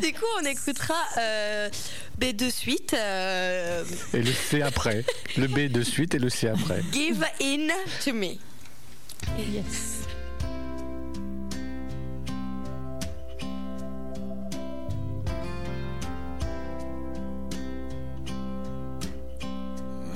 du 0.00 0.12
coup, 0.12 0.26
on 0.40 0.44
écoutera 0.44 0.94
euh, 1.18 1.68
ben, 2.18 2.34
de 2.34 2.48
suite 2.48 2.94
euh, 2.94 3.84
Et 4.14 4.22
le 4.22 4.32
C 4.32 4.62
après. 4.62 5.04
Le 5.36 5.46
B 5.46 5.72
de 5.72 5.82
suite 5.82 6.14
et 6.14 6.18
le 6.18 6.28
C 6.28 6.48
après. 6.48 6.82
Give 6.92 7.24
In 7.42 7.68
to 8.04 8.12
Me. 8.12 8.38
Yes. 9.38 10.00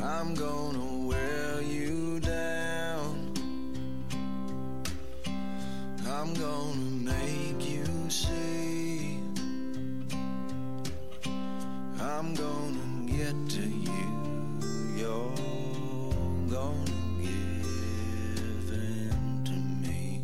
I'm 0.02 0.35
gonna 0.35 0.93
I'm 6.26 6.32
gonna 6.32 6.80
make 7.12 7.68
you 7.68 7.84
see. 8.09 9.18
I'm 12.01 12.32
gonna 12.32 13.06
get 13.06 13.34
to 13.51 13.60
you. 13.60 14.06
You're 14.96 15.34
gonna 16.48 17.20
give 17.20 18.70
in 18.72 19.42
to 19.44 19.52
me. 19.52 20.22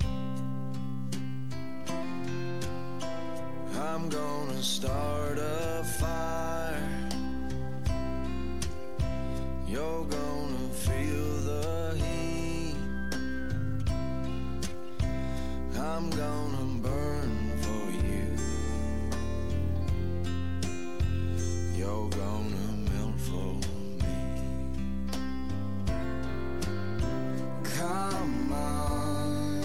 I'm 3.74 4.08
gonna 4.08 4.62
start 4.62 5.36
a 5.36 5.84
fire. 6.00 7.08
You're 9.68 10.04
gonna 10.06 10.68
feel 10.72 11.40
the 11.42 11.94
heat. 11.98 12.19
I'm 15.80 16.10
gonna 16.10 16.66
burn 16.82 17.52
for 17.62 17.90
you. 18.06 18.36
You're 21.74 22.08
gonna 22.10 22.72
melt 22.90 23.18
for 23.18 23.54
me. 23.54 23.66
Come 27.78 28.52
on, 28.52 29.62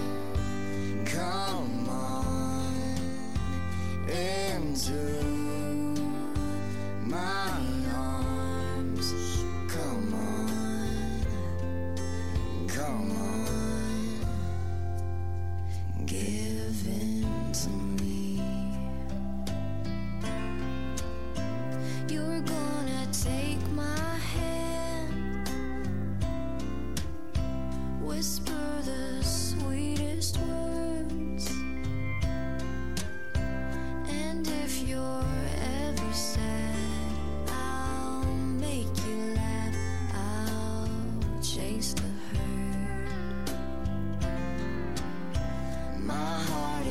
come 1.06 1.90
on 1.90 2.98
into 4.08 5.04
my 7.02 7.60
arms. 7.94 9.10
Come 9.68 10.14
on, 10.14 11.26
come 12.70 13.12
on, 13.12 13.85
give 16.16 16.88
in 16.88 17.52
to 17.52 17.70
me. 18.02 18.40
You're 22.10 22.42
gonna 22.42 23.08
take 23.12 23.62
my 23.72 24.18
hand, 24.34 24.85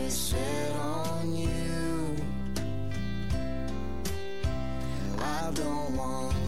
set 0.08 0.76
on 0.76 1.34
you. 1.34 2.16
I 5.18 5.50
don't 5.54 5.96
want 5.96 6.43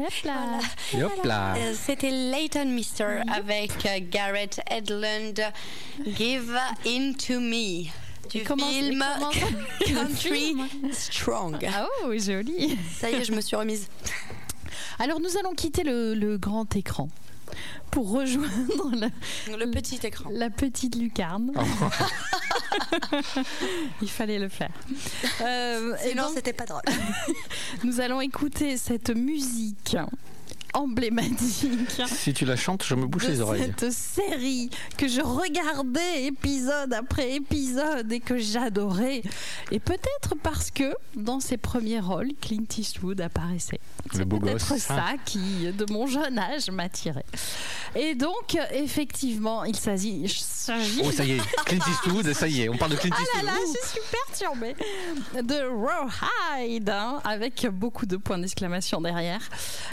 Euh, 0.00 1.74
C'était 1.74 2.10
Leighton 2.10 2.66
Mister 2.66 3.20
avec 3.34 3.72
euh, 3.86 3.98
Garrett 4.10 4.60
Edlund, 4.70 5.40
Give 6.06 6.56
In 6.86 7.12
To 7.26 7.40
Me. 7.40 7.86
Du 8.30 8.42
comment- 8.44 8.66
film 8.68 9.04
comment- 9.18 9.30
Country 9.86 10.56
Strong. 10.92 11.66
Ah 11.72 11.86
oh, 12.04 12.12
joli. 12.18 12.78
Ça 12.98 13.10
y 13.10 13.14
est, 13.14 13.24
je 13.24 13.32
me 13.32 13.40
suis 13.40 13.56
remise. 13.56 13.88
Alors 14.98 15.18
nous 15.20 15.36
allons 15.38 15.54
quitter 15.54 15.82
le, 15.82 16.14
le 16.14 16.36
grand 16.38 16.74
écran 16.76 17.08
pour 17.90 18.10
rejoindre 18.10 18.90
la, 18.94 19.08
Le 19.56 19.70
petit 19.70 19.98
écran. 20.04 20.28
la 20.32 20.50
petite 20.50 20.96
lucarne. 20.96 21.52
Il 24.02 24.08
fallait 24.08 24.38
le 24.38 24.48
faire. 24.48 24.70
Euh, 25.40 25.94
et 26.04 26.10
Sinon, 26.10 26.30
c'était 26.34 26.52
pas 26.52 26.66
drôle. 26.66 26.82
nous 27.84 28.00
allons 28.00 28.20
écouter 28.20 28.76
cette 28.76 29.10
musique 29.10 29.96
emblématique. 30.78 32.00
Si 32.06 32.32
tu 32.32 32.44
la 32.44 32.56
chantes, 32.56 32.84
je 32.84 32.94
me 32.94 33.06
bouche 33.06 33.24
de 33.24 33.30
les 33.30 33.40
oreilles. 33.40 33.72
cette 33.78 33.92
série 33.92 34.70
que 34.96 35.08
je 35.08 35.20
regardais 35.20 36.24
épisode 36.24 36.92
après 36.92 37.34
épisode 37.34 38.10
et 38.12 38.20
que 38.20 38.38
j'adorais. 38.38 39.22
Et 39.70 39.80
peut-être 39.80 40.36
parce 40.42 40.70
que 40.70 40.94
dans 41.16 41.40
ses 41.40 41.56
premiers 41.56 42.00
rôles, 42.00 42.30
Clint 42.40 42.66
Eastwood 42.76 43.20
apparaissait. 43.20 43.80
C'est 44.12 44.24
peut-être 44.24 44.78
ça 44.78 45.14
qui, 45.24 45.70
de 45.72 45.92
mon 45.92 46.06
jeune 46.06 46.38
âge, 46.38 46.70
m'attirait. 46.70 47.26
Et 47.94 48.14
donc, 48.14 48.56
effectivement, 48.72 49.64
il 49.64 49.76
s'agit. 49.76 50.24
Oh, 51.02 51.10
ça 51.10 51.24
y 51.24 51.32
est, 51.32 51.40
Clint 51.64 51.84
Eastwood, 51.90 52.32
ça 52.32 52.46
y 52.46 52.62
est, 52.62 52.68
on 52.68 52.76
parle 52.76 52.92
de 52.92 52.96
Clint 52.96 53.14
ah 53.16 53.42
là 53.42 53.52
Eastwood. 53.52 53.74
là, 53.74 53.80
je 53.82 53.88
suis 53.88 54.00
perturbée. 54.10 54.76
De 55.42 55.58
Rawhide, 55.66 56.90
hein, 56.90 57.20
avec 57.24 57.66
beaucoup 57.66 58.06
de 58.06 58.16
points 58.16 58.38
d'exclamation 58.38 59.00
derrière. 59.00 59.40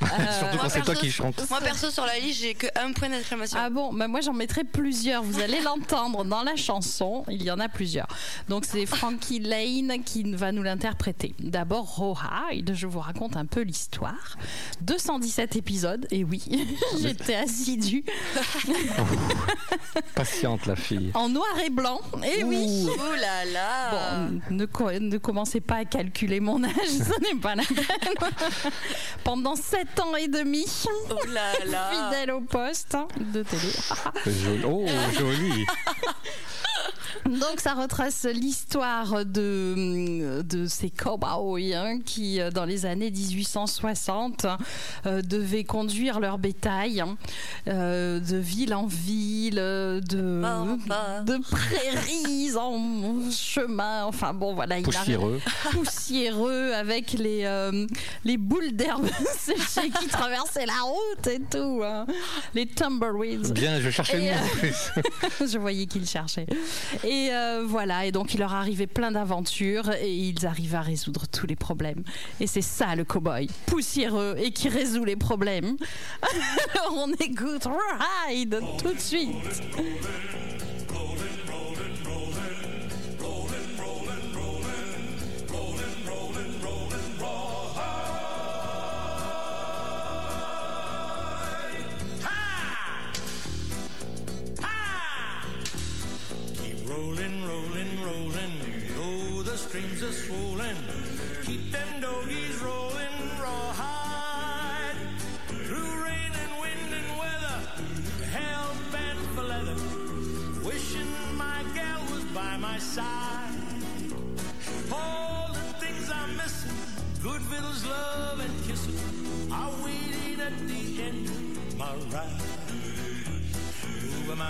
Euh, 0.02 0.06
Surtout 0.40 0.58
quand 0.58 0.70
c'est 0.76 0.82
toi 0.86 0.96
qui 0.96 1.12
chante. 1.12 1.44
Moi, 1.50 1.60
perso, 1.62 1.90
sur 1.90 2.06
la 2.06 2.18
liste, 2.20 2.42
j'ai 2.42 2.54
que 2.54 2.68
un 2.76 2.92
point 2.94 3.10
d'exclamation. 3.10 3.58
Ah 3.62 3.70
bon, 3.70 3.94
bah 3.94 4.08
moi 4.08 4.22
j'en 4.22 4.34
mettrai 4.34 4.64
plusieurs. 4.64 5.24
Vous 5.24 5.40
allez 5.42 5.62
l'entendre 5.62 6.24
dans 6.26 6.44
la 6.44 6.56
chanson. 6.56 7.24
Il 7.30 7.44
y 7.44 7.52
en 7.52 7.60
a 7.60 7.70
plusieurs. 7.70 8.08
Donc 8.50 8.66
c'est 8.66 8.86
Frankie 8.86 9.40
Lane 9.40 10.04
qui 10.04 10.24
va 10.34 10.52
nous 10.52 10.64
l'interpréter. 10.64 11.34
D'abord 11.40 11.96
Rawhide, 11.98 12.74
je 12.74 12.88
vous 12.88 13.00
raconte 13.00 13.38
un 13.38 13.46
peu 13.46 13.62
l'histoire. 13.62 14.38
217 14.82 15.56
épisodes, 15.56 16.08
et 16.12 16.24
oui, 16.24 16.44
j'étais 17.02 17.36
assidue 17.36 18.04
Patiente, 20.16 20.66
la 20.66 20.76
fille. 20.76 21.12
en 21.14 21.30
noir 21.30 21.48
et 21.66 21.70
blanc. 21.70 22.00
Et 22.38 22.44
oui. 22.44 22.88
Oh 22.90 23.16
là 23.20 23.46
là 23.46 24.28
Bon, 24.30 24.42
ne, 24.56 24.66
co- 24.66 24.92
ne 24.92 25.18
commencez 25.18 25.62
pas 25.62 25.76
à 25.78 25.86
calculer 25.86 26.40
mon 26.40 26.64
âge, 26.64 26.72
ce 26.88 27.20
n'est 27.22 27.40
pas 27.40 27.56
la 27.56 27.64
peine. 27.64 28.30
Pendant 29.24 29.56
7 29.56 30.00
ans 30.02 30.16
et 30.16 30.28
demi, 30.28 30.65
Oh 31.12 31.26
là 31.28 31.54
là 31.66 31.92
fidèle 32.12 32.32
au 32.32 32.42
poste 32.42 32.96
hein, 32.96 33.08
de 33.20 33.44
télé. 33.44 33.72
Joli. 34.26 34.64
Oh, 34.66 34.86
joli. 35.14 35.66
Donc 37.26 37.60
ça 37.60 37.74
retrace 37.74 38.26
l'histoire 38.32 39.26
de, 39.26 40.42
de 40.44 40.68
ces 40.68 40.90
cowboys 40.92 41.74
hein, 41.74 42.00
qui, 42.06 42.40
dans 42.54 42.66
les 42.66 42.86
années 42.86 43.10
1860, 43.10 44.46
euh, 45.08 45.22
devaient 45.24 45.64
conduire 45.64 46.20
leur 46.20 46.38
bétail 46.38 47.02
hein, 47.02 47.18
euh, 47.68 48.20
de 48.20 48.38
ville 48.38 48.76
en 48.76 48.86
ville, 48.86 49.56
de, 49.56 50.42
prairies 51.50 52.56
en 52.56 53.32
chemin. 53.32 54.06
Enfin 54.06 54.34
bon, 54.34 54.54
voilà. 54.54 54.78
il 54.78 54.84
arrive- 54.96 55.00
Poussiéreux. 55.00 55.42
poussiéreux 55.72 56.74
avec 56.74 57.14
les, 57.14 57.42
euh, 57.46 57.88
les 58.24 58.38
boules 58.38 58.72
d'herbe 58.74 59.08
séchées 59.40 59.90
qui 60.00 60.08
traversaient 60.08 60.66
la 60.68 60.80
route 60.84 61.28
et 61.28 61.40
tout. 61.40 61.82
hein. 61.84 62.06
Les 62.54 62.68
tumbleweeds. 62.68 63.52
Bien, 63.52 63.80
je 63.82 63.90
cherchais 63.90 64.18
le 64.18 64.24
mot 64.26 64.72
euh. 65.40 65.48
Je 65.48 65.58
voyais 65.58 65.86
qu'il 65.88 66.06
cherchait. 66.08 66.46
Et 67.04 67.15
euh, 67.32 67.64
voilà, 67.66 68.06
et 68.06 68.12
donc 68.12 68.34
il 68.34 68.40
leur 68.40 68.54
arrivait 68.54 68.88
plein 68.88 69.12
d'aventures 69.12 69.92
et 69.94 70.12
ils 70.12 70.46
arrivaient 70.46 70.78
à 70.78 70.82
résoudre 70.82 71.28
tous 71.28 71.48
les 71.48 71.56
problèmes. 71.56 72.04
Et 72.40 72.48
c'est 72.48 72.62
ça 72.62 72.96
le 72.96 73.04
cowboy, 73.04 73.50
poussiéreux 73.66 74.36
et 74.38 74.52
qui 74.52 74.70
résout 74.70 75.06
les 75.06 75.16
problèmes. 75.16 75.78
Alors 76.74 76.94
on 77.08 77.12
écoute 77.14 77.68
Ride 78.28 78.62
tout 78.82 78.94
de 78.94 79.00
suite. 79.00 79.62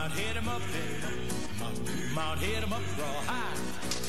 out, 0.06 0.12
hit 0.12 0.36
him 0.36 0.48
up 0.48 0.62
there. 0.72 1.10
Come 1.60 2.18
out, 2.18 2.38
hit 2.38 2.64
him 2.64 2.74
up 2.74 2.82
raw 3.00 3.22
high. 3.26 3.58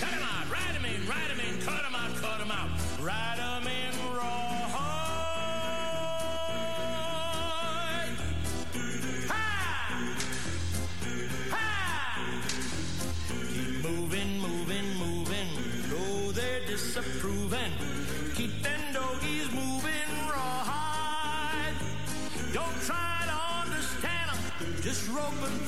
Cut 0.00 0.10
him 0.10 0.22
out, 0.22 0.50
ride 0.50 0.74
him 0.74 0.84
in, 0.84 1.08
ride 1.08 1.30
him 1.30 1.40
in, 1.40 1.60
cut 1.62 1.84
him 1.84 1.94
out, 1.94 2.14
cut 2.16 2.40
him 2.40 2.50
out, 2.50 2.68
ride 3.00 3.40
up. 3.40 3.55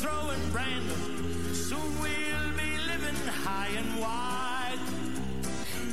Rope 0.04 0.30
and 0.30 0.30
throw 0.30 0.30
and 0.30 0.52
brand. 0.52 0.90
Soon 1.54 2.00
we'll 2.00 2.52
be 2.56 2.78
living 2.86 3.16
high 3.44 3.70
and 3.76 4.00
wide. 4.00 4.78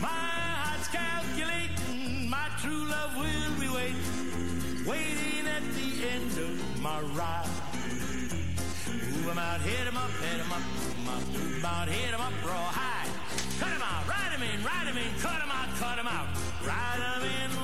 My 0.02 0.08
heart's 0.08 0.88
calculating. 0.90 2.30
My 2.30 2.50
true 2.62 2.86
love 2.88 3.16
will 3.18 3.60
be 3.60 3.68
waiting. 3.68 4.86
Waiting 4.86 5.48
at 5.48 5.64
the 5.74 6.08
end 6.08 6.38
of 6.38 6.82
my 6.82 7.02
ride. 7.14 7.50
Move 9.12 9.30
'em 9.30 9.38
out, 9.38 9.62
hit 9.62 9.88
'em 9.88 9.98
up, 9.98 10.12
hit 10.22 10.40
'em 10.40 10.52
up, 10.52 10.62
move 10.98 11.10
out, 11.10 11.28
move 11.34 11.66
out, 11.66 11.88
hit 11.88 12.14
'em 12.14 12.22
up, 12.22 12.34
raw 12.46 12.70
high. 12.72 13.08
Cut 13.60 13.72
'em 13.72 13.82
out, 13.82 14.08
ride 14.08 14.34
'em 14.34 14.44
in, 14.44 14.64
ride 14.64 14.88
'em 14.88 14.98
in, 14.98 15.14
cut 15.20 15.42
'em 15.42 15.52
out, 15.52 15.70
cut 15.80 15.98
'em 16.00 16.08
out. 16.08 16.28
Ride 16.62 17.02
'em 17.02 17.24
in, 17.24 17.55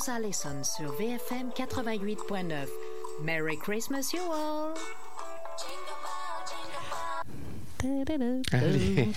Rose 0.00 0.08
Allison 0.08 0.64
sur 0.64 0.92
VFM 0.92 1.50
88.9. 1.50 2.68
Merry 3.22 3.56
Christmas, 3.56 4.14
you 4.14 4.22
all! 4.32 4.74
Allez. 8.52 9.08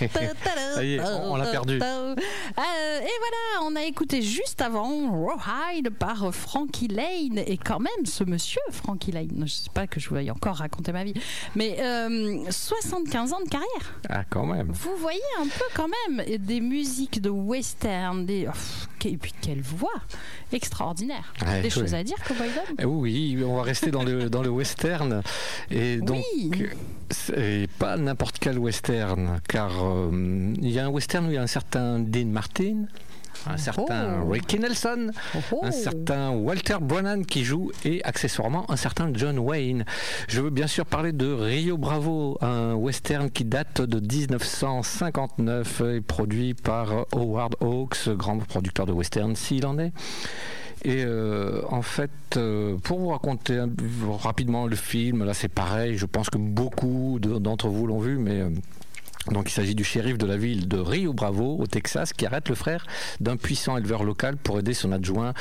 Ça 0.73 0.83
y 0.83 0.95
est, 0.95 0.99
on- 1.01 1.33
on 1.33 1.35
l'a 1.35 1.45
perdu. 1.47 1.79
Euh, 1.81 2.15
et 2.15 2.57
voilà, 2.57 3.63
on 3.63 3.75
a 3.75 3.83
écouté 3.83 4.21
juste 4.21 4.61
avant 4.61 5.11
Rawhide 5.11 5.89
par 5.89 6.33
Frankie 6.33 6.87
Lane. 6.87 7.39
Et 7.45 7.57
quand 7.57 7.79
même, 7.79 8.05
ce 8.05 8.23
monsieur, 8.23 8.61
Frankie 8.71 9.11
Lane, 9.11 9.43
je 9.45 9.51
sais 9.51 9.69
pas 9.73 9.87
que 9.87 9.99
je 9.99 10.09
voulais 10.09 10.29
encore 10.29 10.55
raconter 10.57 10.91
ma 10.91 11.03
vie, 11.03 11.13
mais 11.55 11.77
euh, 11.79 12.43
75 12.49 13.33
ans 13.33 13.41
de 13.43 13.49
carrière. 13.49 13.99
Ah, 14.09 14.23
quand 14.29 14.45
même. 14.45 14.71
Vous 14.71 14.95
voyez 14.97 15.19
un 15.39 15.45
peu 15.47 15.65
quand 15.75 15.89
même 16.07 16.23
des 16.39 16.61
musiques 16.61 17.21
de 17.21 17.29
western, 17.29 18.25
des... 18.25 18.47
Et 19.05 19.17
puis 19.17 19.33
quelle 19.41 19.59
voix 19.61 19.91
extraordinaire. 20.53 21.33
Ouais, 21.45 21.61
des 21.61 21.69
choses 21.69 21.93
à 21.93 22.03
dire, 22.03 22.15
Cowboy 22.25 22.47
Dom 22.79 22.89
Oui, 23.01 23.37
on 23.45 23.57
va 23.57 23.63
rester 23.63 23.91
dans 23.91 24.03
le, 24.03 24.29
dans 24.29 24.41
le 24.41 24.49
western. 24.49 25.21
Et 25.69 25.97
donc, 25.97 26.23
Oui. 26.37 26.69
C'est 27.13 27.67
pas 27.79 27.97
n'importe 27.97 28.39
quel 28.39 28.57
western, 28.57 29.39
car 29.47 29.71
euh, 29.83 30.53
il 30.61 30.71
y 30.71 30.79
a 30.79 30.85
un 30.85 30.89
western 30.89 31.25
où 31.25 31.29
il 31.29 31.35
y 31.35 31.37
a 31.37 31.41
un 31.41 31.47
certain 31.47 31.99
Dean 31.99 32.25
Martin, 32.25 32.85
un 33.47 33.57
certain 33.57 34.21
Oh. 34.21 34.29
Ricky 34.29 34.59
Nelson, 34.59 35.11
un 35.61 35.71
certain 35.71 36.31
Walter 36.31 36.77
Brannan 36.81 37.23
qui 37.23 37.43
joue 37.43 37.71
et 37.83 38.03
accessoirement 38.03 38.69
un 38.71 38.75
certain 38.75 39.11
John 39.13 39.39
Wayne. 39.39 39.85
Je 40.27 40.41
veux 40.41 40.49
bien 40.49 40.67
sûr 40.67 40.85
parler 40.85 41.11
de 41.11 41.31
Rio 41.31 41.77
Bravo, 41.77 42.37
un 42.41 42.73
western 42.73 43.29
qui 43.29 43.45
date 43.45 43.81
de 43.81 43.99
1959 43.99 45.81
et 45.95 46.01
produit 46.01 46.53
par 46.53 47.05
Howard 47.11 47.55
Hawks, 47.59 48.09
grand 48.09 48.37
producteur 48.39 48.85
de 48.85 48.93
western 48.93 49.35
s'il 49.35 49.65
en 49.65 49.77
est. 49.77 49.91
Et 50.85 51.03
euh, 51.05 51.61
en 51.69 51.81
fait, 51.81 52.11
euh, 52.35 52.75
pour 52.77 52.99
vous 52.99 53.07
raconter 53.09 53.63
rapidement 54.21 54.67
le 54.67 54.75
film, 54.75 55.23
là 55.23 55.33
c'est 55.33 55.47
pareil, 55.47 55.97
je 55.97 56.05
pense 56.05 56.29
que 56.29 56.37
beaucoup 56.37 57.19
de- 57.21 57.37
d'entre 57.39 57.67
vous 57.69 57.87
l'ont 57.87 57.99
vu, 57.99 58.17
mais... 58.17 58.41
euh, 58.41 58.49
donc 59.31 59.49
il 59.49 59.53
s'agit 59.53 59.75
du 59.75 59.85
shérif 59.85 60.17
de 60.17 60.25
la 60.25 60.35
ville 60.35 60.67
de 60.67 60.77
Rio 60.77 61.13
Bravo 61.13 61.55
au 61.57 61.65
Texas 61.65 62.11
qui 62.11 62.25
arrête 62.25 62.49
le 62.49 62.55
frère 62.55 62.85
d'un 63.21 63.37
puissant 63.37 63.77
éleveur 63.77 64.03
local 64.03 64.35
pour 64.35 64.59
aider 64.59 64.73
son 64.73 64.91
adjoint 64.91 65.33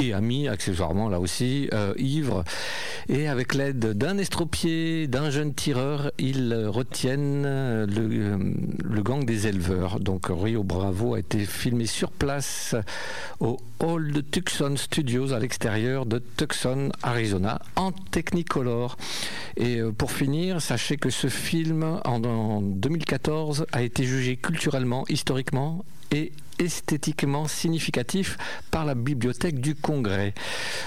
et 0.00 0.12
ami, 0.12 0.48
accessoirement 0.48 1.08
là 1.08 1.20
aussi, 1.20 1.68
euh, 1.72 1.92
ivre. 1.98 2.44
Et 3.08 3.28
avec 3.28 3.54
l'aide 3.54 3.78
d'un 3.78 4.18
estropié, 4.18 5.06
d'un 5.06 5.30
jeune 5.30 5.54
tireur, 5.54 6.10
ils 6.18 6.54
retiennent 6.66 7.44
euh, 7.46 7.86
le, 7.86 8.08
euh, 8.10 8.38
le 8.82 9.02
gang 9.02 9.24
des 9.24 9.46
éleveurs. 9.46 10.00
Donc 10.00 10.26
Rio 10.28 10.62
Bravo 10.62 11.14
a 11.14 11.18
été 11.18 11.44
filmé 11.44 11.86
sur 11.86 12.10
place 12.10 12.74
au 13.40 13.58
hall 13.80 14.12
de 14.12 14.20
Tucson 14.20 14.74
Studios 14.76 15.32
à 15.32 15.38
l'extérieur 15.38 16.06
de 16.06 16.22
Tucson, 16.36 16.90
Arizona, 17.02 17.60
en 17.76 17.92
Technicolor. 17.92 18.96
Et 19.56 19.80
pour 19.96 20.12
finir, 20.12 20.60
sachez 20.62 20.96
que 20.96 21.10
ce 21.10 21.28
film, 21.28 22.00
en 22.04 22.60
2014, 22.62 23.66
a 23.72 23.82
été 23.82 24.04
jugé 24.04 24.36
culturellement, 24.36 25.04
historiquement 25.08 25.84
et 26.12 26.32
esthétiquement 26.60 27.48
significatif 27.48 28.38
par 28.70 28.84
la 28.84 28.94
bibliothèque 28.94 29.60
du 29.60 29.74
Congrès. 29.74 30.34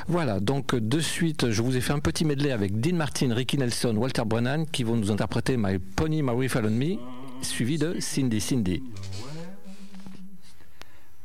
Voilà, 0.08 0.40
donc 0.40 0.76
de 0.76 1.00
suite, 1.00 1.50
je 1.50 1.62
vous 1.62 1.76
ai 1.76 1.82
fait 1.82 1.94
un 1.94 2.00
petit 2.00 2.26
medley 2.26 2.52
avec 2.52 2.80
Dean 2.80 2.96
Martin, 2.96 3.34
Ricky 3.34 3.58
Nelson, 3.58 3.96
Walter 3.98 4.24
Brennan 4.26 4.66
qui 4.66 4.84
vont 4.84 4.96
nous 4.96 5.12
interpréter 5.12 5.58
My 5.58 5.80
Pony 5.80 6.22
Mary 6.22 6.48
Follow 6.48 6.70
Me, 6.70 6.98
suivi 7.42 7.78
de 7.78 8.00
Cindy 8.00 8.40
Cindy. 8.40 8.84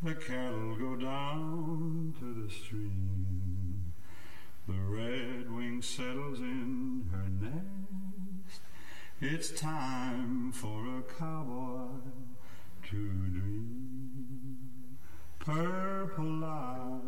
The 0.04 0.14
cattle 0.14 0.76
go 0.78 0.96
down 0.96 2.14
to 2.20 2.26
the 2.32 2.48
stream. 2.48 3.18
The 4.68 5.82
settles 5.82 6.40
in 6.40 7.04
her 7.10 7.28
nest. 7.40 8.60
It's 9.20 9.50
time 9.50 10.52
for 10.52 10.86
a 10.86 11.02
cowboy 11.18 11.88
to. 12.90 13.47
Purple 15.48 16.24
light 16.42 17.00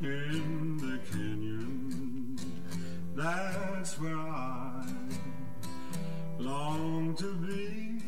in 0.00 0.76
the 0.78 0.98
canyon. 1.12 2.36
That's 3.14 4.00
where 4.00 4.18
I 4.18 4.84
long 6.40 7.14
to 7.18 7.34
be 7.34 8.00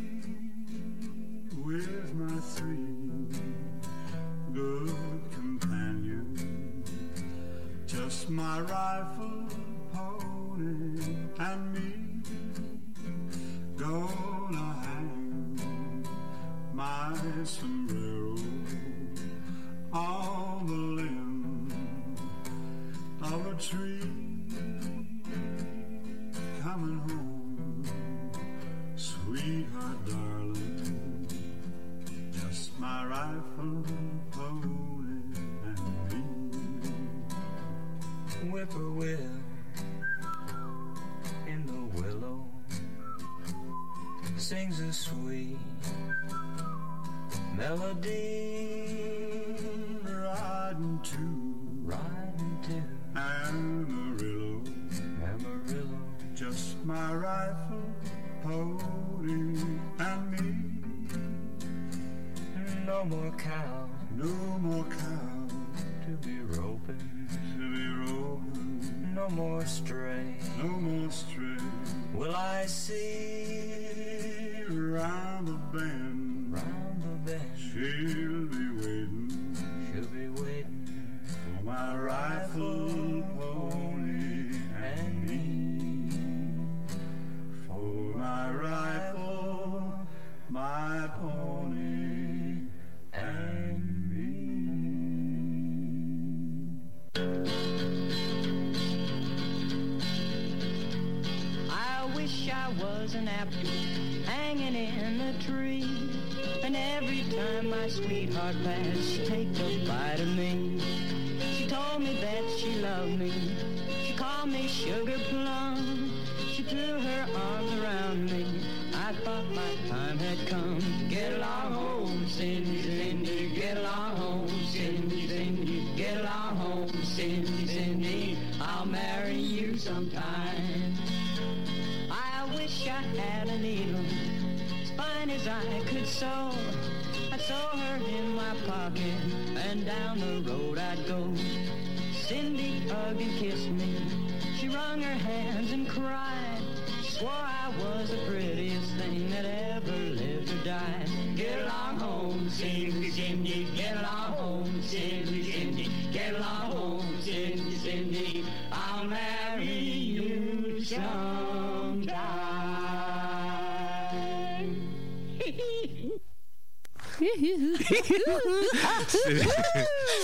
with 1.65 2.13
my 2.15 2.41
three 2.41 2.97
good 4.53 5.21
companions. 5.31 6.91
Just 7.87 8.29
my 8.29 8.61
rifle, 8.63 9.47
pony, 9.93 11.01
and 11.39 11.73
me. 11.73 12.09
Hang 13.79 14.38
my 16.79 17.13
sombrero 17.43 18.37
on 19.93 20.65
the 20.65 21.03
limb 21.03 21.73
of 23.21 23.47
a 23.47 23.55
tree. 23.61 24.28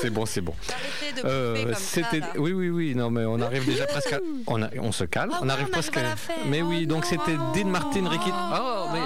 C'est- 0.00 0.10
bon, 0.10 0.26
c'est 0.26 0.40
bon. 0.40 0.54
Arrêtez 0.68 1.22
de 1.22 1.26
Euh, 1.26 1.52
bouffer 1.52 1.64
comme 1.64 1.74
ça, 1.74 1.80
c'était 1.80 2.20
là. 2.20 2.26
oui 2.38 2.52
oui 2.52 2.68
oui 2.68 2.94
non 2.94 3.10
mais 3.10 3.24
on 3.24 3.40
arrive 3.40 3.64
déjà 3.64 3.86
presque 3.86 4.12
à... 4.12 4.18
on, 4.46 4.62
a- 4.62 4.68
on 4.80 4.92
se 4.92 5.04
calme 5.04 5.30
Ah 5.34 5.40
on 5.42 5.48
arrive 5.48 5.68
presque 5.68 5.96
à 5.96 6.02
mais 6.48 6.62
oui 6.62 6.86
donc 6.86 7.04
c'était 7.06 7.36
Dean 7.54 7.66
Martin 7.68 8.08
Ricky 8.08 8.30
oh 8.32 8.86
mais 8.92 9.00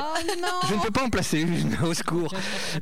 je 0.68 0.74
ne 0.74 0.80
peux 0.80 0.90
pas 0.90 1.04
en 1.04 1.10
placer 1.10 1.40
une 1.40 1.76
au 1.84 1.94
secours 1.94 2.32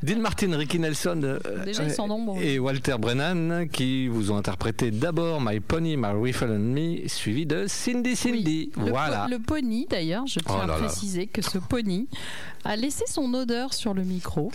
Dean 0.02 0.18
Martin 0.20 0.56
Ricky 0.56 0.78
Nelson 0.78 1.20
euh, 1.24 1.38
Déjà, 1.64 1.84
ils 1.84 1.92
sont 1.92 2.06
nombreux. 2.08 2.40
et 2.42 2.58
Walter 2.58 2.96
Brennan 2.98 3.68
qui 3.68 4.08
vous 4.08 4.30
ont 4.30 4.36
interprété 4.36 4.90
d'abord 4.90 5.40
My 5.40 5.60
Pony 5.60 5.96
My 5.96 6.08
Rifle 6.14 6.50
and 6.50 6.58
Me 6.58 7.06
suivi 7.08 7.46
de 7.46 7.66
Cindy 7.66 8.16
Cindy 8.16 8.72
Le, 8.76 8.90
voilà 8.90 9.24
po- 9.24 9.30
le 9.30 9.38
pony, 9.38 9.86
d'ailleurs, 9.90 10.26
je 10.26 10.40
tiens 10.40 10.54
Oh 10.62 10.66
là 10.66 10.74
à 10.74 10.78
là. 10.78 10.86
préciser 10.86 11.26
que 11.26 11.42
ce 11.42 11.58
pony 11.58 12.08
a 12.64 12.76
laissé 12.76 13.04
son 13.06 13.32
odeur 13.34 13.74
sur 13.74 13.94
le 13.94 14.02
micro. 14.02 14.50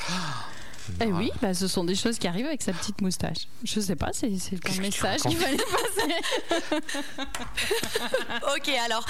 Eh 1.02 1.06
oui, 1.06 1.32
bah, 1.42 1.54
ce 1.54 1.68
sont 1.68 1.84
des 1.84 1.96
choses 1.96 2.18
qui 2.18 2.28
arrivent 2.28 2.46
avec 2.46 2.62
sa 2.62 2.74
petite 2.74 3.02
moustache. 3.02 3.48
Je 3.64 3.80
sais 3.80 3.96
pas, 3.96 4.12
c'est 4.14 4.28
un 4.28 4.82
message 4.82 5.22
qu'il 5.22 5.38
fallait 5.38 5.58
passer. 5.58 6.82
ok, 8.56 8.70
alors. 8.86 9.06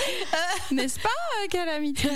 N'est-ce 0.72 0.99
pas, 0.99 1.10
euh, 1.10 1.48
Calamité? 1.49 2.10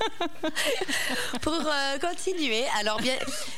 Pour 1.42 1.54
euh, 1.54 1.98
continuer, 2.00 2.64
alors 2.80 3.00
bien, 3.00 3.14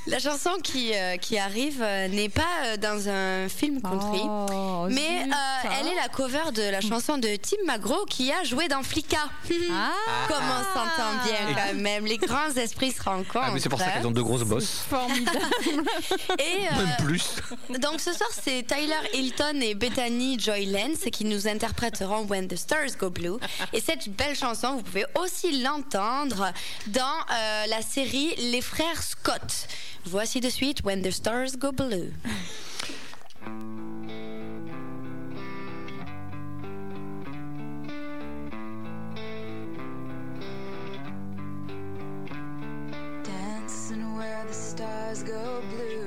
la 0.06 0.18
chanson 0.18 0.50
qui, 0.62 0.92
euh, 0.94 1.16
qui 1.16 1.38
arrive 1.38 1.80
euh, 1.82 2.08
n'est 2.08 2.28
pas 2.28 2.42
euh, 2.66 2.76
dans 2.76 3.08
un 3.08 3.48
film 3.48 3.80
country, 3.80 4.20
Oh, 4.24 4.86
mais 4.90 5.22
euh, 5.24 5.68
elle 5.80 5.86
est 5.88 5.94
la 5.94 6.08
cover 6.08 6.52
de 6.54 6.62
la 6.62 6.80
chanson 6.80 7.18
de 7.18 7.28
Tim 7.36 7.56
McGraw 7.66 8.04
qui 8.06 8.32
a 8.32 8.44
joué 8.44 8.68
dans 8.68 8.82
Flicka. 8.82 9.18
Comme 9.48 10.44
on 10.44 10.64
s'entend 10.74 11.24
bien 11.24 11.54
quand 11.54 11.74
même, 11.80 12.06
les 12.06 12.18
grands 12.18 12.50
esprits 12.56 12.92
se 12.92 13.02
rencontrent. 13.02 13.40
ah 13.42 13.50
mais 13.52 13.60
c'est 13.60 13.68
pour 13.68 13.78
ça 13.78 13.90
qu'elles 13.90 14.06
ont 14.06 14.10
deux 14.10 14.22
grosses 14.22 14.42
bosses 14.44 14.82
Formidable. 14.88 15.38
Et, 16.38 16.66
euh, 16.72 16.76
même 16.76 16.96
plus 17.04 17.22
donc 17.80 18.00
ce 18.00 18.12
soir, 18.12 18.28
c'est 18.32 18.64
Tyler 18.66 18.94
Hilton 19.14 19.60
et 19.60 19.74
Bethany 19.74 20.38
Joy 20.38 20.66
Lenz 20.66 20.98
qui 21.10 21.24
nous 21.24 21.48
interpréteront 21.48 22.26
When 22.26 22.48
the 22.48 22.56
Stars 22.56 22.96
Go 22.98 23.10
Blue. 23.10 23.36
Et 23.72 23.80
cette 23.80 24.08
belle 24.10 24.36
chanson, 24.36 24.76
vous 24.76 24.82
pouvez 24.82 25.04
aussi 25.20 25.62
l'entendre 25.62 26.31
dans 26.88 27.02
euh, 27.30 27.66
la 27.66 27.82
série 27.82 28.34
Les 28.36 28.60
Frères 28.60 29.02
Scott. 29.02 29.66
Voici 30.04 30.40
de 30.40 30.48
suite 30.48 30.82
When 30.84 31.02
the 31.02 31.10
Stars 31.10 31.56
Go 31.58 31.72
Blue. 31.72 32.12
Dancing 43.24 44.16
where 44.16 44.44
the 44.46 44.54
stars 44.54 45.22
go 45.22 45.62
blue. 45.70 46.01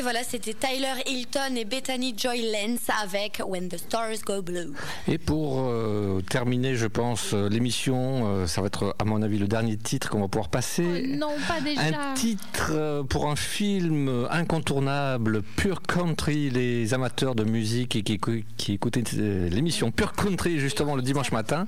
Et 0.00 0.02
voilà, 0.02 0.20
c'était 0.24 0.54
Tyler 0.54 0.94
Hilton 1.06 1.56
et 1.56 1.66
Bethany 1.66 2.14
Joy 2.16 2.40
Lenz 2.50 2.80
avec 3.04 3.42
When 3.46 3.68
the 3.68 3.76
Stars 3.76 4.22
Go 4.24 4.40
Blue. 4.40 4.72
Et 5.06 5.18
pour 5.18 5.58
euh, 5.60 6.22
terminer, 6.22 6.74
je 6.74 6.86
pense, 6.86 7.34
euh, 7.34 7.50
l'émission, 7.50 8.22
euh, 8.24 8.46
ça 8.46 8.62
va 8.62 8.68
être 8.68 8.96
à 8.98 9.04
mon 9.04 9.20
avis 9.20 9.36
le 9.38 9.46
dernier 9.46 9.76
titre 9.76 10.08
qu'on 10.08 10.20
va 10.22 10.28
pouvoir 10.28 10.48
passer. 10.48 11.06
Non, 11.18 11.32
pas 11.46 11.60
déjà. 11.60 11.82
Un 11.82 12.14
titre 12.14 13.02
pour 13.10 13.28
un 13.28 13.36
film 13.36 14.26
incontournable, 14.30 15.42
Pure 15.56 15.82
Country, 15.82 16.48
les 16.48 16.94
amateurs 16.94 17.34
de 17.34 17.44
musique 17.44 17.94
et 17.94 18.02
qui, 18.02 18.14
écou- 18.16 18.42
qui 18.56 18.72
écoutaient 18.72 19.02
l'émission 19.12 19.90
Pure 19.90 20.14
Country 20.14 20.60
justement 20.60 20.96
le 20.96 21.02
dimanche 21.02 21.30
matin. 21.30 21.66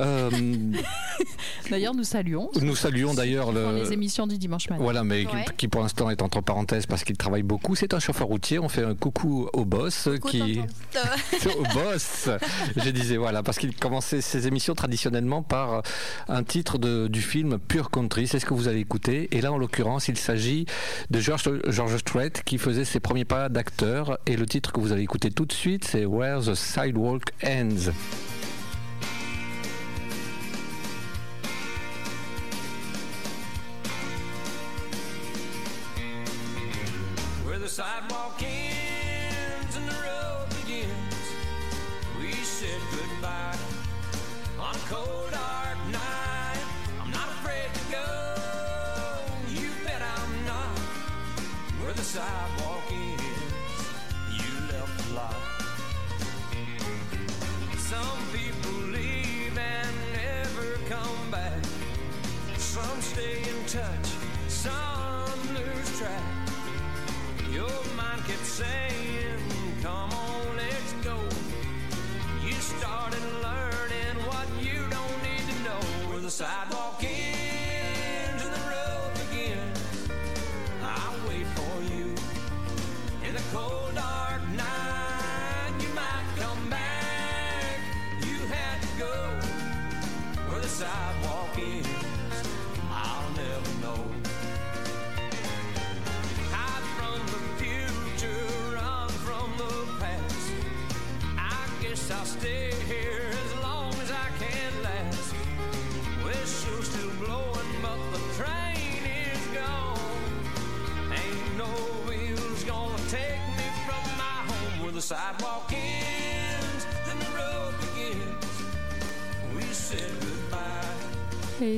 Euh, 0.00 0.28
D'ailleurs, 1.70 1.94
nous 1.94 2.02
saluons. 2.02 2.50
nous 2.60 2.74
saluons 2.74 3.14
d'ailleurs 3.14 3.52
le... 3.52 3.76
les 3.76 3.92
émissions 3.92 4.26
du 4.26 4.38
dimanche 4.38 4.68
matin. 4.68 4.82
Voilà, 4.82 5.04
mais 5.04 5.24
qui- 5.24 5.36
Ouais. 5.36 5.44
qui, 5.56 5.68
pour 5.68 5.82
l'instant 5.82 6.10
est 6.10 6.20
entre 6.20 6.40
parenthèses 6.40 6.86
parce 6.86 7.04
qu'il 7.04 7.16
travaille 7.16 7.44
beaucoup. 7.44 7.59
C'est 7.74 7.94
un 7.94 8.00
chauffeur 8.00 8.26
routier. 8.26 8.58
On 8.58 8.68
fait 8.68 8.82
un 8.84 8.94
coucou 8.94 9.48
au 9.52 9.64
boss 9.64 10.08
qui. 10.28 10.60
au 11.58 11.62
boss 11.72 12.28
Je 12.76 12.90
disais, 12.90 13.16
voilà, 13.16 13.42
parce 13.42 13.58
qu'il 13.58 13.74
commençait 13.76 14.20
ses 14.20 14.46
émissions 14.48 14.74
traditionnellement 14.74 15.42
par 15.42 15.82
un 16.28 16.42
titre 16.42 16.78
de- 16.78 17.06
du 17.06 17.22
film 17.22 17.58
Pure 17.58 17.90
Country. 17.90 18.26
C'est 18.26 18.40
ce 18.40 18.46
que 18.46 18.54
vous 18.54 18.66
allez 18.68 18.80
écouter. 18.80 19.28
Et 19.30 19.40
là, 19.40 19.52
en 19.52 19.58
l'occurrence, 19.58 20.08
il 20.08 20.16
s'agit 20.18 20.66
de 21.10 21.20
George, 21.20 21.44
George 21.68 21.96
Strait 21.98 22.32
qui 22.44 22.58
faisait 22.58 22.84
ses 22.84 22.98
premiers 23.00 23.24
pas 23.24 23.48
d'acteur. 23.48 24.18
Et 24.26 24.36
le 24.36 24.46
titre 24.46 24.72
que 24.72 24.80
vous 24.80 24.92
allez 24.92 25.02
écouter 25.02 25.30
tout 25.30 25.46
de 25.46 25.52
suite, 25.52 25.84
c'est 25.84 26.04
Where 26.04 26.40
the 26.42 26.54
Sidewalk 26.54 27.22
Ends. 27.44 27.92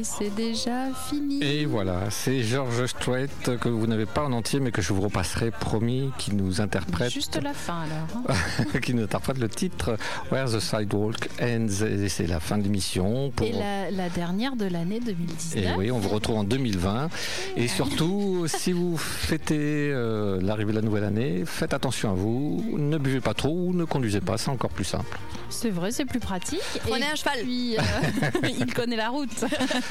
Et 0.02 0.04
c'est 0.04 0.34
déjà 0.34 0.88
fini. 1.08 1.40
Et 1.44 1.64
voilà, 1.64 2.10
c'est 2.10 2.42
George 2.42 2.86
Strait 2.86 3.28
que 3.60 3.68
vous 3.68 3.86
n'avez 3.86 4.04
pas 4.04 4.24
en 4.24 4.32
entier, 4.32 4.58
mais 4.58 4.72
que 4.72 4.82
je 4.82 4.92
vous 4.92 5.00
repasserai, 5.02 5.52
promis, 5.52 6.10
qui 6.18 6.34
nous 6.34 6.60
interprète. 6.60 7.12
Juste 7.12 7.40
la 7.40 7.52
fin 7.54 7.82
alors. 7.82 8.34
hein. 8.74 8.78
qui 8.82 8.94
nous 8.94 9.04
interprète 9.04 9.38
le 9.38 9.48
titre 9.48 9.96
Where 10.32 10.46
the 10.50 10.58
Sidewalk 10.58 11.28
Ends. 11.40 11.84
Et 11.86 12.08
c'est 12.08 12.26
la 12.26 12.40
fin 12.40 12.58
de 12.58 12.64
l'émission. 12.64 13.30
Pour... 13.30 13.46
Et 13.46 13.52
la, 13.52 13.92
la 13.92 14.08
dernière 14.08 14.56
de 14.56 14.64
l'année 14.64 14.98
2019. 14.98 15.64
Et 15.64 15.68
oui, 15.78 15.92
on 15.92 16.00
vous 16.00 16.08
retrouve 16.08 16.38
en 16.38 16.42
2020. 16.44 17.08
Et 17.56 17.68
surtout, 17.68 18.46
si 18.48 18.72
vous 18.72 18.96
fêtez 18.96 19.88
euh, 19.92 20.40
l'arrivée 20.42 20.72
de 20.72 20.78
la 20.78 20.82
nouvelle 20.82 21.04
année, 21.04 21.44
faites 21.46 21.74
attention 21.74 22.10
à 22.10 22.14
vous. 22.14 22.74
Ne 22.76 22.98
buvez 22.98 23.20
pas 23.20 23.34
trop 23.34 23.50
ou 23.68 23.72
ne 23.72 23.84
conduisez 23.84 24.20
pas, 24.20 24.36
c'est 24.36 24.50
encore 24.50 24.70
plus 24.70 24.84
simple. 24.84 25.16
C'est 25.48 25.70
vrai, 25.70 25.92
c'est 25.92 26.06
plus 26.06 26.18
pratique. 26.18 26.60
Prenez 26.88 27.04
Et 27.04 27.08
un 27.12 27.14
cheval. 27.14 27.34
puis, 27.42 27.76
euh, 27.76 28.48
il 28.58 28.72
connaît 28.72 28.96
la 28.96 29.10
route. 29.10 29.44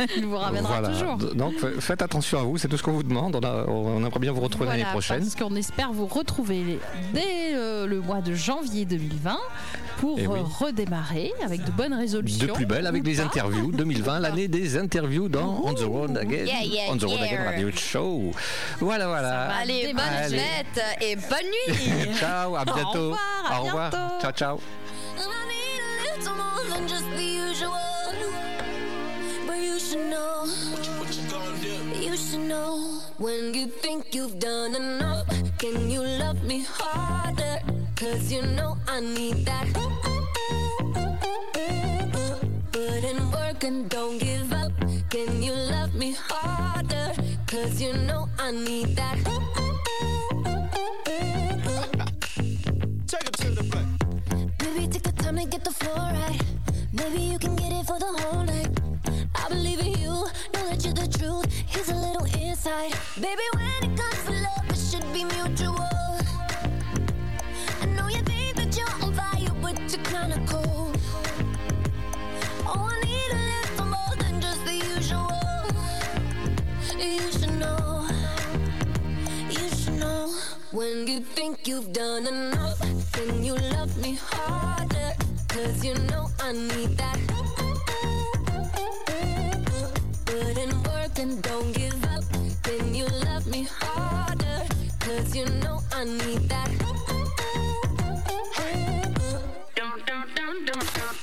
il 0.18 0.26
vous 0.26 0.38
ramènera 0.38 0.80
Voilà. 0.82 0.90
toujours. 0.90 1.18
Donc 1.36 1.58
fa- 1.58 1.68
faites 1.80 2.02
attention 2.02 2.40
à 2.40 2.44
vous, 2.44 2.58
c'est 2.58 2.68
tout 2.68 2.78
ce 2.78 2.84
qu'on 2.84 2.92
vous 2.94 3.04
demande. 3.04 3.36
On, 3.36 3.44
a- 3.48 3.66
on 3.68 3.98
aimerait 4.06 4.20
bien 4.20 4.32
vous 4.32 4.42
retrouver 4.42 4.66
Voilà, 4.66 4.80
l'année 4.80 4.92
prochaine. 4.92 5.20
Parce 5.22 5.36
qu'on 5.36 5.56
espère 5.56 5.92
vous 5.94 6.06
retrouver 6.08 6.80
dès 7.14 7.54
euh, 7.56 7.86
le 7.88 8.00
mois 8.02 8.22
de 8.22 8.34
janvier 8.34 8.86
2020 8.86 9.38
pour 9.98 10.18
Eh 10.20 10.28
oui. 10.28 10.40
redémarrer 10.60 11.32
avec 11.44 11.64
de 11.64 11.72
bonnes 11.72 11.94
résolutions. 11.94 12.48
De 12.48 12.52
plus 12.54 12.66
belle 12.66 12.88
avec 12.88 13.04
des 13.04 13.16
pas. 13.16 13.24
interviews 13.24 13.72
2020, 13.74 14.20
l'année 14.20 14.48
des 14.48 14.78
interviews 14.78 15.30
dans 15.30 15.62
On 15.64 15.74
the 15.74 15.80
Road 15.82 16.18
Again, 16.18 16.46
Yeah, 16.46 16.64
yeah, 16.64 16.84
On 16.90 16.98
the 16.98 17.04
Road 17.04 17.20
yeah. 17.20 17.24
Again 17.42 17.44
Radio 17.46 17.70
Show. 17.72 18.32
Voilà, 18.80 19.08
voilà. 19.08 19.50
Allez, 19.60 19.94
bonne 19.94 20.04
Allez. 20.04 20.38
fête 20.40 20.84
et 21.02 21.16
bonne 21.16 21.28
nuit. 22.08 22.16
ciao, 22.18 22.56
à 22.56 22.62
Au 22.62 22.66
bientôt. 22.66 22.84
revoir, 23.12 23.20
à 23.50 23.60
Au 23.62 23.64
revoir. 23.66 23.90
bientôt. 23.92 24.22
Ciao, 24.22 24.32
ciao. 24.32 24.60
Little 29.90 29.98
more 29.98 30.46
than 30.46 30.46
just 30.46 30.70
the 30.70 30.70
usual. 30.70 30.70
But 30.70 30.78
you 30.78 30.88
should 30.88 30.90
know. 30.90 31.00
What 31.00 31.18
you, 31.18 31.24
gonna 31.30 31.58
do? 31.60 32.00
You 32.00 32.18
should 32.18 32.40
know. 32.42 33.02
When 33.18 33.54
you 33.54 33.68
think 33.68 34.14
you've 34.16 34.40
done 34.40 34.76
enough, 34.76 35.28
can 35.58 35.90
you 35.90 36.02
love 36.02 36.44
me 36.44 36.64
harder? 36.68 37.60
Cause 37.96 38.32
you 38.32 38.42
know 38.42 38.78
I 38.88 39.00
need 39.00 39.46
that. 39.46 39.68
Put 42.72 43.04
in 43.04 43.32
work 43.32 43.64
and 43.64 43.90
don't 43.90 44.18
give 44.18 44.52
up. 44.54 44.72
Can 45.10 45.44
you 45.44 45.54
love 45.54 45.94
me 45.96 46.16
harder? 46.18 47.14
Cause 47.48 47.82
you 47.82 47.94
know 47.94 48.28
I 48.40 48.52
need 48.52 48.96
that. 48.96 49.18
Take 53.08 53.28
it 53.30 53.34
to 53.44 53.50
the 53.52 53.64
back. 53.72 53.88
Maybe 54.62 54.88
take 54.88 55.04
the 55.04 55.12
time 55.12 55.38
to 55.38 55.46
get 55.46 55.64
the 55.64 55.72
floor 55.72 55.96
right. 55.96 56.61
Maybe 57.04 57.22
you 57.22 57.40
can 57.40 57.56
get 57.56 57.72
it 57.72 57.88
for 57.88 57.98
the 57.98 58.06
whole 58.06 58.44
night. 58.44 58.70
I 59.34 59.50
believe 59.50 59.80
in 59.80 59.94
you, 60.00 60.14
know 60.54 60.64
that 60.70 60.86
you're 60.86 60.94
the 60.94 61.08
truth. 61.08 61.48
Here's 61.66 61.90
a 61.90 61.96
little 61.96 62.28
insight. 62.40 62.94
Baby, 63.16 63.42
when 63.56 63.92
it 63.92 63.98
comes 63.98 64.24
to 64.26 64.34
love, 64.46 64.70
it 64.70 64.78
should 64.78 65.08
be 65.12 65.24
mutual. 65.24 65.90
I 67.82 67.86
know 67.96 68.08
you 68.08 68.22
think 68.22 68.56
that 68.58 68.78
you're 68.78 68.94
on 69.04 69.14
fire, 69.16 69.54
but 69.64 69.80
you're 69.92 70.06
kinda 70.14 70.40
cold. 70.46 70.96
Oh, 72.68 72.88
I 72.94 73.00
need 73.04 73.32
a 73.34 73.42
little 73.50 73.86
more 73.96 74.16
than 74.20 74.40
just 74.40 74.64
the 74.64 74.76
usual. 74.94 75.32
You 77.00 77.32
should 77.32 77.56
know. 77.58 78.08
You 79.50 79.68
should 79.76 79.98
know 79.98 80.36
when 80.72 81.08
you 81.08 81.22
think 81.22 81.68
you've 81.68 81.92
done 81.94 82.28
enough. 82.28 82.80
Can 83.14 83.44
you 83.44 83.56
love 83.56 83.98
me 83.98 84.20
harder? 84.22 85.21
Cause 85.52 85.84
you 85.84 85.94
know 85.94 86.30
I 86.40 86.54
need 86.54 86.98
that. 86.98 87.20
Put 90.26 90.58
in 90.58 90.84
work 90.84 91.20
and 91.20 91.42
don't 91.42 91.74
give 91.74 92.06
up. 92.06 92.24
Then 92.64 92.96
you 92.96 93.06
love 93.26 93.46
me 93.48 93.68
harder. 93.70 94.64
Cause 95.02 95.36
you 95.36 95.46
know 95.60 95.82
I 95.92 96.06
need 96.06 96.48
that. 96.48 96.72
Dum, 99.76 100.02
dum, 100.06 100.26
dum, 100.36 100.66
dum, 100.66 100.80
dum. 100.80 101.21